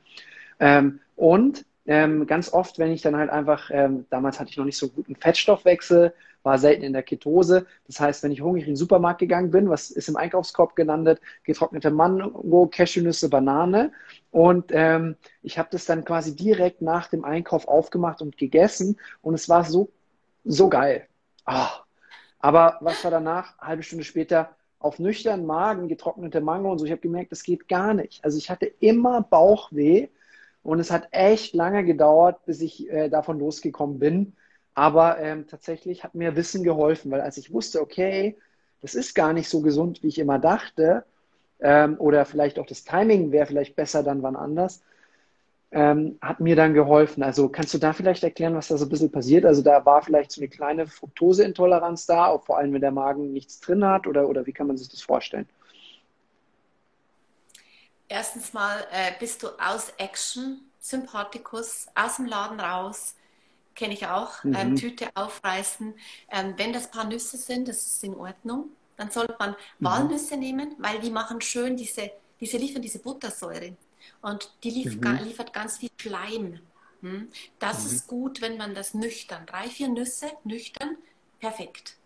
Ähm, 0.61 1.01
und 1.16 1.64
ähm, 1.87 2.27
ganz 2.27 2.53
oft, 2.53 2.79
wenn 2.79 2.93
ich 2.93 3.03
dann 3.03 3.16
halt 3.16 3.31
einfach, 3.31 3.70
ähm, 3.73 4.07
damals 4.11 4.39
hatte 4.39 4.51
ich 4.51 4.57
noch 4.57 4.64
nicht 4.64 4.79
so 4.79 4.89
guten 4.89 5.16
Fettstoffwechsel, 5.16 6.14
war 6.43 6.59
selten 6.59 6.82
in 6.82 6.93
der 6.93 7.03
Ketose. 7.03 7.66
Das 7.86 8.01
heißt, 8.01 8.22
wenn 8.22 8.32
ich 8.32 8.40
hungrig 8.40 8.64
in 8.64 8.72
den 8.72 8.76
Supermarkt 8.76 9.20
gegangen 9.20 9.51
bin, 9.51 9.70
was 9.70 9.90
ist 9.90 10.09
im 10.09 10.16
Einkaufskorb 10.16 10.76
gelandet? 10.76 11.20
Getrocknete 11.45 11.90
Mango, 11.90 12.66
Cashewnüsse, 12.66 13.28
Banane. 13.28 13.93
Und 14.30 14.66
ähm, 14.70 15.16
ich 15.43 15.59
habe 15.59 15.68
das 15.72 15.84
dann 15.84 16.05
quasi 16.05 16.34
direkt 16.34 16.82
nach 16.82 17.09
dem 17.09 17.24
Einkauf 17.24 17.68
aufgemacht 17.68 18.22
und 18.22 18.36
gegessen. 18.36 18.99
Und 19.20 19.34
es 19.34 19.49
war 19.49 19.64
so, 19.64 19.90
so 20.45 20.68
geil. 20.68 21.07
Oh. 21.47 21.82
Aber 22.38 22.78
was 22.80 23.03
war 23.05 23.11
danach? 23.12 23.59
Eine 23.59 23.68
halbe 23.68 23.82
Stunde 23.84 24.05
später 24.05 24.57
auf 24.80 24.99
nüchternen 24.99 25.47
Magen 25.47 25.88
getrocknete 25.88 26.40
Mango 26.40 26.72
und 26.72 26.78
so. 26.78 26.84
Ich 26.84 26.90
habe 26.90 27.01
gemerkt, 27.01 27.32
das 27.32 27.45
geht 27.45 27.68
gar 27.68 27.95
nicht. 27.95 28.24
Also 28.24 28.36
ich 28.36 28.51
hatte 28.51 28.66
immer 28.66 29.22
Bauchweh 29.22 30.09
und 30.62 30.80
es 30.80 30.90
hat 30.90 31.09
echt 31.12 31.55
lange 31.55 31.84
gedauert, 31.84 32.45
bis 32.45 32.61
ich 32.61 32.90
äh, 32.90 33.09
davon 33.09 33.38
losgekommen 33.38 33.99
bin. 33.99 34.34
Aber 34.75 35.18
ähm, 35.18 35.47
tatsächlich 35.47 36.05
hat 36.05 36.14
mir 36.14 36.37
Wissen 36.37 36.62
geholfen, 36.62 37.11
weil 37.11 37.20
als 37.20 37.37
ich 37.37 37.53
wusste, 37.53 37.81
okay, 37.81 38.37
das 38.81 38.95
ist 38.95 39.14
gar 39.14 39.33
nicht 39.33 39.49
so 39.49 39.61
gesund, 39.61 40.03
wie 40.03 40.09
ich 40.09 40.18
immer 40.18 40.39
dachte, 40.39 41.05
ähm, 41.61 41.97
oder 41.99 42.25
vielleicht 42.25 42.59
auch 42.59 42.66
das 42.66 42.85
Timing 42.85 43.33
wäre 43.33 43.47
vielleicht 43.47 43.77
besser 43.77 44.03
dann 44.03 44.23
wann 44.23 44.37
anders, 44.37 44.83
ähm, 45.70 46.18
hat 46.20 46.41
mir 46.41 46.57
dann 46.57 46.75
geholfen. 46.75 47.23
Also 47.23 47.49
kannst 47.49 47.75
du 47.75 47.79
da 47.79 47.93
vielleicht 47.93 48.25
erklären, 48.25 48.55
was 48.55 48.68
da 48.68 48.77
so 48.77 48.87
ein 48.87 48.89
bisschen 48.89 49.12
passiert? 49.12 49.45
Also 49.45 49.62
da 49.62 49.85
war 49.87 50.03
vielleicht 50.03 50.33
so 50.33 50.41
eine 50.41 50.49
kleine 50.49 50.87
Fructoseintoleranz 50.87 52.07
da, 52.07 52.27
auch 52.27 52.45
vor 52.45 52.59
allem 52.59 52.73
wenn 52.73 52.81
der 52.81 52.91
Magen 52.93 53.33
nichts 53.33 53.61
drin 53.61 53.85
hat, 53.85 54.07
oder, 54.07 54.29
oder 54.29 54.47
wie 54.47 54.53
kann 54.53 54.66
man 54.66 54.77
sich 54.77 54.89
das 54.89 55.03
vorstellen? 55.03 55.49
erstens 58.12 58.53
mal 58.53 58.87
äh, 58.93 59.12
bist 59.18 59.43
du 59.43 59.49
aus 59.59 59.91
Action, 59.97 60.61
Sympathikus, 60.79 61.87
aus 61.95 62.16
dem 62.16 62.27
Laden 62.27 62.61
raus, 62.61 63.14
kenne 63.75 63.95
ich 63.95 64.07
auch, 64.07 64.43
mhm. 64.45 64.55
ähm, 64.55 64.77
Tüte 64.77 65.09
aufreißen. 65.14 65.95
Ähm, 66.31 66.55
wenn 66.57 66.73
das 66.73 66.91
paar 66.91 67.05
Nüsse 67.05 67.37
sind, 67.37 67.68
das 67.68 67.85
ist 67.87 68.05
in 68.05 68.14
Ordnung. 68.14 68.70
Dann 68.97 69.11
sollte 69.11 69.37
man 69.39 69.51
mhm. 69.51 69.55
Walnüsse 69.85 70.37
nehmen, 70.37 70.75
weil 70.79 71.01
die 71.01 71.11
machen 71.11 71.41
schön 71.41 71.77
diese, 71.77 72.11
diese 72.41 72.59
liefern 72.59 72.83
diese 72.83 72.99
Buttersäure. 72.99 73.77
Und 74.20 74.53
die 74.62 74.70
lief, 74.70 74.97
mhm. 74.97 75.18
liefert 75.25 75.53
ganz 75.53 75.79
viel 75.79 75.91
Schleim. 76.01 76.61
Hm? 77.01 77.29
Das 77.59 77.85
mhm. 77.85 77.91
ist 77.91 78.07
gut, 78.07 78.41
wenn 78.41 78.57
man 78.57 78.75
das 78.75 78.95
nüchtern, 78.95 79.45
drei, 79.47 79.68
vier 79.68 79.89
Nüsse 79.89 80.31
nüchtern, 80.45 80.97
perfekt. 81.41 81.97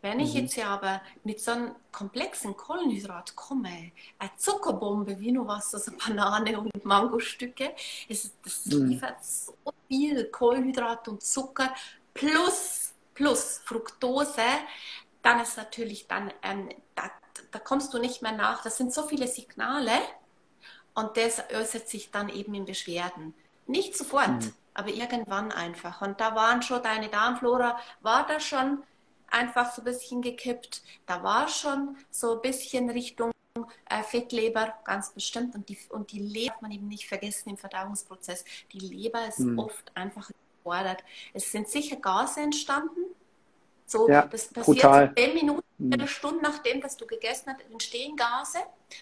Wenn 0.00 0.20
ich 0.20 0.34
mhm. 0.34 0.40
jetzt 0.40 0.58
aber 0.58 1.00
mit 1.24 1.40
so 1.40 1.50
einem 1.50 1.74
komplexen 1.90 2.56
Kohlenhydrat 2.56 3.34
komme, 3.34 3.92
eine 4.18 4.30
Zuckerbombe 4.36 5.18
wie 5.18 5.32
nur 5.32 5.48
was, 5.48 5.74
also 5.74 5.92
Banane 5.96 6.58
und 6.58 6.84
Mangostücke, 6.84 7.74
es, 8.08 8.30
das 8.44 8.66
mhm. 8.66 8.90
liefert 8.90 9.24
so 9.24 9.54
viel 9.88 10.26
Kohlenhydrat 10.26 11.08
und 11.08 11.22
Zucker 11.22 11.74
plus, 12.14 12.92
plus 13.14 13.60
Fructose, 13.64 14.42
dann 15.22 15.40
ist 15.40 15.56
natürlich 15.56 16.06
dann, 16.06 16.32
ähm, 16.42 16.68
da, 16.94 17.10
da 17.50 17.58
kommst 17.58 17.92
du 17.92 17.98
nicht 17.98 18.22
mehr 18.22 18.32
nach. 18.32 18.62
Das 18.62 18.76
sind 18.76 18.92
so 18.92 19.02
viele 19.02 19.26
Signale 19.26 19.92
und 20.94 21.16
das 21.16 21.42
äußert 21.52 21.88
sich 21.88 22.10
dann 22.12 22.28
eben 22.28 22.54
in 22.54 22.64
Beschwerden. 22.64 23.34
Nicht 23.66 23.96
sofort, 23.96 24.28
mhm. 24.28 24.54
aber 24.74 24.88
irgendwann 24.90 25.50
einfach. 25.50 26.02
Und 26.02 26.20
da 26.20 26.36
waren 26.36 26.62
schon 26.62 26.82
deine 26.84 27.08
Darmflora, 27.08 27.78
war 28.00 28.26
da 28.26 28.38
schon 28.38 28.84
einfach 29.30 29.72
so 29.72 29.82
ein 29.82 29.84
bisschen 29.84 30.22
gekippt. 30.22 30.82
Da 31.06 31.22
war 31.22 31.48
schon 31.48 31.96
so 32.10 32.34
ein 32.34 32.42
bisschen 32.42 32.90
Richtung 32.90 33.32
äh, 33.88 34.02
Fettleber, 34.02 34.74
ganz 34.84 35.10
bestimmt. 35.10 35.54
Und 35.54 35.68
die, 35.68 35.78
und 35.90 36.12
die 36.12 36.20
Leber 36.20 36.52
darf 36.52 36.62
man 36.62 36.70
eben 36.70 36.88
nicht 36.88 37.08
vergessen 37.08 37.50
im 37.50 37.56
Verdauungsprozess. 37.56 38.44
Die 38.72 38.78
Leber 38.78 39.26
ist 39.26 39.40
mhm. 39.40 39.58
oft 39.58 39.90
einfach 39.94 40.30
gefordert. 40.58 41.02
Es 41.32 41.50
sind 41.50 41.68
sicher 41.68 41.96
Gase 41.96 42.40
entstanden. 42.40 43.00
So, 43.86 44.08
ja, 44.08 44.26
das 44.26 44.48
passiert 44.48 44.82
brutal. 44.82 45.14
zehn 45.16 45.34
Minuten, 45.34 45.64
mhm. 45.78 45.92
eine 45.94 46.08
Stunde 46.08 46.42
nachdem, 46.42 46.80
dass 46.80 46.96
du 46.96 47.06
gegessen 47.06 47.52
hast, 47.52 47.70
entstehen 47.70 48.16
Gase 48.16 48.58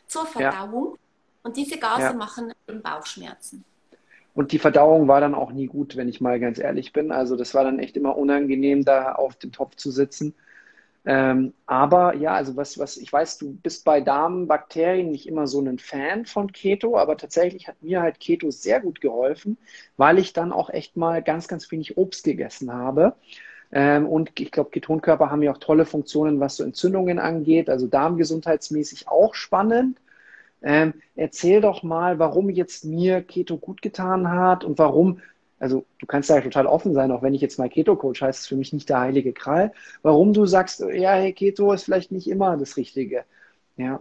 zur 0.06 0.26
Verdauung. 0.26 0.92
Ja. 0.92 0.98
Und 1.42 1.56
diese 1.56 1.78
Gase 1.78 2.02
ja. 2.02 2.12
machen 2.12 2.52
Bauchschmerzen. 2.82 3.64
Und 4.37 4.53
die 4.53 4.59
Verdauung 4.59 5.09
war 5.09 5.20
dann 5.22 5.34
auch 5.34 5.51
nie 5.51 5.66
gut, 5.66 5.97
wenn 5.97 6.09
ich 6.11 6.20
mal 6.20 6.39
ganz 6.39 6.59
ehrlich 6.59 6.93
bin. 6.93 7.11
Also 7.11 7.37
das 7.37 7.55
war 7.55 7.64
dann 7.64 7.78
echt 7.78 7.97
immer 7.97 8.18
unangenehm, 8.18 8.84
da 8.84 9.12
auf 9.14 9.37
dem 9.37 9.51
Topf 9.51 9.76
zu 9.76 9.91
sitzen. 9.91 10.34
Ähm, 11.07 11.55
aber 11.66 12.16
ja, 12.16 12.34
also 12.34 12.57
was, 12.57 12.78
was, 12.78 12.99
ich 12.99 13.12
weiß, 13.12 13.39
du 13.39 13.55
bist 13.55 13.84
bei 13.84 14.01
Darmbakterien 14.03 15.11
nicht 15.11 15.26
immer 15.28 15.47
so 15.47 15.61
ein 15.62 15.78
Fan 15.78 16.26
von 16.26 16.53
Keto, 16.53 16.99
aber 16.99 17.16
tatsächlich 17.16 17.68
hat 17.68 17.82
mir 17.82 18.03
halt 18.03 18.20
Keto 18.20 18.51
sehr 18.51 18.80
gut 18.80 19.01
geholfen, 19.01 19.57
weil 19.97 20.18
ich 20.18 20.34
dann 20.34 20.53
auch 20.53 20.68
echt 20.70 20.97
mal 20.97 21.22
ganz, 21.22 21.49
ganz 21.49 21.70
wenig 21.70 21.97
Obst 21.97 22.24
gegessen 22.24 22.72
habe. 22.72 23.16
Ähm, 23.72 24.07
und 24.07 24.39
ich 24.41 24.51
glaube, 24.53 24.70
Ketonkörper 24.70 25.30
haben 25.30 25.43
ja 25.43 25.53
auch 25.53 25.59
tolle 25.59 25.87
Funktionen, 25.87 26.41
was 26.41 26.57
so 26.57 26.64
Entzündungen 26.64 27.18
angeht, 27.18 27.70
also 27.70 27.87
darmgesundheitsmäßig 27.87 29.09
auch 29.09 29.34
spannend. 29.34 29.99
Ähm, 30.66 30.94
erzähl 31.14 31.60
doch 31.60 31.84
mal, 31.84 32.18
warum 32.18 32.50
jetzt 32.50 32.84
mir 32.84 33.22
Keto 33.22 33.56
gut 33.56 33.82
getan 33.82 34.28
hat 34.28 34.64
und 34.64 34.78
warum, 34.78 35.20
also 35.60 35.86
du 36.00 36.06
kannst 36.06 36.28
da 36.28 36.40
total 36.40 36.66
offen 36.66 36.92
sein, 36.92 37.12
auch 37.12 37.22
wenn 37.22 37.34
ich 37.34 37.40
jetzt 37.40 37.60
mal 37.60 37.68
Keto-Coach 37.68 38.20
heißt 38.20 38.40
es 38.40 38.46
für 38.48 38.56
mich 38.56 38.72
nicht 38.72 38.88
der 38.88 38.98
heilige 38.98 39.32
Kral, 39.32 39.72
warum 40.02 40.32
du 40.32 40.44
sagst, 40.44 40.80
ja, 40.80 41.12
hey, 41.12 41.32
Keto 41.32 41.72
ist 41.72 41.84
vielleicht 41.84 42.10
nicht 42.10 42.28
immer 42.28 42.56
das 42.56 42.76
Richtige. 42.76 43.24
Ja. 43.76 44.00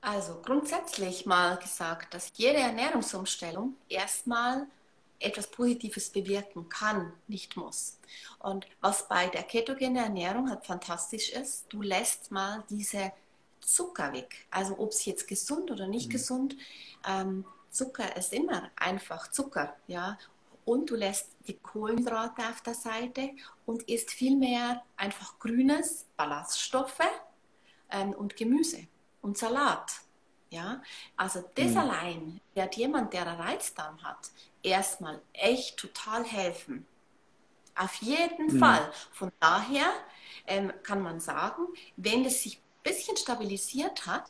Also 0.00 0.40
grundsätzlich 0.44 1.24
mal 1.24 1.56
gesagt, 1.58 2.12
dass 2.12 2.32
jede 2.34 2.58
Ernährungsumstellung 2.58 3.74
erstmal 3.88 4.66
etwas 5.20 5.46
Positives 5.46 6.10
bewirken 6.10 6.68
kann, 6.68 7.12
nicht 7.28 7.56
muss. 7.56 8.00
Und 8.40 8.66
was 8.80 9.06
bei 9.06 9.28
der 9.28 9.44
ketogenen 9.44 9.96
Ernährung 9.96 10.50
halt 10.50 10.66
fantastisch 10.66 11.30
ist, 11.30 11.66
du 11.68 11.80
lässt 11.80 12.32
mal 12.32 12.64
diese 12.68 13.12
Zucker 13.66 14.12
weg. 14.12 14.46
Also 14.50 14.78
ob 14.78 14.92
es 14.92 15.04
jetzt 15.04 15.26
gesund 15.26 15.70
oder 15.70 15.86
nicht 15.88 16.08
mhm. 16.08 16.12
gesund, 16.12 16.56
ähm, 17.06 17.44
Zucker 17.70 18.16
ist 18.16 18.32
immer 18.32 18.70
einfach 18.76 19.30
Zucker, 19.30 19.76
ja. 19.86 20.16
Und 20.64 20.90
du 20.90 20.96
lässt 20.96 21.28
die 21.46 21.58
Kohlenhydrate 21.58 22.42
auf 22.48 22.60
der 22.60 22.74
Seite 22.74 23.30
und 23.66 23.82
isst 23.82 24.10
viel 24.10 24.36
mehr 24.36 24.82
einfach 24.96 25.38
grünes, 25.38 26.06
Ballaststoffe 26.16 27.06
ähm, 27.90 28.12
und 28.12 28.36
Gemüse 28.36 28.86
und 29.22 29.36
Salat. 29.36 30.00
Ja, 30.48 30.80
also 31.16 31.44
das 31.54 31.72
mhm. 31.72 31.76
allein 31.76 32.40
wird 32.54 32.76
jemand, 32.76 33.12
der 33.12 33.26
einen 33.26 33.40
Reizdarm 33.40 34.02
hat, 34.02 34.30
erstmal 34.62 35.20
echt 35.32 35.76
total 35.76 36.24
helfen. 36.24 36.86
Auf 37.74 37.94
jeden 37.96 38.54
mhm. 38.54 38.58
Fall. 38.58 38.92
Von 39.12 39.32
daher 39.38 39.92
ähm, 40.46 40.72
kann 40.82 41.02
man 41.02 41.20
sagen, 41.20 41.66
wenn 41.96 42.24
es 42.24 42.42
sich 42.42 42.60
bisschen 42.86 43.16
stabilisiert 43.16 44.06
hat, 44.06 44.24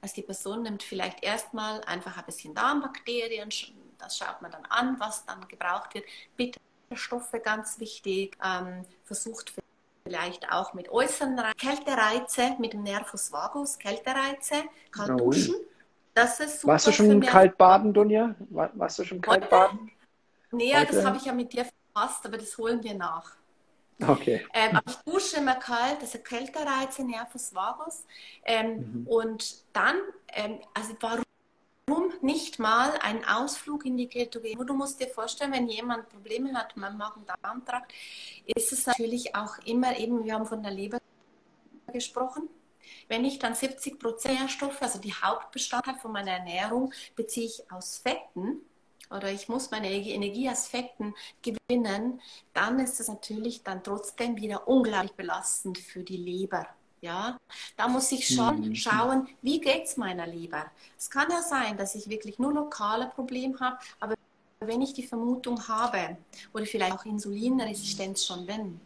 also 0.00 0.14
die 0.16 0.22
Person 0.22 0.62
nimmt 0.62 0.82
vielleicht 0.82 1.22
erstmal 1.22 1.80
einfach 1.84 2.16
ein 2.18 2.24
bisschen 2.26 2.54
Darmbakterien, 2.54 3.48
das 3.98 4.18
schaut 4.18 4.42
man 4.42 4.50
dann 4.50 4.64
an, 4.68 4.98
was 4.98 5.24
dann 5.24 5.46
gebraucht 5.48 5.94
wird. 5.94 6.04
Bitterstoffe 6.36 7.32
ganz 7.42 7.78
wichtig, 7.78 8.36
ähm, 8.44 8.84
versucht 9.04 9.54
vielleicht 10.04 10.50
auch 10.50 10.74
mit 10.74 10.88
äußeren 10.90 11.38
Re 11.38 11.52
Kältereize, 11.56 12.56
mit 12.58 12.72
dem 12.72 12.82
Nervus 12.82 13.32
vagus, 13.32 13.78
Kältereize, 13.78 14.64
kalt 14.90 15.20
duschen. 15.20 15.54
Das 16.14 16.40
ist 16.40 16.60
super 16.60 16.72
Warst 16.72 16.88
du 16.88 16.92
schon 16.92 17.20
kalt 17.20 17.56
baden, 17.56 17.94
Dunja? 17.94 18.34
Warst 18.50 18.98
du 18.98 19.04
schon 19.04 19.20
kalt 19.20 19.48
baden? 19.48 19.90
Nee, 20.50 20.74
Heute? 20.74 20.96
das 20.96 21.04
habe 21.04 21.16
ich 21.16 21.24
ja 21.24 21.32
mit 21.32 21.52
dir 21.52 21.64
verpasst, 21.64 22.26
aber 22.26 22.36
das 22.36 22.58
holen 22.58 22.82
wir 22.82 22.94
nach. 22.94 23.36
Okay. 24.08 24.46
Ähm, 24.52 24.76
aber 24.76 24.90
ich 24.90 24.96
dusche 25.12 25.36
immer 25.36 25.54
kalt, 25.56 26.00
also 26.00 26.18
Kältereize, 26.18 27.04
Nervus 27.04 27.54
vagus. 27.54 28.04
Ähm, 28.44 28.76
mhm. 28.76 29.06
Und 29.06 29.64
dann, 29.72 29.96
ähm, 30.32 30.60
also 30.74 30.94
warum 31.00 32.12
nicht 32.20 32.58
mal 32.58 32.92
ein 33.02 33.24
Ausflug 33.24 33.84
in 33.84 33.96
die 33.96 34.08
Ketogene? 34.08 34.64
Du 34.64 34.74
musst 34.74 35.00
dir 35.00 35.08
vorstellen, 35.08 35.52
wenn 35.52 35.68
jemand 35.68 36.08
Probleme 36.08 36.52
hat 36.54 36.76
mit 36.76 36.88
dem 36.88 36.98
Magen-Darm-Trakt, 36.98 37.92
ist 38.46 38.72
es 38.72 38.86
natürlich 38.86 39.34
auch 39.34 39.58
immer 39.64 39.96
eben, 39.98 40.24
wir 40.24 40.34
haben 40.34 40.46
von 40.46 40.62
der 40.62 40.72
Leber 40.72 40.98
gesprochen, 41.92 42.48
wenn 43.08 43.24
ich 43.24 43.38
dann 43.38 43.54
70 43.54 43.98
Prozent 43.98 44.40
Nährstoffe, 44.40 44.80
also 44.80 44.98
die 44.98 45.14
Hauptbestandteil 45.14 45.96
von 45.96 46.12
meiner 46.12 46.32
Ernährung, 46.32 46.92
beziehe 47.14 47.46
ich 47.46 47.70
aus 47.70 47.98
Fetten, 47.98 48.60
oder 49.12 49.30
ich 49.30 49.48
muss 49.48 49.70
meine 49.70 49.90
Energieaspekten 49.90 51.14
gewinnen, 51.42 52.20
dann 52.54 52.78
ist 52.78 53.00
es 53.00 53.08
natürlich 53.08 53.62
dann 53.62 53.82
trotzdem 53.82 54.36
wieder 54.36 54.66
unglaublich 54.66 55.12
belastend 55.12 55.78
für 55.78 56.02
die 56.02 56.16
Leber. 56.16 56.66
Ja, 57.00 57.36
da 57.76 57.88
muss 57.88 58.12
ich 58.12 58.28
schon 58.28 58.68
mhm. 58.68 58.74
schauen, 58.76 59.28
wie 59.42 59.60
geht 59.60 59.86
es 59.86 59.96
meiner 59.96 60.26
Leber. 60.26 60.70
Es 60.96 61.10
kann 61.10 61.28
ja 61.30 61.42
sein, 61.42 61.76
dass 61.76 61.96
ich 61.96 62.08
wirklich 62.08 62.38
nur 62.38 62.52
lokale 62.52 63.06
Probleme 63.06 63.58
habe, 63.58 63.76
aber 63.98 64.14
wenn 64.60 64.80
ich 64.80 64.92
die 64.92 65.02
Vermutung 65.02 65.66
habe 65.66 66.16
oder 66.54 66.64
vielleicht 66.64 66.92
auch 66.92 67.04
Insulinresistenz 67.04 68.24
schon 68.24 68.46
bin, 68.46 68.80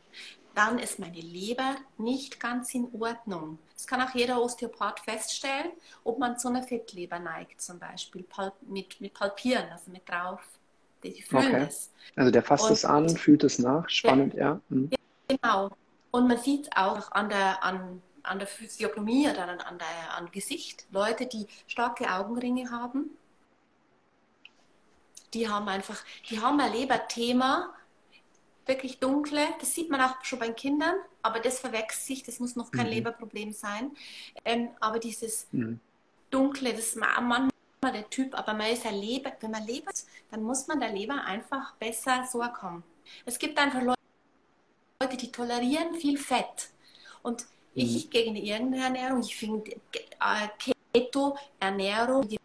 dann 0.57 0.79
ist 0.79 0.99
meine 0.99 1.21
Leber 1.21 1.77
nicht 1.99 2.41
ganz 2.41 2.75
in 2.75 2.89
Ordnung. 2.99 3.59
Das 3.75 3.87
kann 3.87 4.01
auch 4.01 4.15
jeder 4.15 4.41
Osteopath 4.41 5.01
feststellen, 5.01 5.73
ob 6.03 6.19
man 6.19 6.39
zu 6.39 6.49
einer 6.49 6.63
Fettleber 6.63 7.19
neigt, 7.19 7.61
zum 7.61 7.79
Beispiel 7.79 8.25
mit, 8.63 8.99
mit 8.99 9.13
Palpieren, 9.13 9.69
also 9.71 9.91
mit 9.91 10.09
drauf. 10.09 10.41
Die 11.05 11.21
fühlen 11.21 11.55
okay. 11.55 11.67
es. 11.69 11.93
Also 12.17 12.31
der 12.31 12.43
fasst 12.43 12.71
es 12.71 12.87
an, 12.87 13.07
fühlt 13.11 13.45
es 13.45 13.59
nach, 13.59 13.87
spannend, 13.91 14.33
ja. 14.33 14.59
Mhm. 14.71 14.91
Genau. 15.29 15.71
Und 16.11 16.27
man 16.27 16.39
sieht 16.39 16.75
auch 16.75 17.13
an 17.13 17.29
der, 17.29 17.63
an, 17.63 18.01
an 18.23 18.39
der 18.39 18.49
Physiognomie 18.49 19.29
oder 19.29 19.49
an, 19.49 19.61
an 19.61 19.79
der 19.79 20.17
an 20.17 20.31
Gesicht, 20.31 20.87
Leute, 20.91 21.27
die 21.27 21.47
starke 21.67 22.11
Augenringe 22.11 22.71
haben, 22.71 23.11
die 25.35 25.51
haben 25.51 25.69
einfach, 25.69 26.03
die 26.31 26.41
haben 26.41 26.59
ein 26.61 26.73
Leberthema, 26.73 27.75
wirklich 28.67 28.99
dunkle. 28.99 29.43
Das 29.61 29.75
sieht 29.75 29.91
man 29.91 30.01
auch 30.01 30.23
schon 30.25 30.39
bei 30.39 30.51
Kindern, 30.51 30.97
aber 31.23 31.41
das 31.41 31.61
verwechselt 31.61 32.05
sich, 32.05 32.23
das 32.23 32.41
muss 32.41 32.57
noch 32.57 32.71
kein 32.71 32.87
mhm. 32.87 32.93
Leberproblem 32.93 33.53
sein. 33.53 33.93
Ähm, 34.45 34.71
aber 34.81 34.99
dieses 34.99 35.47
mhm. 35.53 35.81
dunkle, 36.31 36.73
das 36.73 36.87
ist 36.87 36.97
manchmal 36.97 37.51
der 37.83 38.09
Typ, 38.11 38.37
aber 38.37 38.55
man 38.55 38.73
ist 38.73 38.85
ja 38.85 38.91
Leber, 38.91 39.33
wenn 39.41 39.51
man 39.51 39.67
lebt, 39.67 40.05
dann 40.31 40.43
muss 40.43 40.67
man 40.67 40.81
der 40.81 40.93
Leber 40.93 41.25
einfach 41.25 41.75
besser 41.75 42.27
so 42.31 42.41
kommen. 42.41 42.83
Es 43.25 43.39
gibt 43.39 43.59
einfach 43.59 43.83
Leute, 43.83 45.17
die 45.17 45.31
tolerieren 45.31 45.95
viel 45.95 46.19
Fett. 46.19 46.71
Und 47.23 47.43
mhm. 47.43 47.47
ich 47.75 48.11
gegen 48.11 48.37
irgendeine 48.37 48.85
Ernährung, 48.85 49.21
ich 49.21 49.37
finde 49.37 49.71
äh, 49.73 50.73
Keto-Ernährung, 50.93 52.29
die 52.29 52.39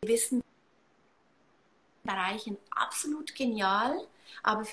gewissen 0.00 0.42
Bereichen 2.04 2.58
absolut 2.70 3.34
genial 3.34 4.06
aber 4.42 4.64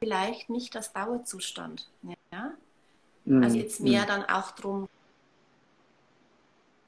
vielleicht 0.00 0.50
nicht 0.50 0.76
als 0.76 0.92
Dauerzustand. 0.92 1.88
Ja? 2.32 2.52
Mhm. 3.24 3.42
Also 3.42 3.56
jetzt 3.56 3.80
mehr 3.80 4.02
mhm. 4.02 4.06
dann 4.06 4.24
auch 4.24 4.50
darum, 4.52 4.88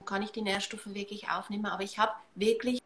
kann 0.05 0.22
ich 0.22 0.32
die 0.32 0.42
Nährstoffe 0.42 0.86
wirklich 0.86 1.30
aufnehmen. 1.30 1.66
Aber 1.66 1.82
ich 1.82 1.98
habe 1.98 2.12
wirklich 2.34 2.82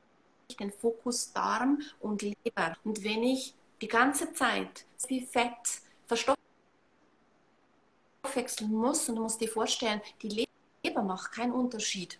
den 0.60 0.72
Fokus 0.72 1.32
Darm 1.32 1.80
und 2.00 2.22
Leber. 2.22 2.76
Und 2.84 3.04
wenn 3.04 3.22
ich 3.22 3.54
die 3.80 3.88
ganze 3.88 4.32
Zeit 4.32 4.84
wie 5.08 5.24
Fett 5.24 5.82
verstoffwechseln 6.06 8.72
muss, 8.72 9.08
und 9.08 9.16
du 9.16 9.22
musst 9.22 9.40
dir 9.40 9.48
vorstellen, 9.48 10.00
die 10.22 10.46
Leber 10.84 11.02
macht 11.02 11.32
keinen 11.32 11.52
Unterschied, 11.52 12.18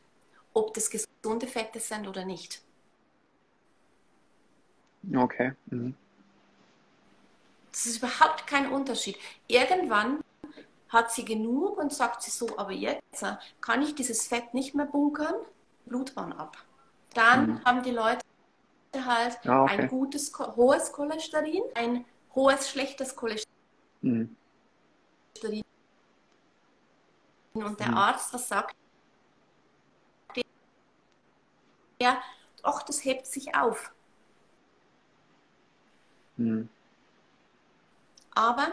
ob 0.55 0.75
das 0.75 0.91
gesunde 0.91 1.47
Fette 1.47 1.81
sind 1.81 2.07
oder 2.07 2.25
nicht. 2.25 2.63
Okay. 5.15 5.53
Mhm. 5.67 5.95
Das 7.71 7.87
ist 7.87 7.99
überhaupt 7.99 8.47
kein 8.47 8.73
Unterschied. 8.73 9.17
Irgendwann 9.47 10.21
hat 10.89 11.13
sie 11.13 11.25
genug 11.25 11.79
und 11.79 11.93
sagt 11.93 12.23
sie 12.23 12.31
so, 12.31 12.59
aber 12.59 12.73
jetzt 12.73 13.25
kann 13.61 13.83
ich 13.83 13.95
dieses 13.95 14.27
Fett 14.27 14.55
nicht 14.55 14.75
mehr 14.75 14.87
bunkern, 14.87 15.35
Blutbahn 15.87 16.33
ab. 16.33 16.57
Dann 17.15 17.51
mhm. 17.51 17.65
haben 17.65 17.83
die 17.83 17.91
Leute 17.91 18.21
halt 18.95 19.39
ah, 19.47 19.65
okay. 19.65 19.83
ein 19.83 19.89
gutes, 19.89 20.33
hohes 20.39 20.93
Cholesterin, 20.93 21.63
ein 21.75 22.05
hohes, 22.35 22.71
schlechtes 22.71 23.15
Cholesterin. 23.15 23.47
Mhm. 24.01 24.37
Und 27.53 27.81
der 27.81 27.89
mhm. 27.89 27.97
Arzt, 27.97 28.33
was 28.33 28.49
sagt 28.49 28.75
der? 32.01 32.19
Ach, 32.63 32.83
das 32.83 33.05
hebt 33.05 33.27
sich 33.27 33.55
auf. 33.55 33.93
Mhm. 36.39 36.69
Aber 38.35 38.73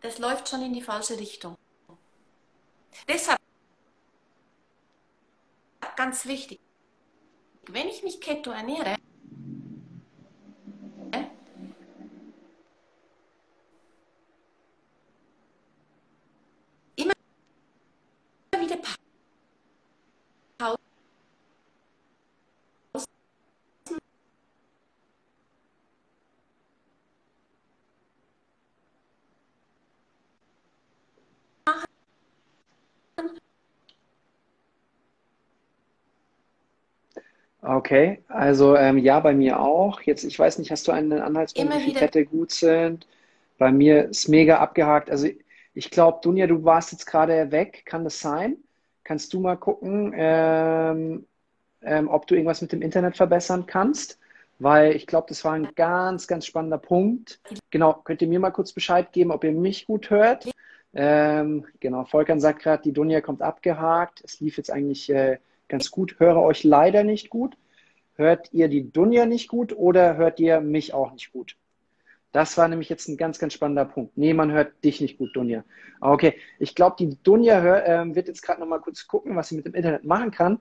das 0.00 0.18
läuft 0.18 0.48
schon 0.48 0.62
in 0.62 0.72
die 0.72 0.82
falsche 0.82 1.18
Richtung. 1.18 1.54
Deshalb 3.08 3.38
ganz 5.96 6.24
wichtig, 6.26 6.58
wenn 7.68 7.88
ich 7.88 8.02
mich 8.02 8.20
Keto 8.20 8.50
ernähre, 8.50 8.96
immer 16.96 17.12
wieder 18.58 18.78
Pause 20.58 20.78
Okay, 37.64 38.24
also 38.26 38.76
ähm, 38.76 38.98
ja, 38.98 39.20
bei 39.20 39.34
mir 39.34 39.60
auch. 39.60 40.00
Jetzt, 40.02 40.24
ich 40.24 40.36
weiß 40.36 40.58
nicht, 40.58 40.72
hast 40.72 40.88
du 40.88 40.92
einen 40.92 41.12
Anhaltspunkt, 41.12 41.70
Immer 41.70 41.78
wie 41.78 41.84
viele 41.84 41.96
wieder. 41.96 42.06
Fette 42.06 42.26
gut 42.26 42.50
sind? 42.50 43.06
Bei 43.56 43.70
mir 43.70 44.08
ist 44.08 44.28
mega 44.28 44.58
abgehakt. 44.58 45.10
Also 45.10 45.28
ich 45.72 45.90
glaube, 45.90 46.18
Dunja, 46.22 46.48
du 46.48 46.64
warst 46.64 46.90
jetzt 46.90 47.06
gerade 47.06 47.52
weg. 47.52 47.84
Kann 47.86 48.02
das 48.02 48.18
sein? 48.18 48.56
Kannst 49.04 49.32
du 49.32 49.38
mal 49.40 49.56
gucken, 49.56 50.12
ähm, 50.16 51.24
ähm, 51.82 52.08
ob 52.08 52.26
du 52.26 52.34
irgendwas 52.34 52.62
mit 52.62 52.72
dem 52.72 52.82
Internet 52.82 53.16
verbessern 53.16 53.64
kannst? 53.66 54.18
Weil 54.58 54.96
ich 54.96 55.06
glaube, 55.06 55.26
das 55.28 55.44
war 55.44 55.52
ein 55.52 55.68
ganz, 55.76 56.26
ganz 56.26 56.46
spannender 56.46 56.78
Punkt. 56.78 57.40
Genau, 57.70 57.94
könnt 57.94 58.22
ihr 58.22 58.28
mir 58.28 58.40
mal 58.40 58.50
kurz 58.50 58.72
Bescheid 58.72 59.12
geben, 59.12 59.30
ob 59.30 59.44
ihr 59.44 59.52
mich 59.52 59.86
gut 59.86 60.10
hört? 60.10 60.50
Ähm, 60.94 61.64
genau, 61.78 62.04
Volkan 62.04 62.40
sagt 62.40 62.62
gerade, 62.62 62.82
die 62.82 62.92
Dunja 62.92 63.20
kommt 63.20 63.40
abgehakt. 63.40 64.20
Es 64.24 64.40
lief 64.40 64.56
jetzt 64.56 64.70
eigentlich 64.70 65.08
äh, 65.10 65.38
ganz 65.72 65.90
gut. 65.90 66.20
Höre 66.20 66.36
euch 66.36 66.62
leider 66.62 67.02
nicht 67.02 67.30
gut. 67.30 67.56
Hört 68.14 68.52
ihr 68.52 68.68
die 68.68 68.92
Dunja 68.92 69.24
nicht 69.24 69.48
gut 69.48 69.74
oder 69.74 70.16
hört 70.16 70.38
ihr 70.38 70.60
mich 70.60 70.92
auch 70.92 71.12
nicht 71.12 71.32
gut? 71.32 71.56
Das 72.30 72.56
war 72.56 72.68
nämlich 72.68 72.88
jetzt 72.88 73.08
ein 73.08 73.16
ganz, 73.16 73.38
ganz 73.38 73.54
spannender 73.54 73.86
Punkt. 73.86 74.16
Nee, 74.16 74.34
man 74.34 74.52
hört 74.52 74.72
dich 74.84 75.00
nicht 75.00 75.18
gut, 75.18 75.34
Dunja. 75.34 75.64
Okay, 76.00 76.34
ich 76.58 76.74
glaube, 76.74 76.96
die 76.98 77.16
Dunja 77.22 77.60
hör, 77.60 77.86
äh, 77.86 78.14
wird 78.14 78.28
jetzt 78.28 78.42
gerade 78.42 78.60
noch 78.60 78.66
mal 78.66 78.80
kurz 78.80 79.06
gucken, 79.06 79.34
was 79.34 79.48
sie 79.48 79.56
mit 79.56 79.66
dem 79.66 79.74
Internet 79.74 80.04
machen 80.04 80.30
kann. 80.30 80.58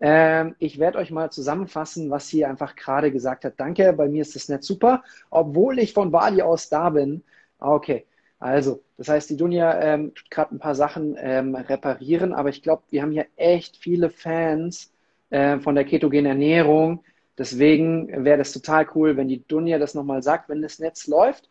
Ähm, 0.00 0.54
ich 0.58 0.78
werde 0.78 0.98
euch 0.98 1.10
mal 1.10 1.30
zusammenfassen, 1.30 2.10
was 2.10 2.28
sie 2.28 2.44
einfach 2.44 2.76
gerade 2.76 3.12
gesagt 3.12 3.44
hat. 3.44 3.54
Danke, 3.58 3.92
bei 3.92 4.08
mir 4.08 4.22
ist 4.22 4.36
das 4.36 4.48
Netz 4.48 4.66
super, 4.66 5.04
obwohl 5.30 5.78
ich 5.78 5.92
von 5.92 6.10
Bali 6.10 6.40
aus 6.40 6.70
da 6.70 6.90
bin. 6.90 7.22
Okay, 7.58 8.06
also, 8.38 8.82
das 8.98 9.08
heißt, 9.08 9.30
die 9.30 9.36
Dunja 9.36 9.80
ähm, 9.80 10.14
tut 10.14 10.30
gerade 10.30 10.54
ein 10.54 10.58
paar 10.58 10.74
Sachen 10.74 11.16
ähm, 11.18 11.54
reparieren, 11.54 12.34
aber 12.34 12.50
ich 12.50 12.62
glaube, 12.62 12.82
wir 12.90 13.02
haben 13.02 13.12
hier 13.12 13.26
echt 13.36 13.76
viele 13.76 14.10
Fans 14.10 14.92
äh, 15.30 15.58
von 15.58 15.74
der 15.74 15.84
ketogenen 15.84 16.26
Ernährung. 16.26 17.02
Deswegen 17.38 18.24
wäre 18.24 18.38
das 18.38 18.52
total 18.52 18.86
cool, 18.94 19.16
wenn 19.16 19.28
die 19.28 19.46
Dunja 19.46 19.78
das 19.78 19.94
nochmal 19.94 20.22
sagt, 20.22 20.48
wenn 20.48 20.62
das 20.62 20.78
Netz 20.78 21.06
läuft. 21.06 21.48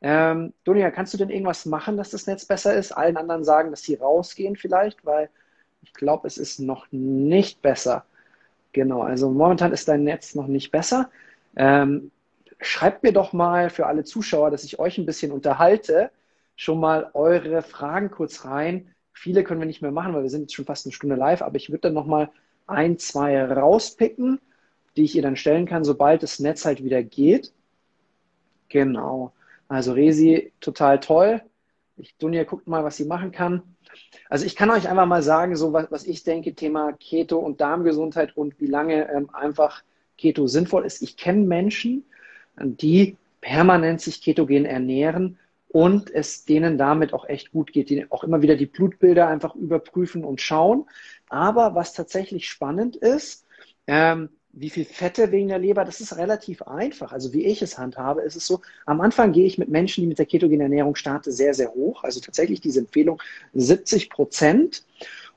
Ähm, 0.00 0.52
Dunja, 0.64 0.90
kannst 0.90 1.12
du 1.14 1.18
denn 1.18 1.30
irgendwas 1.30 1.66
machen, 1.66 1.96
dass 1.96 2.10
das 2.10 2.26
Netz 2.26 2.44
besser 2.44 2.74
ist? 2.74 2.92
Allen 2.92 3.16
anderen 3.16 3.44
sagen, 3.44 3.70
dass 3.70 3.82
sie 3.82 3.94
rausgehen 3.94 4.56
vielleicht, 4.56 5.04
weil 5.04 5.30
ich 5.82 5.92
glaube, 5.92 6.26
es 6.28 6.38
ist 6.38 6.60
noch 6.60 6.86
nicht 6.90 7.62
besser. 7.62 8.04
Genau, 8.72 9.02
also 9.02 9.30
momentan 9.30 9.72
ist 9.72 9.88
dein 9.88 10.04
Netz 10.04 10.34
noch 10.34 10.46
nicht 10.46 10.70
besser. 10.70 11.10
Ähm, 11.56 12.12
schreibt 12.60 13.02
mir 13.02 13.12
doch 13.12 13.32
mal 13.32 13.70
für 13.70 13.86
alle 13.86 14.04
Zuschauer, 14.04 14.50
dass 14.50 14.64
ich 14.64 14.78
euch 14.78 14.98
ein 14.98 15.06
bisschen 15.06 15.32
unterhalte 15.32 16.10
schon 16.58 16.80
mal 16.80 17.10
eure 17.14 17.62
Fragen 17.62 18.10
kurz 18.10 18.44
rein. 18.44 18.92
Viele 19.12 19.44
können 19.44 19.60
wir 19.60 19.66
nicht 19.66 19.80
mehr 19.80 19.92
machen, 19.92 20.12
weil 20.12 20.24
wir 20.24 20.30
sind 20.30 20.42
jetzt 20.42 20.54
schon 20.54 20.64
fast 20.64 20.84
eine 20.84 20.92
Stunde 20.92 21.14
live, 21.14 21.40
aber 21.40 21.56
ich 21.56 21.70
würde 21.70 21.82
dann 21.82 21.94
noch 21.94 22.04
mal 22.04 22.30
ein, 22.66 22.98
zwei 22.98 23.42
rauspicken, 23.44 24.40
die 24.96 25.04
ich 25.04 25.14
ihr 25.14 25.22
dann 25.22 25.36
stellen 25.36 25.66
kann, 25.66 25.84
sobald 25.84 26.24
das 26.24 26.40
Netz 26.40 26.64
halt 26.64 26.82
wieder 26.82 27.02
geht. 27.02 27.52
Genau. 28.68 29.32
Also 29.68 29.92
Resi, 29.92 30.52
total 30.60 30.98
toll. 30.98 31.42
Ich, 31.96 32.16
Dunja 32.16 32.42
guckt 32.42 32.66
mal, 32.66 32.82
was 32.82 32.96
sie 32.96 33.04
machen 33.04 33.30
kann. 33.30 33.62
Also 34.28 34.44
ich 34.44 34.56
kann 34.56 34.70
euch 34.70 34.88
einfach 34.88 35.06
mal 35.06 35.22
sagen, 35.22 35.54
so 35.54 35.72
was, 35.72 35.90
was 35.92 36.04
ich 36.04 36.24
denke, 36.24 36.54
Thema 36.54 36.92
Keto 36.92 37.38
und 37.38 37.60
Darmgesundheit 37.60 38.36
und 38.36 38.60
wie 38.60 38.66
lange 38.66 39.08
ähm, 39.12 39.30
einfach 39.32 39.84
Keto 40.16 40.48
sinnvoll 40.48 40.84
ist. 40.84 41.02
Ich 41.02 41.16
kenne 41.16 41.46
Menschen, 41.46 42.04
die 42.60 43.16
permanent 43.40 44.00
sich 44.00 44.20
ketogen 44.20 44.64
ernähren 44.64 45.38
und 45.68 46.10
es 46.10 46.44
denen 46.44 46.78
damit 46.78 47.12
auch 47.12 47.28
echt 47.28 47.52
gut 47.52 47.72
geht, 47.72 47.90
die 47.90 48.10
auch 48.10 48.24
immer 48.24 48.42
wieder 48.42 48.56
die 48.56 48.66
Blutbilder 48.66 49.28
einfach 49.28 49.54
überprüfen 49.54 50.24
und 50.24 50.40
schauen. 50.40 50.86
Aber 51.28 51.74
was 51.74 51.92
tatsächlich 51.92 52.48
spannend 52.48 52.96
ist, 52.96 53.46
ähm, 53.86 54.30
wie 54.52 54.70
viel 54.70 54.84
Fette 54.84 55.30
wegen 55.30 55.48
der 55.48 55.58
Leber, 55.58 55.84
das 55.84 56.00
ist 56.00 56.16
relativ 56.16 56.62
einfach. 56.62 57.12
Also 57.12 57.32
wie 57.32 57.44
ich 57.44 57.62
es 57.62 57.78
handhabe, 57.78 58.22
ist 58.22 58.36
es 58.36 58.46
so, 58.46 58.60
am 58.86 59.00
Anfang 59.00 59.32
gehe 59.32 59.46
ich 59.46 59.58
mit 59.58 59.68
Menschen, 59.68 60.00
die 60.02 60.08
mit 60.08 60.18
der 60.18 60.26
ketogenen 60.26 60.62
Ernährung 60.62 60.94
starten, 60.96 61.30
sehr, 61.30 61.54
sehr 61.54 61.72
hoch. 61.74 62.02
Also 62.02 62.20
tatsächlich 62.20 62.60
diese 62.60 62.80
Empfehlung 62.80 63.22
70 63.54 64.10
Prozent. 64.10 64.84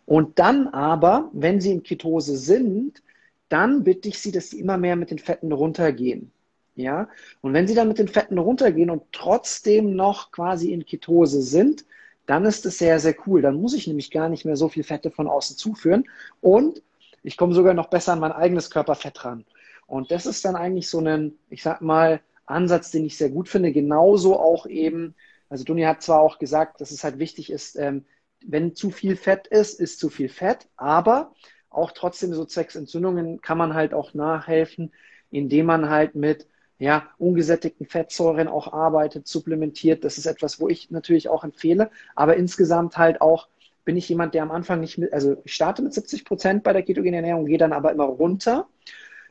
Und 0.06 0.40
dann 0.40 0.68
aber, 0.68 1.30
wenn 1.34 1.62
sie 1.62 1.72
in 1.72 1.84
Ketose 1.84 2.38
sind, 2.38 3.04
dann 3.50 3.84
bitte 3.84 4.10
ich 4.10 4.20
sie, 4.20 4.32
dass 4.32 4.50
sie 4.50 4.60
immer 4.60 4.78
mehr 4.78 4.96
mit 4.96 5.12
den 5.12 5.20
Fetten 5.20 5.52
runtergehen. 5.52 6.32
Ja, 6.76 7.10
und 7.42 7.54
wenn 7.54 7.68
sie 7.68 7.76
dann 7.76 7.90
mit 7.90 8.00
den 8.00 8.08
Fetten 8.08 8.38
runtergehen 8.38 8.90
und 8.90 9.04
trotzdem 9.12 9.96
noch 9.96 10.32
quasi 10.32 10.72
in 10.72 10.86
Ketose 10.86 11.42
sind, 11.42 11.86
dann 12.26 12.46
ist 12.46 12.66
es 12.66 12.78
sehr, 12.78 13.00
sehr 13.00 13.16
cool. 13.28 13.42
Dann 13.42 13.56
muss 13.60 13.74
ich 13.74 13.88
nämlich 13.88 14.10
gar 14.10 14.30
nicht 14.30 14.46
mehr 14.46 14.56
so 14.56 14.70
viel 14.70 14.84
Fette 14.84 15.12
von 15.12 15.28
außen 15.28 15.58
zuführen 15.58 16.06
und 16.40 16.82
ich 17.24 17.36
komme 17.38 17.54
sogar 17.54 17.74
noch 17.74 17.90
besser 17.90 18.14
an 18.14 18.20
mein 18.20 18.32
eigenes 18.32 18.70
Körperfett 18.72 19.26
ran. 19.26 19.46
Und 19.86 20.12
das 20.12 20.26
ist 20.26 20.46
dann 20.46 20.56
eigentlich 20.56 20.88
so 20.90 21.00
ein, 21.00 21.34
ich 21.50 21.62
sag 21.62 21.82
mal, 21.82 22.22
Ansatz, 22.46 22.90
den 22.92 23.06
ich 23.06 23.18
sehr 23.18 23.30
gut 23.30 23.50
finde. 23.50 23.72
Genauso 23.74 24.40
auch 24.40 24.66
eben, 24.66 25.14
also 25.50 25.64
Duni 25.66 25.84
hat 25.84 26.02
zwar 26.02 26.22
auch 26.22 26.40
gesagt, 26.40 26.80
dass 26.82 26.92
es 26.92 27.04
halt 27.04 27.20
wichtig 27.20 27.52
ist, 27.52 27.76
ähm, 27.76 28.06
wenn 28.46 28.76
zu 28.76 28.90
viel 28.92 29.16
Fett 29.18 29.48
ist, 29.48 29.80
ist 29.80 30.00
zu 30.00 30.10
viel 30.10 30.30
Fett, 30.30 30.68
aber 30.78 31.34
auch 31.70 31.92
trotzdem 31.92 32.34
so 32.34 32.46
zwecks 32.46 32.76
Entzündungen 32.76 33.42
kann 33.42 33.58
man 33.58 33.74
halt 33.76 33.94
auch 33.94 34.14
nachhelfen, 34.14 34.92
indem 35.30 35.68
man 35.68 35.90
halt 35.90 36.16
mit 36.16 36.48
ja, 36.82 37.08
ungesättigten 37.20 37.86
Fettsäuren 37.86 38.48
auch 38.48 38.74
arbeitet, 38.74 39.28
supplementiert. 39.28 40.04
Das 40.04 40.18
ist 40.18 40.26
etwas, 40.26 40.60
wo 40.60 40.68
ich 40.68 40.90
natürlich 40.90 41.30
auch 41.30 41.44
empfehle. 41.44 41.92
Aber 42.16 42.38
insgesamt 42.38 42.98
halt 42.98 43.22
auch 43.22 43.50
bin 43.86 43.98
ich 43.98 44.10
jemand, 44.10 44.34
der 44.34 44.42
am 44.42 44.50
Anfang 44.50 44.80
nicht 44.80 44.98
mit, 44.98 45.14
also 45.14 45.38
ich 45.44 45.54
starte 45.54 45.84
mit 45.84 45.94
70 45.94 46.26
Prozent 46.26 46.64
bei 46.64 46.74
der 46.74 46.82
ketogenen 46.82 47.14
Ernährung, 47.14 47.46
gehe 47.46 47.60
dann 47.60 47.72
aber 47.72 47.92
immer 47.92 48.06
runter. 48.06 48.68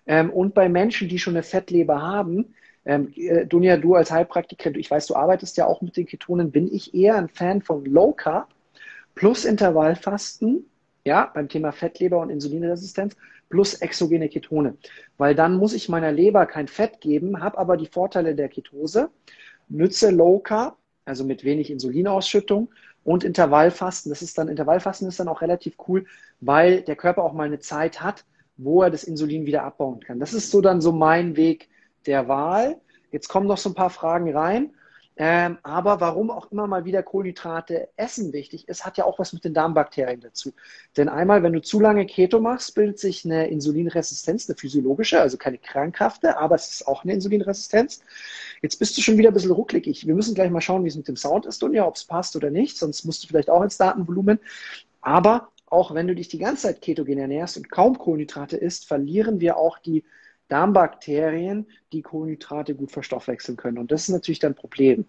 Ähm, 0.06 0.30
und 0.30 0.54
bei 0.54 0.68
Menschen, 0.68 1.08
die 1.08 1.18
schon 1.18 1.34
eine 1.34 1.42
Fettleber 1.42 2.00
haben, 2.00 2.54
ähm, 2.84 3.12
äh, 3.16 3.44
Dunja, 3.46 3.78
du 3.78 3.96
als 3.96 4.12
Heilpraktiker, 4.12 4.72
ich 4.76 4.88
weiß, 4.88 5.08
du 5.08 5.16
arbeitest 5.16 5.56
ja 5.56 5.66
auch 5.66 5.82
mit 5.82 5.96
den 5.96 6.06
Ketonen, 6.06 6.52
bin 6.52 6.72
ich 6.72 6.94
eher 6.94 7.16
ein 7.16 7.28
Fan 7.28 7.62
von 7.62 7.84
Low 7.84 8.12
Carb 8.12 8.48
plus 9.16 9.44
Intervallfasten, 9.44 10.66
ja, 11.04 11.28
beim 11.34 11.48
Thema 11.48 11.72
Fettleber 11.72 12.20
und 12.20 12.30
Insulinresistenz 12.30 13.16
plus 13.50 13.74
exogene 13.74 14.30
Ketone. 14.30 14.78
Weil 15.18 15.34
dann 15.34 15.56
muss 15.56 15.74
ich 15.74 15.90
meiner 15.90 16.12
Leber 16.12 16.46
kein 16.46 16.68
Fett 16.68 17.00
geben, 17.00 17.42
habe 17.42 17.58
aber 17.58 17.76
die 17.76 17.86
Vorteile 17.86 18.34
der 18.34 18.48
Ketose, 18.48 19.10
nütze 19.68 20.10
Low 20.10 20.38
Carb, 20.38 20.78
also 21.04 21.24
mit 21.24 21.44
wenig 21.44 21.70
Insulinausschüttung 21.70 22.70
und 23.04 23.24
Intervallfasten. 23.24 24.10
Das 24.10 24.22
ist 24.22 24.38
dann, 24.38 24.48
Intervallfasten 24.48 25.08
ist 25.08 25.20
dann 25.20 25.28
auch 25.28 25.42
relativ 25.42 25.76
cool, 25.88 26.06
weil 26.40 26.82
der 26.82 26.96
Körper 26.96 27.24
auch 27.24 27.32
mal 27.34 27.46
eine 27.46 27.58
Zeit 27.58 28.00
hat, 28.00 28.24
wo 28.56 28.82
er 28.82 28.90
das 28.90 29.04
Insulin 29.04 29.46
wieder 29.46 29.64
abbauen 29.64 30.00
kann. 30.00 30.20
Das 30.20 30.32
ist 30.32 30.50
so 30.50 30.60
dann 30.60 30.80
so 30.80 30.92
mein 30.92 31.36
Weg 31.36 31.68
der 32.06 32.28
Wahl. 32.28 32.80
Jetzt 33.10 33.28
kommen 33.28 33.46
noch 33.46 33.58
so 33.58 33.70
ein 33.70 33.74
paar 33.74 33.90
Fragen 33.90 34.34
rein. 34.34 34.72
Ähm, 35.22 35.58
aber 35.62 36.00
warum 36.00 36.30
auch 36.30 36.50
immer 36.50 36.66
mal 36.66 36.86
wieder 36.86 37.02
Kohlenhydrate 37.02 37.90
essen 37.96 38.32
wichtig 38.32 38.66
ist, 38.68 38.86
hat 38.86 38.96
ja 38.96 39.04
auch 39.04 39.18
was 39.18 39.34
mit 39.34 39.44
den 39.44 39.52
Darmbakterien 39.52 40.22
dazu. 40.22 40.54
Denn 40.96 41.10
einmal, 41.10 41.42
wenn 41.42 41.52
du 41.52 41.60
zu 41.60 41.78
lange 41.78 42.06
Keto 42.06 42.40
machst, 42.40 42.74
bildet 42.74 42.98
sich 42.98 43.26
eine 43.26 43.48
Insulinresistenz, 43.48 44.48
eine 44.48 44.56
physiologische, 44.56 45.20
also 45.20 45.36
keine 45.36 45.58
krankhafte, 45.58 46.38
aber 46.38 46.54
es 46.54 46.70
ist 46.72 46.88
auch 46.88 47.04
eine 47.04 47.12
Insulinresistenz. 47.12 48.00
Jetzt 48.62 48.78
bist 48.78 48.96
du 48.96 49.02
schon 49.02 49.18
wieder 49.18 49.28
ein 49.28 49.34
bisschen 49.34 49.50
rucklig. 49.50 50.06
Wir 50.06 50.14
müssen 50.14 50.34
gleich 50.34 50.50
mal 50.50 50.62
schauen, 50.62 50.84
wie 50.84 50.88
es 50.88 50.96
mit 50.96 51.06
dem 51.06 51.16
Sound 51.16 51.44
ist, 51.44 51.60
Dunja, 51.60 51.86
ob 51.86 51.96
es 51.96 52.04
passt 52.04 52.34
oder 52.34 52.48
nicht, 52.48 52.78
sonst 52.78 53.04
musst 53.04 53.22
du 53.22 53.28
vielleicht 53.28 53.50
auch 53.50 53.62
ins 53.62 53.76
Datenvolumen. 53.76 54.40
Aber 55.02 55.48
auch 55.66 55.92
wenn 55.92 56.06
du 56.06 56.14
dich 56.14 56.28
die 56.28 56.38
ganze 56.38 56.62
Zeit 56.68 56.80
ketogen 56.80 57.18
ernährst 57.18 57.58
und 57.58 57.70
kaum 57.70 57.98
Kohlenhydrate 57.98 58.56
isst, 58.56 58.88
verlieren 58.88 59.38
wir 59.38 59.58
auch 59.58 59.76
die 59.80 60.02
Darmbakterien, 60.50 61.66
die 61.92 62.02
Kohlenhydrate 62.02 62.74
gut 62.74 62.92
verstoffwechseln 62.92 63.56
können. 63.56 63.78
Und 63.78 63.92
das 63.92 64.02
ist 64.02 64.08
natürlich 64.10 64.38
dann 64.38 64.52
ein 64.52 64.56
Problem. 64.56 65.06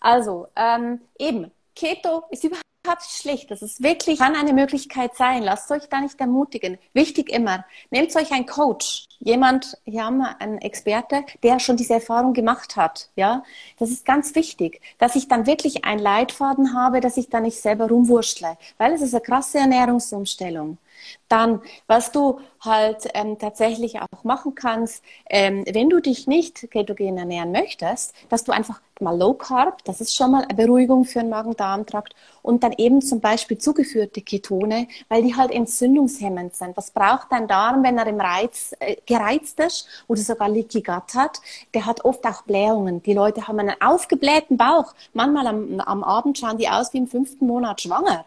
Also, 0.00 0.48
ähm, 0.56 1.00
eben, 1.18 1.50
Keto 1.74 2.24
ist 2.30 2.44
überhaupt 2.44 2.62
schlecht. 3.08 3.50
Das 3.50 3.62
ist 3.62 3.82
wirklich, 3.82 4.18
kann 4.18 4.34
eine 4.34 4.52
Möglichkeit 4.52 5.14
sein. 5.14 5.42
Lasst 5.42 5.70
euch 5.70 5.88
da 5.88 6.00
nicht 6.00 6.20
ermutigen. 6.20 6.78
Wichtig 6.92 7.30
immer, 7.30 7.64
nehmt 7.90 8.14
euch 8.16 8.32
einen 8.32 8.46
Coach. 8.46 9.06
Jemand, 9.20 9.78
hier 9.84 10.04
haben 10.04 10.18
wir 10.18 10.40
einen 10.40 10.58
Experte, 10.58 11.24
der 11.44 11.60
schon 11.60 11.76
diese 11.76 11.94
Erfahrung 11.94 12.32
gemacht 12.32 12.76
hat. 12.76 13.10
Ja, 13.14 13.44
das 13.78 13.90
ist 13.90 14.04
ganz 14.04 14.34
wichtig, 14.34 14.80
dass 14.98 15.14
ich 15.14 15.28
dann 15.28 15.46
wirklich 15.46 15.84
einen 15.84 16.00
Leitfaden 16.00 16.74
habe, 16.74 17.00
dass 17.00 17.16
ich 17.16 17.28
da 17.28 17.40
nicht 17.40 17.60
selber 17.60 17.88
rumwurschtle. 17.88 18.58
Weil 18.78 18.92
es 18.92 19.02
ist 19.02 19.14
eine 19.14 19.22
krasse 19.22 19.58
Ernährungsumstellung. 19.58 20.78
Dann, 21.28 21.60
was 21.86 22.12
du 22.12 22.40
halt 22.60 23.08
ähm, 23.14 23.38
tatsächlich 23.38 24.00
auch 24.00 24.24
machen 24.24 24.54
kannst, 24.54 25.02
ähm, 25.28 25.64
wenn 25.70 25.90
du 25.90 26.00
dich 26.00 26.26
nicht 26.26 26.70
ketogen 26.70 27.18
ernähren 27.18 27.52
möchtest, 27.52 28.14
dass 28.28 28.44
du 28.44 28.52
einfach 28.52 28.80
mal 29.02 29.18
Low 29.18 29.34
Carb, 29.34 29.84
das 29.84 30.00
ist 30.00 30.14
schon 30.14 30.30
mal 30.30 30.44
eine 30.44 30.54
Beruhigung 30.54 31.04
für 31.04 31.20
den 31.20 31.28
Magen-Darm-Trakt 31.28 32.14
und 32.42 32.62
dann 32.62 32.72
eben 32.72 33.02
zum 33.02 33.20
Beispiel 33.20 33.58
zugeführte 33.58 34.22
Ketone, 34.22 34.88
weil 35.08 35.22
die 35.22 35.34
halt 35.34 35.50
entzündungshemmend 35.50 36.54
sind. 36.56 36.76
Was 36.76 36.90
braucht 36.90 37.30
dein 37.30 37.48
Darm, 37.48 37.82
wenn 37.82 37.98
er 37.98 38.06
im 38.06 38.20
Reiz, 38.20 38.74
äh, 38.78 38.96
gereizt 39.06 39.60
ist 39.60 39.86
oder 40.08 40.20
sogar 40.20 40.48
Leaky 40.48 40.82
Gut 40.82 41.14
hat? 41.14 41.40
Der 41.74 41.86
hat 41.86 42.04
oft 42.04 42.24
auch 42.26 42.42
Blähungen. 42.42 43.02
Die 43.02 43.14
Leute 43.14 43.46
haben 43.48 43.58
einen 43.58 43.80
aufgeblähten 43.80 44.56
Bauch. 44.56 44.94
Manchmal 45.12 45.46
am, 45.46 45.80
am 45.80 46.04
Abend 46.04 46.38
schauen 46.38 46.58
die 46.58 46.68
aus 46.68 46.92
wie 46.92 46.98
im 46.98 47.08
fünften 47.08 47.46
Monat 47.46 47.80
schwanger. 47.80 48.24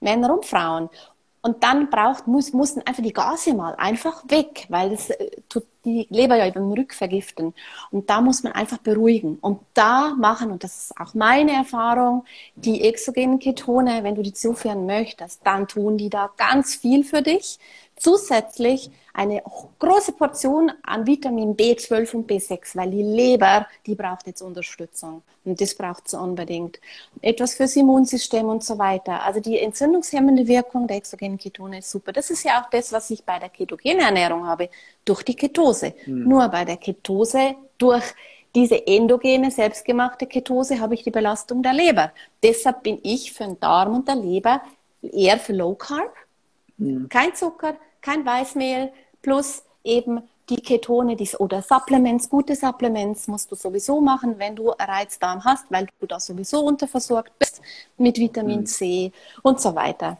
Männer 0.00 0.32
und 0.34 0.46
Frauen. 0.46 0.88
Und 1.42 1.62
dann 1.64 1.88
braucht, 1.88 2.26
muss, 2.26 2.52
mussten 2.52 2.82
einfach 2.82 3.02
die 3.02 3.14
Gase 3.14 3.54
mal 3.54 3.74
einfach 3.76 4.24
weg, 4.28 4.66
weil 4.68 4.90
das 4.90 5.10
äh, 5.10 5.30
tut 5.48 5.64
die 5.84 6.06
Leber 6.10 6.36
ja 6.36 6.46
über 6.46 6.60
den 6.60 6.72
Rück 6.72 6.92
vergiften. 6.92 7.54
Und 7.90 8.10
da 8.10 8.20
muss 8.20 8.42
man 8.42 8.52
einfach 8.52 8.78
beruhigen. 8.78 9.38
Und 9.40 9.60
da 9.72 10.14
machen, 10.18 10.50
und 10.50 10.62
das 10.62 10.84
ist 10.84 11.00
auch 11.00 11.14
meine 11.14 11.52
Erfahrung, 11.52 12.24
die 12.56 12.82
exogenen 12.82 13.38
Ketone, 13.38 14.04
wenn 14.04 14.14
du 14.14 14.22
die 14.22 14.34
zuführen 14.34 14.84
möchtest, 14.84 15.40
dann 15.44 15.66
tun 15.66 15.96
die 15.96 16.10
da 16.10 16.30
ganz 16.36 16.74
viel 16.74 17.04
für 17.04 17.22
dich 17.22 17.58
zusätzlich 18.00 18.90
eine 19.12 19.42
große 19.78 20.12
Portion 20.12 20.72
an 20.82 21.06
Vitamin 21.06 21.54
B12 21.54 22.14
und 22.14 22.30
B6, 22.30 22.76
weil 22.76 22.90
die 22.90 23.02
Leber, 23.02 23.66
die 23.86 23.94
braucht 23.94 24.26
jetzt 24.26 24.40
Unterstützung 24.40 25.22
und 25.44 25.60
das 25.60 25.74
braucht 25.74 26.08
sie 26.08 26.18
unbedingt. 26.18 26.80
Etwas 27.20 27.54
fürs 27.54 27.76
Immunsystem 27.76 28.46
und 28.46 28.64
so 28.64 28.78
weiter. 28.78 29.22
Also 29.22 29.40
die 29.40 29.58
entzündungshemmende 29.58 30.46
Wirkung 30.46 30.86
der 30.86 30.96
exogenen 30.96 31.38
Ketone 31.38 31.78
ist 31.78 31.90
super. 31.90 32.12
Das 32.12 32.30
ist 32.30 32.44
ja 32.44 32.62
auch 32.62 32.70
das, 32.70 32.92
was 32.92 33.10
ich 33.10 33.24
bei 33.24 33.38
der 33.38 33.50
ketogenen 33.50 34.00
Ernährung 34.00 34.46
habe, 34.46 34.70
durch 35.04 35.22
die 35.22 35.36
Ketose. 35.36 35.94
Mhm. 36.06 36.28
Nur 36.28 36.48
bei 36.48 36.64
der 36.64 36.78
Ketose 36.78 37.56
durch 37.76 38.04
diese 38.54 38.86
endogene, 38.86 39.50
selbstgemachte 39.50 40.26
Ketose 40.26 40.80
habe 40.80 40.94
ich 40.94 41.02
die 41.02 41.10
Belastung 41.10 41.62
der 41.62 41.72
Leber. 41.72 42.12
Deshalb 42.42 42.82
bin 42.82 42.98
ich 43.02 43.32
für 43.32 43.44
den 43.44 43.60
Darm 43.60 43.94
und 43.94 44.08
der 44.08 44.16
Leber 44.16 44.62
eher 45.02 45.38
für 45.38 45.52
Low 45.52 45.74
Carb. 45.74 46.14
Mhm. 46.78 47.08
Kein 47.08 47.34
Zucker, 47.34 47.76
kein 48.00 48.24
Weißmehl, 48.24 48.92
plus 49.22 49.62
eben 49.84 50.22
die 50.48 50.56
Ketone 50.56 51.16
die, 51.16 51.28
oder 51.38 51.62
Supplements, 51.62 52.28
gute 52.28 52.56
Supplements 52.56 53.28
musst 53.28 53.50
du 53.50 53.54
sowieso 53.54 54.00
machen, 54.00 54.38
wenn 54.38 54.56
du 54.56 54.70
Reizdarm 54.70 55.44
hast, 55.44 55.70
weil 55.70 55.86
du 56.00 56.06
da 56.06 56.18
sowieso 56.18 56.60
unterversorgt 56.60 57.38
bist 57.38 57.60
mit 57.96 58.18
Vitamin 58.18 58.60
mhm. 58.60 58.66
C 58.66 59.12
und 59.42 59.60
so 59.60 59.74
weiter. 59.74 60.18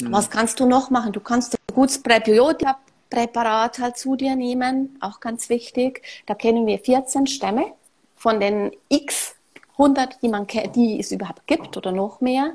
Mhm. 0.00 0.12
Was 0.12 0.30
kannst 0.30 0.60
du 0.60 0.66
noch 0.66 0.90
machen? 0.90 1.12
Du 1.12 1.20
kannst 1.20 1.54
ein 1.54 1.74
gutes 1.74 2.00
Präbiotika-Präparat 2.02 3.80
halt 3.80 3.98
zu 3.98 4.14
dir 4.14 4.36
nehmen, 4.36 4.96
auch 5.00 5.20
ganz 5.20 5.48
wichtig. 5.48 6.02
Da 6.26 6.34
kennen 6.34 6.66
wir 6.66 6.78
14 6.78 7.26
Stämme 7.26 7.72
von 8.14 8.38
den 8.40 8.70
x 8.88 9.34
100, 9.72 10.22
die, 10.22 10.28
man, 10.28 10.46
die 10.74 11.00
es 11.00 11.12
überhaupt 11.12 11.46
gibt 11.46 11.76
oder 11.76 11.92
noch 11.92 12.20
mehr. 12.20 12.52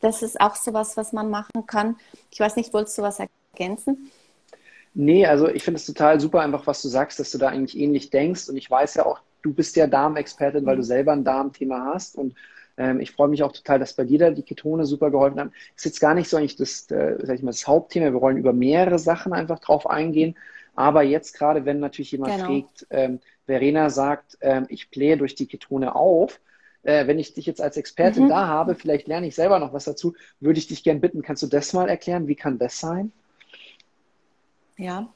Das 0.00 0.22
ist 0.22 0.40
auch 0.40 0.56
sowas, 0.56 0.96
was 0.96 1.12
man 1.12 1.28
machen 1.28 1.66
kann. 1.66 1.96
Ich 2.30 2.40
weiß 2.40 2.56
nicht, 2.56 2.72
wolltest 2.72 2.96
du 2.98 3.02
was 3.02 3.18
erklären? 3.18 3.41
Ergänzen? 3.52 4.10
Nee, 4.94 5.26
also 5.26 5.48
ich 5.48 5.62
finde 5.62 5.78
es 5.78 5.86
total 5.86 6.20
super, 6.20 6.40
einfach 6.40 6.66
was 6.66 6.82
du 6.82 6.88
sagst, 6.88 7.18
dass 7.18 7.30
du 7.30 7.38
da 7.38 7.48
eigentlich 7.48 7.78
ähnlich 7.78 8.10
denkst. 8.10 8.48
Und 8.48 8.56
ich 8.56 8.70
weiß 8.70 8.94
ja 8.94 9.06
auch, 9.06 9.20
du 9.42 9.52
bist 9.52 9.76
ja 9.76 9.86
Darmexpertin, 9.86 10.66
weil 10.66 10.76
du 10.76 10.82
mhm. 10.82 10.86
selber 10.86 11.12
ein 11.12 11.24
Darmthema 11.24 11.92
hast. 11.94 12.16
Und 12.16 12.34
ähm, 12.76 13.00
ich 13.00 13.12
freue 13.12 13.28
mich 13.28 13.42
auch 13.42 13.52
total, 13.52 13.78
dass 13.78 13.94
bei 13.94 14.04
dir 14.04 14.18
da 14.18 14.30
die 14.30 14.42
Ketone 14.42 14.84
super 14.84 15.10
geholfen 15.10 15.40
haben. 15.40 15.52
Ist 15.76 15.86
jetzt 15.86 16.00
gar 16.00 16.14
nicht 16.14 16.28
so 16.28 16.36
eigentlich 16.36 16.56
das, 16.56 16.90
äh, 16.90 17.16
sag 17.22 17.36
ich 17.36 17.42
mal, 17.42 17.52
das 17.52 17.66
Hauptthema. 17.66 18.12
Wir 18.12 18.20
wollen 18.20 18.36
über 18.36 18.52
mehrere 18.52 18.98
Sachen 18.98 19.32
einfach 19.32 19.60
drauf 19.60 19.88
eingehen. 19.88 20.36
Aber 20.74 21.02
jetzt 21.02 21.36
gerade, 21.36 21.64
wenn 21.64 21.80
natürlich 21.80 22.12
jemand 22.12 22.34
genau. 22.34 22.46
fragt, 22.46 22.86
ähm, 22.90 23.20
Verena 23.46 23.90
sagt, 23.90 24.38
ähm, 24.40 24.66
ich 24.68 24.90
blähe 24.90 25.16
durch 25.16 25.34
die 25.34 25.46
Ketone 25.46 25.94
auf, 25.94 26.40
äh, 26.82 27.06
wenn 27.06 27.18
ich 27.18 27.34
dich 27.34 27.46
jetzt 27.46 27.60
als 27.60 27.76
Expertin 27.76 28.24
mhm. 28.24 28.28
da 28.28 28.46
habe, 28.46 28.74
vielleicht 28.74 29.08
lerne 29.08 29.26
ich 29.26 29.34
selber 29.34 29.58
noch 29.58 29.72
was 29.72 29.84
dazu, 29.84 30.14
würde 30.40 30.58
ich 30.58 30.68
dich 30.68 30.84
gern 30.84 31.00
bitten, 31.00 31.22
kannst 31.22 31.42
du 31.42 31.46
das 31.46 31.72
mal 31.72 31.88
erklären? 31.88 32.28
Wie 32.28 32.34
kann 32.34 32.58
das 32.58 32.78
sein? 32.78 33.12
Ja, 34.82 35.06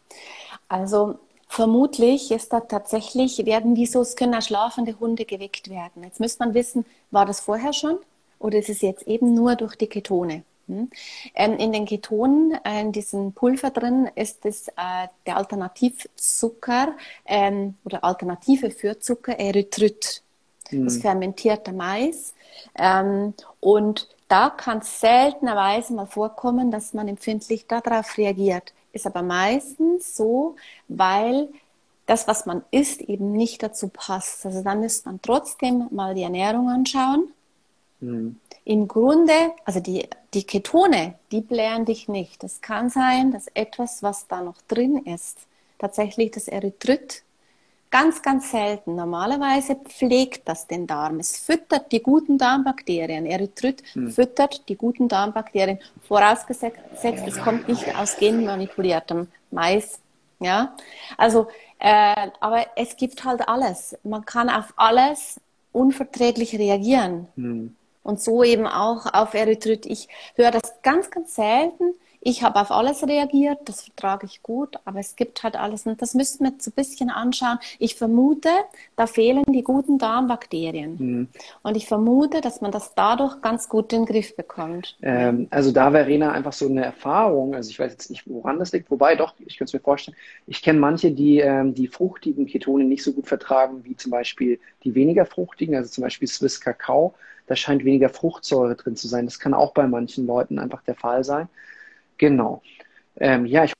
also 0.68 1.18
vermutlich 1.48 2.30
ist 2.30 2.52
da 2.52 2.60
tatsächlich, 2.60 3.44
werden 3.46 3.74
die 3.74 3.86
so, 3.86 4.00
es 4.00 4.14
können 4.14 4.34
auch 4.36 4.42
schlafende 4.42 5.00
Hunde 5.00 5.24
geweckt 5.24 5.68
werden. 5.68 6.04
Jetzt 6.04 6.20
müsste 6.20 6.44
man 6.44 6.54
wissen, 6.54 6.86
war 7.10 7.26
das 7.26 7.40
vorher 7.40 7.72
schon 7.72 7.98
oder 8.38 8.58
ist 8.58 8.68
es 8.68 8.80
jetzt 8.80 9.08
eben 9.08 9.34
nur 9.34 9.56
durch 9.56 9.74
die 9.74 9.88
Ketone? 9.88 10.44
Hm? 10.68 10.88
Ähm, 11.34 11.58
in 11.58 11.72
den 11.72 11.84
Ketonen, 11.84 12.58
äh, 12.64 12.80
in 12.80 12.92
diesem 12.92 13.32
Pulver 13.32 13.70
drin, 13.70 14.08
ist 14.14 14.46
es 14.46 14.68
äh, 14.68 15.08
der 15.26 15.36
Alternativzucker 15.36 16.94
ähm, 17.24 17.74
oder 17.84 18.04
Alternative 18.04 18.70
für 18.70 19.00
Zucker 19.00 19.36
Erythrit. 19.36 20.22
Mhm. 20.70 20.84
Das 20.84 20.98
fermentierte 20.98 21.72
Mais. 21.72 22.34
Ähm, 22.76 23.34
und 23.58 24.08
da 24.28 24.50
kann 24.50 24.78
es 24.78 25.00
seltenerweise 25.00 25.92
mal 25.92 26.06
vorkommen, 26.06 26.70
dass 26.70 26.94
man 26.94 27.08
empfindlich 27.08 27.66
darauf 27.66 28.16
reagiert 28.16 28.72
ist 28.96 29.06
aber 29.06 29.22
meistens 29.22 30.16
so, 30.16 30.56
weil 30.88 31.48
das, 32.06 32.26
was 32.26 32.46
man 32.46 32.64
isst, 32.70 33.00
eben 33.00 33.32
nicht 33.32 33.62
dazu 33.62 33.88
passt. 33.88 34.46
Also 34.46 34.62
dann 34.62 34.80
müsste 34.80 35.08
man 35.08 35.20
trotzdem 35.22 35.88
mal 35.90 36.14
die 36.14 36.22
Ernährung 36.22 36.68
anschauen. 36.68 37.32
Mhm. 38.00 38.36
Im 38.64 38.88
Grunde, 38.88 39.52
also 39.64 39.80
die, 39.80 40.08
die 40.34 40.44
Ketone, 40.44 41.14
die 41.30 41.40
blären 41.40 41.84
dich 41.84 42.08
nicht. 42.08 42.42
Es 42.42 42.60
kann 42.60 42.90
sein, 42.90 43.30
dass 43.30 43.46
etwas, 43.54 44.02
was 44.02 44.26
da 44.26 44.40
noch 44.40 44.60
drin 44.68 44.98
ist, 44.98 45.38
tatsächlich 45.78 46.32
das 46.32 46.48
Erythrit 46.48 47.22
Ganz, 47.90 48.20
ganz 48.20 48.50
selten. 48.50 48.96
Normalerweise 48.96 49.76
pflegt 49.76 50.48
das 50.48 50.66
den 50.66 50.86
Darm. 50.86 51.20
Es 51.20 51.38
füttert 51.38 51.92
die 51.92 52.02
guten 52.02 52.36
Darmbakterien. 52.36 53.26
Erythrit 53.26 53.82
hm. 53.92 54.10
füttert 54.10 54.68
die 54.68 54.76
guten 54.76 55.08
Darmbakterien. 55.08 55.78
Vorausgesetzt, 56.02 56.78
es 57.02 57.38
kommt 57.38 57.68
nicht 57.68 57.96
aus 57.96 58.16
genmanipuliertem 58.16 59.28
Mais. 59.50 60.00
Ja, 60.38 60.76
also, 61.16 61.48
äh, 61.78 62.28
aber 62.40 62.66
es 62.76 62.96
gibt 62.96 63.24
halt 63.24 63.48
alles. 63.48 63.96
Man 64.02 64.24
kann 64.24 64.50
auf 64.50 64.74
alles 64.76 65.40
unverträglich 65.72 66.58
reagieren. 66.58 67.28
Hm. 67.36 67.76
Und 68.02 68.20
so 68.20 68.44
eben 68.44 68.66
auch 68.66 69.06
auf 69.12 69.34
Erythrit. 69.34 69.86
Ich 69.86 70.08
höre 70.34 70.50
das 70.50 70.80
ganz, 70.82 71.10
ganz 71.10 71.34
selten 71.34 71.94
ich 72.28 72.42
habe 72.42 72.60
auf 72.60 72.72
alles 72.72 73.06
reagiert, 73.06 73.60
das 73.66 73.82
vertrage 73.82 74.26
ich 74.26 74.42
gut, 74.42 74.74
aber 74.84 74.98
es 74.98 75.14
gibt 75.14 75.44
halt 75.44 75.54
alles 75.54 75.86
und 75.86 76.02
das 76.02 76.12
müssen 76.14 76.42
wir 76.42 76.54
so 76.58 76.72
ein 76.72 76.74
bisschen 76.74 77.08
anschauen. 77.08 77.58
Ich 77.78 77.94
vermute, 77.94 78.48
da 78.96 79.06
fehlen 79.06 79.44
die 79.46 79.62
guten 79.62 79.96
Darmbakterien 79.96 80.96
mhm. 80.98 81.28
und 81.62 81.76
ich 81.76 81.86
vermute, 81.86 82.40
dass 82.40 82.60
man 82.60 82.72
das 82.72 82.96
dadurch 82.96 83.40
ganz 83.42 83.68
gut 83.68 83.92
in 83.92 84.00
den 84.00 84.06
Griff 84.06 84.34
bekommt. 84.34 84.96
Ähm, 85.02 85.46
also 85.50 85.70
da 85.70 85.92
Verena 85.92 86.32
einfach 86.32 86.52
so 86.52 86.66
eine 86.66 86.84
Erfahrung, 86.84 87.54
also 87.54 87.70
ich 87.70 87.78
weiß 87.78 87.92
jetzt 87.92 88.10
nicht, 88.10 88.28
woran 88.28 88.58
das 88.58 88.72
liegt, 88.72 88.90
wobei 88.90 89.14
doch, 89.14 89.34
ich 89.38 89.56
könnte 89.56 89.70
es 89.70 89.74
mir 89.74 89.78
vorstellen, 89.78 90.16
ich 90.48 90.62
kenne 90.62 90.80
manche, 90.80 91.12
die 91.12 91.38
ähm, 91.38 91.74
die 91.74 91.86
fruchtigen 91.86 92.46
Ketone 92.46 92.82
nicht 92.82 93.04
so 93.04 93.12
gut 93.12 93.28
vertragen, 93.28 93.84
wie 93.84 93.94
zum 93.94 94.10
Beispiel 94.10 94.58
die 94.82 94.96
weniger 94.96 95.26
fruchtigen, 95.26 95.76
also 95.76 95.90
zum 95.90 96.02
Beispiel 96.02 96.26
Swiss 96.26 96.60
Kakao 96.60 97.14
da 97.48 97.54
scheint 97.54 97.84
weniger 97.84 98.08
Fruchtsäure 98.08 98.74
drin 98.74 98.96
zu 98.96 99.06
sein. 99.06 99.24
Das 99.24 99.38
kann 99.38 99.54
auch 99.54 99.72
bei 99.72 99.86
manchen 99.86 100.26
Leuten 100.26 100.58
einfach 100.58 100.82
der 100.82 100.96
Fall 100.96 101.22
sein. 101.22 101.48
Genau. 102.18 102.62
Ähm, 103.16 103.46
ja, 103.46 103.64
ich 103.64 103.74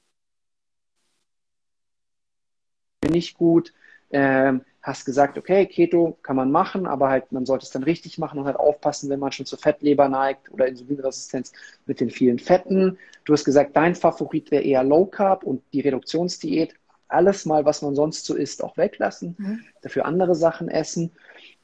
bin 3.01 3.13
nicht 3.13 3.37
gut. 3.37 3.73
Ähm, 4.11 4.63
hast 4.83 5.05
gesagt, 5.05 5.37
okay, 5.37 5.67
Keto 5.67 6.17
kann 6.23 6.37
man 6.37 6.53
machen, 6.53 6.87
aber 6.87 7.09
halt 7.09 7.33
man 7.33 7.45
sollte 7.45 7.65
es 7.65 7.71
dann 7.71 7.83
richtig 7.83 8.19
machen 8.19 8.39
und 8.39 8.47
halt 8.47 8.57
aufpassen, 8.57 9.11
wenn 9.11 9.19
man 9.19 9.33
schon 9.33 9.45
zur 9.47 9.59
Fettleber 9.59 10.09
neigt 10.09 10.51
oder 10.53 10.69
Insulinresistenz 10.69 11.53
mit 11.87 12.01
den 12.01 12.11
vielen 12.11 12.39
Fetten. 12.39 12.97
Du 13.25 13.33
hast 13.33 13.45
gesagt, 13.45 13.75
dein 13.75 13.97
Favorit 13.97 14.51
wäre 14.53 14.63
eher 14.63 14.85
Low 14.85 15.07
Carb 15.07 15.43
und 15.43 15.63
die 15.73 15.81
Reduktionsdiät. 15.81 16.75
Alles 17.09 17.47
mal, 17.47 17.65
was 17.65 17.83
man 17.83 17.95
sonst 17.97 18.27
so 18.27 18.35
isst, 18.35 18.63
auch 18.63 18.77
weglassen, 18.77 19.35
mhm. 19.39 19.65
dafür 19.83 20.07
andere 20.07 20.35
Sachen 20.37 20.69
essen. 20.69 21.11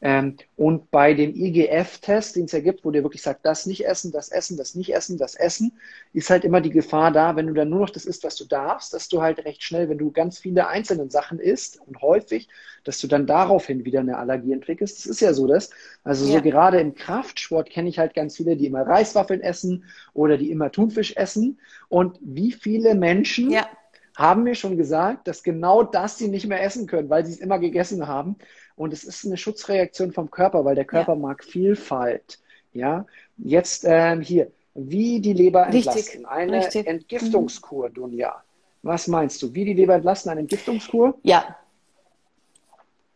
Ähm, 0.04 0.36
und 0.56 0.90
bei 0.90 1.14
dem 1.14 1.32
IGF-Test, 1.32 2.34
den 2.34 2.46
es 2.46 2.52
ja 2.52 2.58
gibt, 2.58 2.84
wo 2.84 2.90
der 2.90 3.04
wirklich 3.04 3.22
sagt, 3.22 3.46
das 3.46 3.66
nicht 3.66 3.86
essen, 3.86 4.10
das 4.10 4.30
essen, 4.30 4.56
das 4.56 4.74
nicht 4.74 4.92
essen, 4.92 5.16
das 5.16 5.36
essen, 5.36 5.78
ist 6.12 6.28
halt 6.28 6.44
immer 6.44 6.60
die 6.60 6.70
Gefahr 6.70 7.12
da, 7.12 7.36
wenn 7.36 7.46
du 7.46 7.54
dann 7.54 7.70
nur 7.70 7.78
noch 7.78 7.90
das 7.90 8.04
isst, 8.04 8.24
was 8.24 8.34
du 8.34 8.44
darfst, 8.44 8.92
dass 8.92 9.08
du 9.08 9.22
halt 9.22 9.44
recht 9.44 9.62
schnell, 9.62 9.88
wenn 9.88 9.98
du 9.98 10.10
ganz 10.10 10.40
viele 10.40 10.66
einzelne 10.66 11.08
Sachen 11.08 11.38
isst 11.38 11.80
und 11.86 12.02
häufig, 12.02 12.48
dass 12.82 12.98
du 12.98 13.06
dann 13.06 13.28
daraufhin 13.28 13.84
wieder 13.84 14.00
eine 14.00 14.18
Allergie 14.18 14.52
entwickelst. 14.52 14.98
Das 14.98 15.06
ist 15.06 15.20
ja 15.20 15.32
so 15.34 15.46
das. 15.46 15.70
Also 16.02 16.26
so 16.26 16.34
ja. 16.34 16.40
gerade 16.40 16.80
im 16.80 16.96
Kraftsport 16.96 17.70
kenne 17.70 17.88
ich 17.88 18.00
halt 18.00 18.14
ganz 18.14 18.36
viele, 18.36 18.56
die 18.56 18.66
immer 18.66 18.82
Reiswaffeln 18.82 19.40
essen 19.40 19.84
oder 20.14 20.36
die 20.36 20.50
immer 20.50 20.72
Thunfisch 20.72 21.14
essen. 21.14 21.60
Und 21.88 22.18
wie 22.20 22.50
viele 22.50 22.96
Menschen 22.96 23.52
ja. 23.52 23.68
haben 24.16 24.42
mir 24.42 24.56
schon 24.56 24.76
gesagt, 24.76 25.28
dass 25.28 25.44
genau 25.44 25.84
das 25.84 26.18
sie 26.18 26.26
nicht 26.26 26.48
mehr 26.48 26.64
essen 26.64 26.88
können, 26.88 27.08
weil 27.08 27.24
sie 27.24 27.32
es 27.32 27.38
immer 27.38 27.60
gegessen 27.60 28.08
haben. 28.08 28.36
Und 28.76 28.92
es 28.92 29.04
ist 29.04 29.24
eine 29.24 29.36
Schutzreaktion 29.36 30.12
vom 30.12 30.30
Körper, 30.30 30.64
weil 30.64 30.74
der 30.74 30.84
Körper 30.84 31.12
ja. 31.12 31.18
mag 31.18 31.44
Vielfalt. 31.44 32.38
Ja, 32.72 33.06
jetzt 33.36 33.84
ähm, 33.86 34.20
hier, 34.22 34.50
wie 34.74 35.20
die 35.20 35.34
Leber 35.34 35.66
entlasten. 35.66 35.94
Richtig. 35.94 36.28
Eine 36.28 36.58
Richtig. 36.58 36.86
Entgiftungskur, 36.86 37.90
Dunja. 37.90 38.42
Was 38.82 39.06
meinst 39.06 39.42
du? 39.42 39.54
Wie 39.54 39.64
die 39.64 39.74
Leber 39.74 39.94
entlasten, 39.94 40.30
eine 40.30 40.40
Entgiftungskur? 40.40 41.18
Ja. 41.22 41.56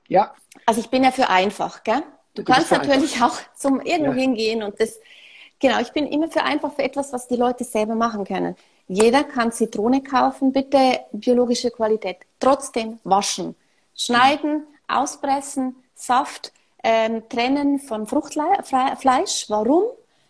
Ja. 0.09 0.35
Also 0.67 0.81
ich 0.81 0.89
bin 0.89 1.03
ja 1.05 1.11
für 1.11 1.29
einfach, 1.29 1.83
gell? 1.83 2.03
Du, 2.35 2.43
du 2.43 2.53
kannst 2.53 2.71
natürlich 2.71 3.15
einfach. 3.15 3.41
auch 3.41 3.55
zum 3.55 3.81
irgendwo 3.81 4.13
ja. 4.13 4.19
hingehen 4.19 4.63
und 4.63 4.79
das, 4.79 5.01
genau, 5.59 5.81
ich 5.81 5.91
bin 5.93 6.07
immer 6.07 6.31
für 6.31 6.43
einfach 6.43 6.73
für 6.73 6.83
etwas, 6.83 7.13
was 7.13 7.27
die 7.27 7.37
Leute 7.37 7.65
selber 7.65 7.95
machen 7.95 8.25
können. 8.25 8.55
Jeder 8.89 9.25
kann 9.25 9.51
Zitrone 9.51 10.03
kaufen, 10.03 10.53
bitte 10.53 11.01
biologische 11.13 11.71
Qualität. 11.71 12.19
Trotzdem 12.39 13.01
waschen, 13.03 13.57
schneiden, 13.97 14.65
auspressen, 14.89 15.77
Saft 15.95 16.53
ähm, 16.83 17.29
trennen 17.29 17.79
von 17.79 18.07
Fruchtfleisch. 18.07 19.47
Warum? 19.49 19.85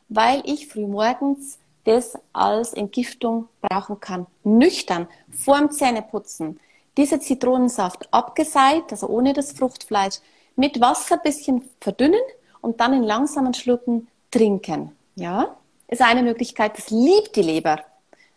Weil 0.09 0.43
ich 0.45 0.69
frühmorgens 0.69 1.59
das 1.85 2.19
als 2.33 2.73
Entgiftung 2.73 3.49
brauchen 3.61 4.01
kann. 4.01 4.27
Nüchtern, 4.43 5.07
vorm 5.31 5.71
Zähneputzen. 5.71 6.61
Dieser 6.97 7.21
Zitronensaft 7.21 8.13
abgeseit, 8.13 8.91
also 8.91 9.07
ohne 9.09 9.33
das 9.33 9.53
Fruchtfleisch, 9.53 10.17
mit 10.57 10.81
Wasser 10.81 11.19
bisschen 11.19 11.69
verdünnen 11.81 12.21
und 12.61 12.81
dann 12.81 12.93
in 12.95 13.03
langsamen 13.03 13.55
Schlucken 13.55 14.09
trinken. 14.31 14.97
Ja, 15.15 15.57
ist 15.89 16.03
eine 16.03 16.23
Möglichkeit. 16.23 16.77
Das 16.77 16.91
liebt 16.91 17.37
die 17.37 17.43
Leber. 17.43 17.81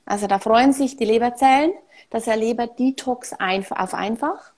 Also 0.06 0.28
da 0.28 0.40
freuen 0.40 0.74
sich 0.74 0.98
die 0.98 1.06
Leberzellen, 1.06 1.72
dass 2.10 2.28
er 2.28 2.36
Leber-Detox 2.38 3.34
auf 3.40 3.94
einfach. 3.94 4.52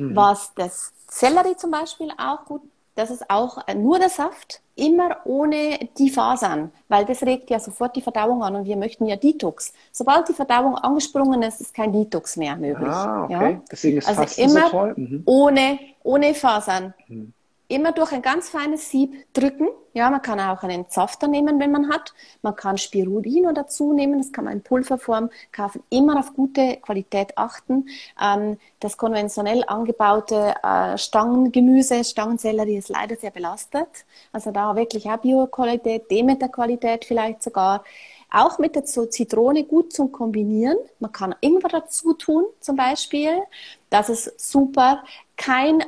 Mhm. 0.00 0.16
Was 0.16 0.52
das 0.54 0.92
Sellerie 1.08 1.56
zum 1.56 1.70
Beispiel 1.70 2.10
auch 2.16 2.44
gut, 2.46 2.62
das 2.94 3.10
ist 3.10 3.30
auch 3.30 3.58
nur 3.74 3.98
der 3.98 4.08
Saft, 4.08 4.60
immer 4.74 5.18
ohne 5.24 5.78
die 5.98 6.10
Fasern, 6.10 6.72
weil 6.88 7.04
das 7.04 7.22
regt 7.22 7.50
ja 7.50 7.60
sofort 7.60 7.94
die 7.96 8.02
Verdauung 8.02 8.42
an 8.42 8.56
und 8.56 8.64
wir 8.64 8.76
möchten 8.76 9.06
ja 9.06 9.16
Detox. 9.16 9.72
Sobald 9.92 10.28
die 10.28 10.32
Verdauung 10.32 10.74
angesprungen 10.76 11.42
ist, 11.42 11.60
ist 11.60 11.74
kein 11.74 11.92
Detox 11.92 12.36
mehr 12.36 12.56
möglich. 12.56 12.88
Ah, 12.88 13.24
okay. 13.24 13.52
Ja? 13.52 13.62
Deswegen 13.70 13.98
ist 13.98 14.08
also 14.08 14.22
Fasten 14.22 14.40
immer 14.42 14.64
so 14.64 14.70
toll. 14.70 14.94
Mhm. 14.96 15.22
Ohne, 15.26 15.78
ohne 16.02 16.34
Fasern. 16.34 16.94
Mhm 17.08 17.32
immer 17.70 17.92
durch 17.92 18.12
ein 18.12 18.22
ganz 18.22 18.48
feines 18.48 18.90
Sieb 18.90 19.32
drücken. 19.32 19.68
Ja, 19.92 20.10
man 20.10 20.22
kann 20.22 20.38
auch 20.38 20.62
einen 20.62 20.86
Safter 20.88 21.28
nehmen, 21.28 21.58
wenn 21.58 21.72
man 21.72 21.88
hat. 21.88 22.14
Man 22.42 22.54
kann 22.54 22.78
Spirulino 22.78 23.52
dazu 23.52 23.92
nehmen, 23.92 24.18
das 24.18 24.32
kann 24.32 24.44
man 24.44 24.54
in 24.54 24.62
Pulverform 24.62 25.30
kaufen. 25.52 25.82
Immer 25.88 26.18
auf 26.18 26.34
gute 26.34 26.76
Qualität 26.76 27.36
achten. 27.38 27.88
Ähm, 28.20 28.58
das 28.80 28.96
konventionell 28.96 29.64
angebaute 29.66 30.54
äh, 30.62 30.98
Stangengemüse, 30.98 32.04
Stangensellerie 32.04 32.76
ist 32.76 32.88
leider 32.88 33.16
sehr 33.16 33.30
belastet. 33.30 34.04
Also 34.32 34.50
da 34.50 34.76
wirklich 34.76 35.08
auch 35.10 35.18
Bio-Qualität, 35.18 36.10
Demeter-Qualität 36.10 37.04
vielleicht 37.04 37.42
sogar. 37.42 37.84
Auch 38.32 38.58
mit 38.58 38.76
der 38.76 38.84
Zitrone 38.84 39.64
gut 39.64 39.92
zum 39.92 40.12
Kombinieren. 40.12 40.78
Man 41.00 41.10
kann 41.10 41.34
Ingwer 41.40 41.68
dazu 41.68 42.14
tun, 42.14 42.44
zum 42.60 42.76
Beispiel. 42.76 43.42
Das 43.90 44.08
ist 44.08 44.38
super. 44.38 45.02
Kein 45.36 45.82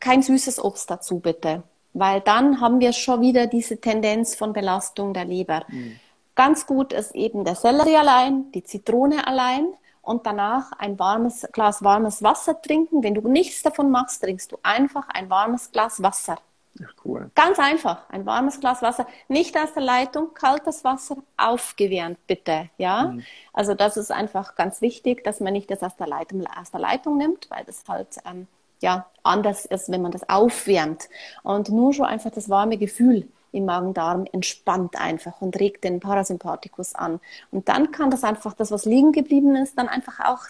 kein 0.00 0.22
süßes 0.22 0.62
Obst 0.62 0.90
dazu 0.90 1.20
bitte, 1.20 1.62
weil 1.92 2.20
dann 2.20 2.60
haben 2.60 2.80
wir 2.80 2.92
schon 2.92 3.20
wieder 3.20 3.46
diese 3.46 3.80
Tendenz 3.80 4.34
von 4.34 4.52
Belastung 4.52 5.14
der 5.14 5.24
Leber. 5.24 5.64
Mhm. 5.68 6.00
Ganz 6.34 6.66
gut 6.66 6.92
ist 6.92 7.14
eben 7.14 7.44
der 7.44 7.54
Sellerie 7.54 7.96
allein, 7.96 8.50
die 8.52 8.64
Zitrone 8.64 9.26
allein 9.26 9.68
und 10.02 10.26
danach 10.26 10.72
ein 10.78 10.98
warmes 10.98 11.46
Glas 11.52 11.82
warmes 11.82 12.22
Wasser 12.22 12.60
trinken. 12.60 13.02
Wenn 13.02 13.14
du 13.14 13.28
nichts 13.28 13.62
davon 13.62 13.90
machst, 13.90 14.22
trinkst 14.22 14.50
du 14.50 14.58
einfach 14.62 15.08
ein 15.08 15.28
warmes 15.28 15.70
Glas 15.70 16.02
Wasser. 16.02 16.38
Ach, 16.82 16.94
cool. 17.04 17.30
Ganz 17.34 17.58
einfach, 17.58 18.08
ein 18.08 18.24
warmes 18.24 18.60
Glas 18.60 18.80
Wasser, 18.80 19.06
nicht 19.28 19.58
aus 19.58 19.74
der 19.74 19.82
Leitung, 19.82 20.32
kaltes 20.34 20.84
Wasser, 20.84 21.16
aufgewärmt 21.36 22.26
bitte, 22.26 22.70
ja. 22.78 23.08
Mhm. 23.08 23.24
Also 23.52 23.74
das 23.74 23.96
ist 23.96 24.10
einfach 24.10 24.54
ganz 24.54 24.80
wichtig, 24.80 25.24
dass 25.24 25.40
man 25.40 25.52
nicht 25.52 25.70
das 25.70 25.82
aus 25.82 25.96
der 25.96 26.06
Leitung, 26.06 26.46
aus 26.46 26.70
der 26.70 26.80
Leitung 26.80 27.18
nimmt, 27.18 27.50
weil 27.50 27.64
das 27.64 27.82
halt 27.86 28.16
ähm, 28.24 28.46
ja, 28.80 29.06
anders 29.22 29.64
ist, 29.66 29.90
wenn 29.90 30.02
man 30.02 30.12
das 30.12 30.28
aufwärmt. 30.28 31.08
Und 31.42 31.68
nur 31.68 31.92
schon 31.92 32.06
einfach 32.06 32.30
das 32.30 32.48
warme 32.48 32.78
Gefühl 32.78 33.28
im 33.52 33.64
Magen-Darm 33.64 34.26
entspannt 34.32 34.98
einfach 34.98 35.40
und 35.40 35.58
regt 35.58 35.84
den 35.84 36.00
Parasympathikus 36.00 36.94
an. 36.94 37.20
Und 37.50 37.68
dann 37.68 37.90
kann 37.90 38.10
das 38.10 38.22
einfach, 38.24 38.54
das, 38.54 38.70
was 38.70 38.84
liegen 38.84 39.12
geblieben 39.12 39.56
ist, 39.56 39.76
dann 39.76 39.88
einfach 39.88 40.20
auch 40.20 40.44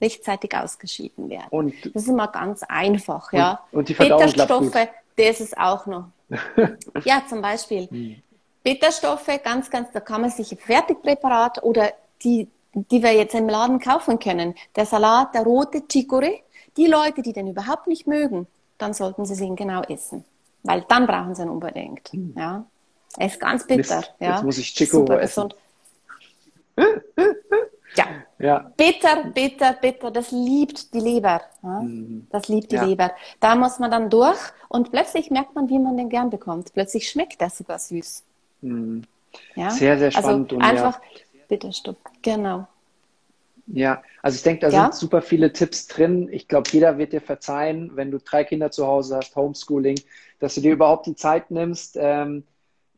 rechtzeitig 0.00 0.56
ausgeschieden 0.56 1.28
werden. 1.28 1.48
Und, 1.50 1.74
das 1.94 2.04
ist 2.04 2.08
immer 2.08 2.28
ganz 2.28 2.62
einfach, 2.62 3.32
und, 3.32 3.38
ja. 3.38 3.60
Und 3.72 3.88
die 3.88 3.94
Verdauung 3.94 4.24
Bitterstoffe, 4.24 4.88
das 5.16 5.40
ist 5.40 5.56
auch 5.58 5.86
noch. 5.86 6.06
ja, 7.04 7.22
zum 7.28 7.42
Beispiel. 7.42 7.88
Hm. 7.88 8.22
Bitterstoffe, 8.62 9.30
ganz, 9.44 9.70
ganz, 9.70 9.92
da 9.92 10.00
kann 10.00 10.22
man 10.22 10.30
sich 10.30 10.50
ein 10.50 10.58
Fertigpräparat 10.58 11.62
oder 11.62 11.92
die, 12.22 12.48
die 12.74 13.02
wir 13.02 13.12
jetzt 13.12 13.34
im 13.34 13.48
Laden 13.48 13.78
kaufen 13.78 14.18
können. 14.18 14.54
Der 14.74 14.86
Salat, 14.86 15.34
der 15.34 15.42
rote 15.42 15.78
Chicorée, 15.78 16.40
die 16.76 16.86
Leute, 16.86 17.22
die 17.22 17.32
den 17.32 17.48
überhaupt 17.48 17.86
nicht 17.86 18.06
mögen, 18.06 18.46
dann 18.78 18.94
sollten 18.94 19.24
sie 19.24 19.42
ihn 19.44 19.56
genau 19.56 19.82
essen. 19.82 20.24
Weil 20.62 20.84
dann 20.88 21.06
brauchen 21.06 21.34
sie 21.34 21.42
ihn 21.42 21.48
unbedingt. 21.48 22.08
Hm. 22.08 22.34
Ja. 22.36 22.64
Er 23.18 23.26
ist 23.26 23.40
ganz 23.40 23.66
bitter. 23.66 23.96
Mist, 23.96 24.14
ja. 24.20 24.34
Jetzt 24.34 24.44
muss 24.44 24.58
ich 24.58 24.74
Chico 24.74 24.98
Super 24.98 25.20
essen. 25.20 25.54
ja. 27.96 28.04
ja. 28.38 28.72
Bitter, 28.76 29.24
bitter, 29.32 29.72
bitter. 29.74 30.10
Das 30.10 30.30
liebt 30.30 30.92
die 30.92 31.00
Leber. 31.00 31.40
Ja? 31.62 31.80
Mhm. 31.80 32.26
Das 32.30 32.48
liebt 32.48 32.72
die 32.72 32.76
ja. 32.76 32.84
Leber. 32.84 33.12
Da 33.40 33.54
muss 33.54 33.78
man 33.78 33.90
dann 33.90 34.10
durch 34.10 34.38
und 34.68 34.90
plötzlich 34.90 35.30
merkt 35.30 35.54
man, 35.54 35.68
wie 35.70 35.78
man 35.78 35.96
den 35.96 36.10
gern 36.10 36.28
bekommt. 36.28 36.72
Plötzlich 36.74 37.08
schmeckt 37.08 37.40
er 37.40 37.50
sogar 37.50 37.78
süß. 37.78 38.22
Mhm. 38.62 39.04
Ja? 39.54 39.70
Sehr, 39.70 39.98
sehr 39.98 40.08
also 40.08 40.20
spannend. 40.20 40.52
Also 40.52 40.64
einfach 40.64 41.00
Bitterstopp. 41.48 41.96
Genau. 42.22 42.66
Ja, 43.66 44.02
also 44.22 44.36
ich 44.36 44.42
denke, 44.42 44.60
da 44.60 44.68
ja? 44.68 44.84
sind 44.84 44.94
super 44.94 45.22
viele 45.22 45.52
Tipps 45.52 45.86
drin. 45.88 46.28
Ich 46.30 46.48
glaube, 46.48 46.70
jeder 46.72 46.98
wird 46.98 47.12
dir 47.12 47.20
verzeihen, 47.20 47.90
wenn 47.94 48.10
du 48.10 48.18
drei 48.18 48.44
Kinder 48.44 48.70
zu 48.70 48.86
Hause 48.86 49.16
hast, 49.16 49.34
Homeschooling, 49.34 49.98
dass 50.38 50.54
du 50.54 50.60
dir 50.60 50.72
überhaupt 50.72 51.06
die 51.06 51.16
Zeit 51.16 51.50
nimmst, 51.50 51.96
ähm, 52.00 52.44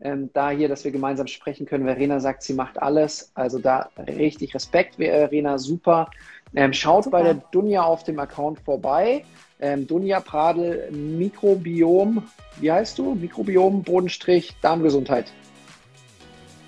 ähm, 0.00 0.30
da 0.32 0.50
hier, 0.50 0.68
dass 0.68 0.84
wir 0.84 0.90
gemeinsam 0.90 1.26
sprechen 1.26 1.66
können. 1.66 1.84
Verena 1.84 2.20
sagt, 2.20 2.42
sie 2.42 2.54
macht 2.54 2.80
alles. 2.80 3.32
Also 3.34 3.58
da 3.58 3.90
richtig 4.06 4.54
Respekt, 4.54 4.96
Verena, 4.96 5.58
super. 5.58 6.10
Ähm, 6.54 6.72
schaut 6.72 7.04
super. 7.04 7.18
bei 7.18 7.22
der 7.24 7.34
Dunja 7.34 7.82
auf 7.82 8.04
dem 8.04 8.18
Account 8.18 8.60
vorbei. 8.60 9.24
Ähm, 9.60 9.86
Dunja 9.86 10.20
Pradel, 10.20 10.90
Mikrobiom, 10.92 12.22
wie 12.60 12.70
heißt 12.70 12.98
du? 12.98 13.14
Mikrobiom, 13.14 13.82
Bodenstrich, 13.82 14.54
Darmgesundheit. 14.62 15.32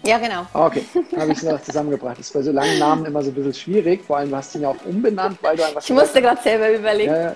Ja, 0.03 0.18
genau. 0.18 0.46
Okay, 0.55 0.84
habe 1.16 1.32
ich 1.32 1.38
es 1.38 1.42
noch 1.42 1.62
zusammengebracht. 1.62 2.18
Das 2.18 2.26
ist 2.26 2.32
bei 2.32 2.42
so 2.42 2.53
langen 2.53 2.78
Namen 2.78 3.05
immer 3.05 3.22
so 3.22 3.30
ein 3.30 3.34
bisschen 3.34 3.55
schwierig. 3.55 4.03
Vor 4.05 4.16
allem, 4.16 4.30
du 4.30 4.36
hast 4.36 4.55
ihn 4.55 4.62
ja 4.62 4.68
auch 4.70 4.84
umbenannt, 4.86 5.38
weil 5.42 5.57
du 5.57 5.64
einfach. 5.64 5.82
Ich 5.82 5.90
musste 5.90 6.22
gerade 6.22 6.40
selber 6.40 6.72
überlegen. 6.72 7.12
Ja, 7.12 7.34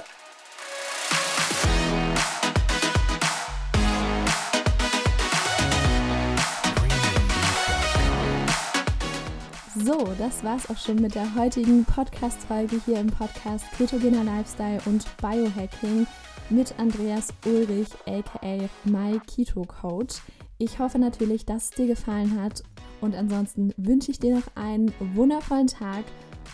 So, 9.77 10.09
das 10.19 10.43
war's 10.43 10.71
auch 10.71 10.79
schon 10.79 10.97
mit 10.97 11.15
der 11.15 11.35
heutigen 11.35 11.85
Podcast-Folge 11.85 12.81
hier 12.87 13.01
im 13.01 13.09
Podcast 13.09 13.67
Ketogener 13.77 14.25
Lifestyle 14.25 14.79
und 14.87 15.05
Biohacking 15.19 16.07
mit 16.49 16.75
Andreas 16.79 17.29
Ulrich, 17.45 17.89
aka 18.07 18.69
My 18.85 19.21
Keto 19.27 19.63
Coach. 19.65 20.23
Ich 20.59 20.79
hoffe 20.79 20.99
natürlich, 20.99 21.45
dass 21.47 21.65
es 21.65 21.71
dir 21.71 21.87
gefallen 21.87 22.41
hat 22.41 22.63
und 23.01 23.15
ansonsten 23.15 23.73
wünsche 23.77 24.11
ich 24.11 24.21
dir 24.21 24.37
noch 24.37 24.47
einen 24.55 24.93
wundervollen 25.15 25.67
Tag 25.67 26.05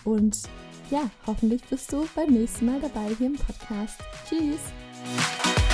und 0.05 0.43
ja, 0.91 1.09
hoffentlich 1.27 1.63
bist 1.65 1.93
du 1.93 2.07
beim 2.17 2.33
nächsten 2.33 2.67
Mal 2.67 2.81
dabei 2.81 3.15
hier 3.17 3.29
im 3.29 3.37
Podcast. 3.37 4.01
Tschüss! 4.29 5.70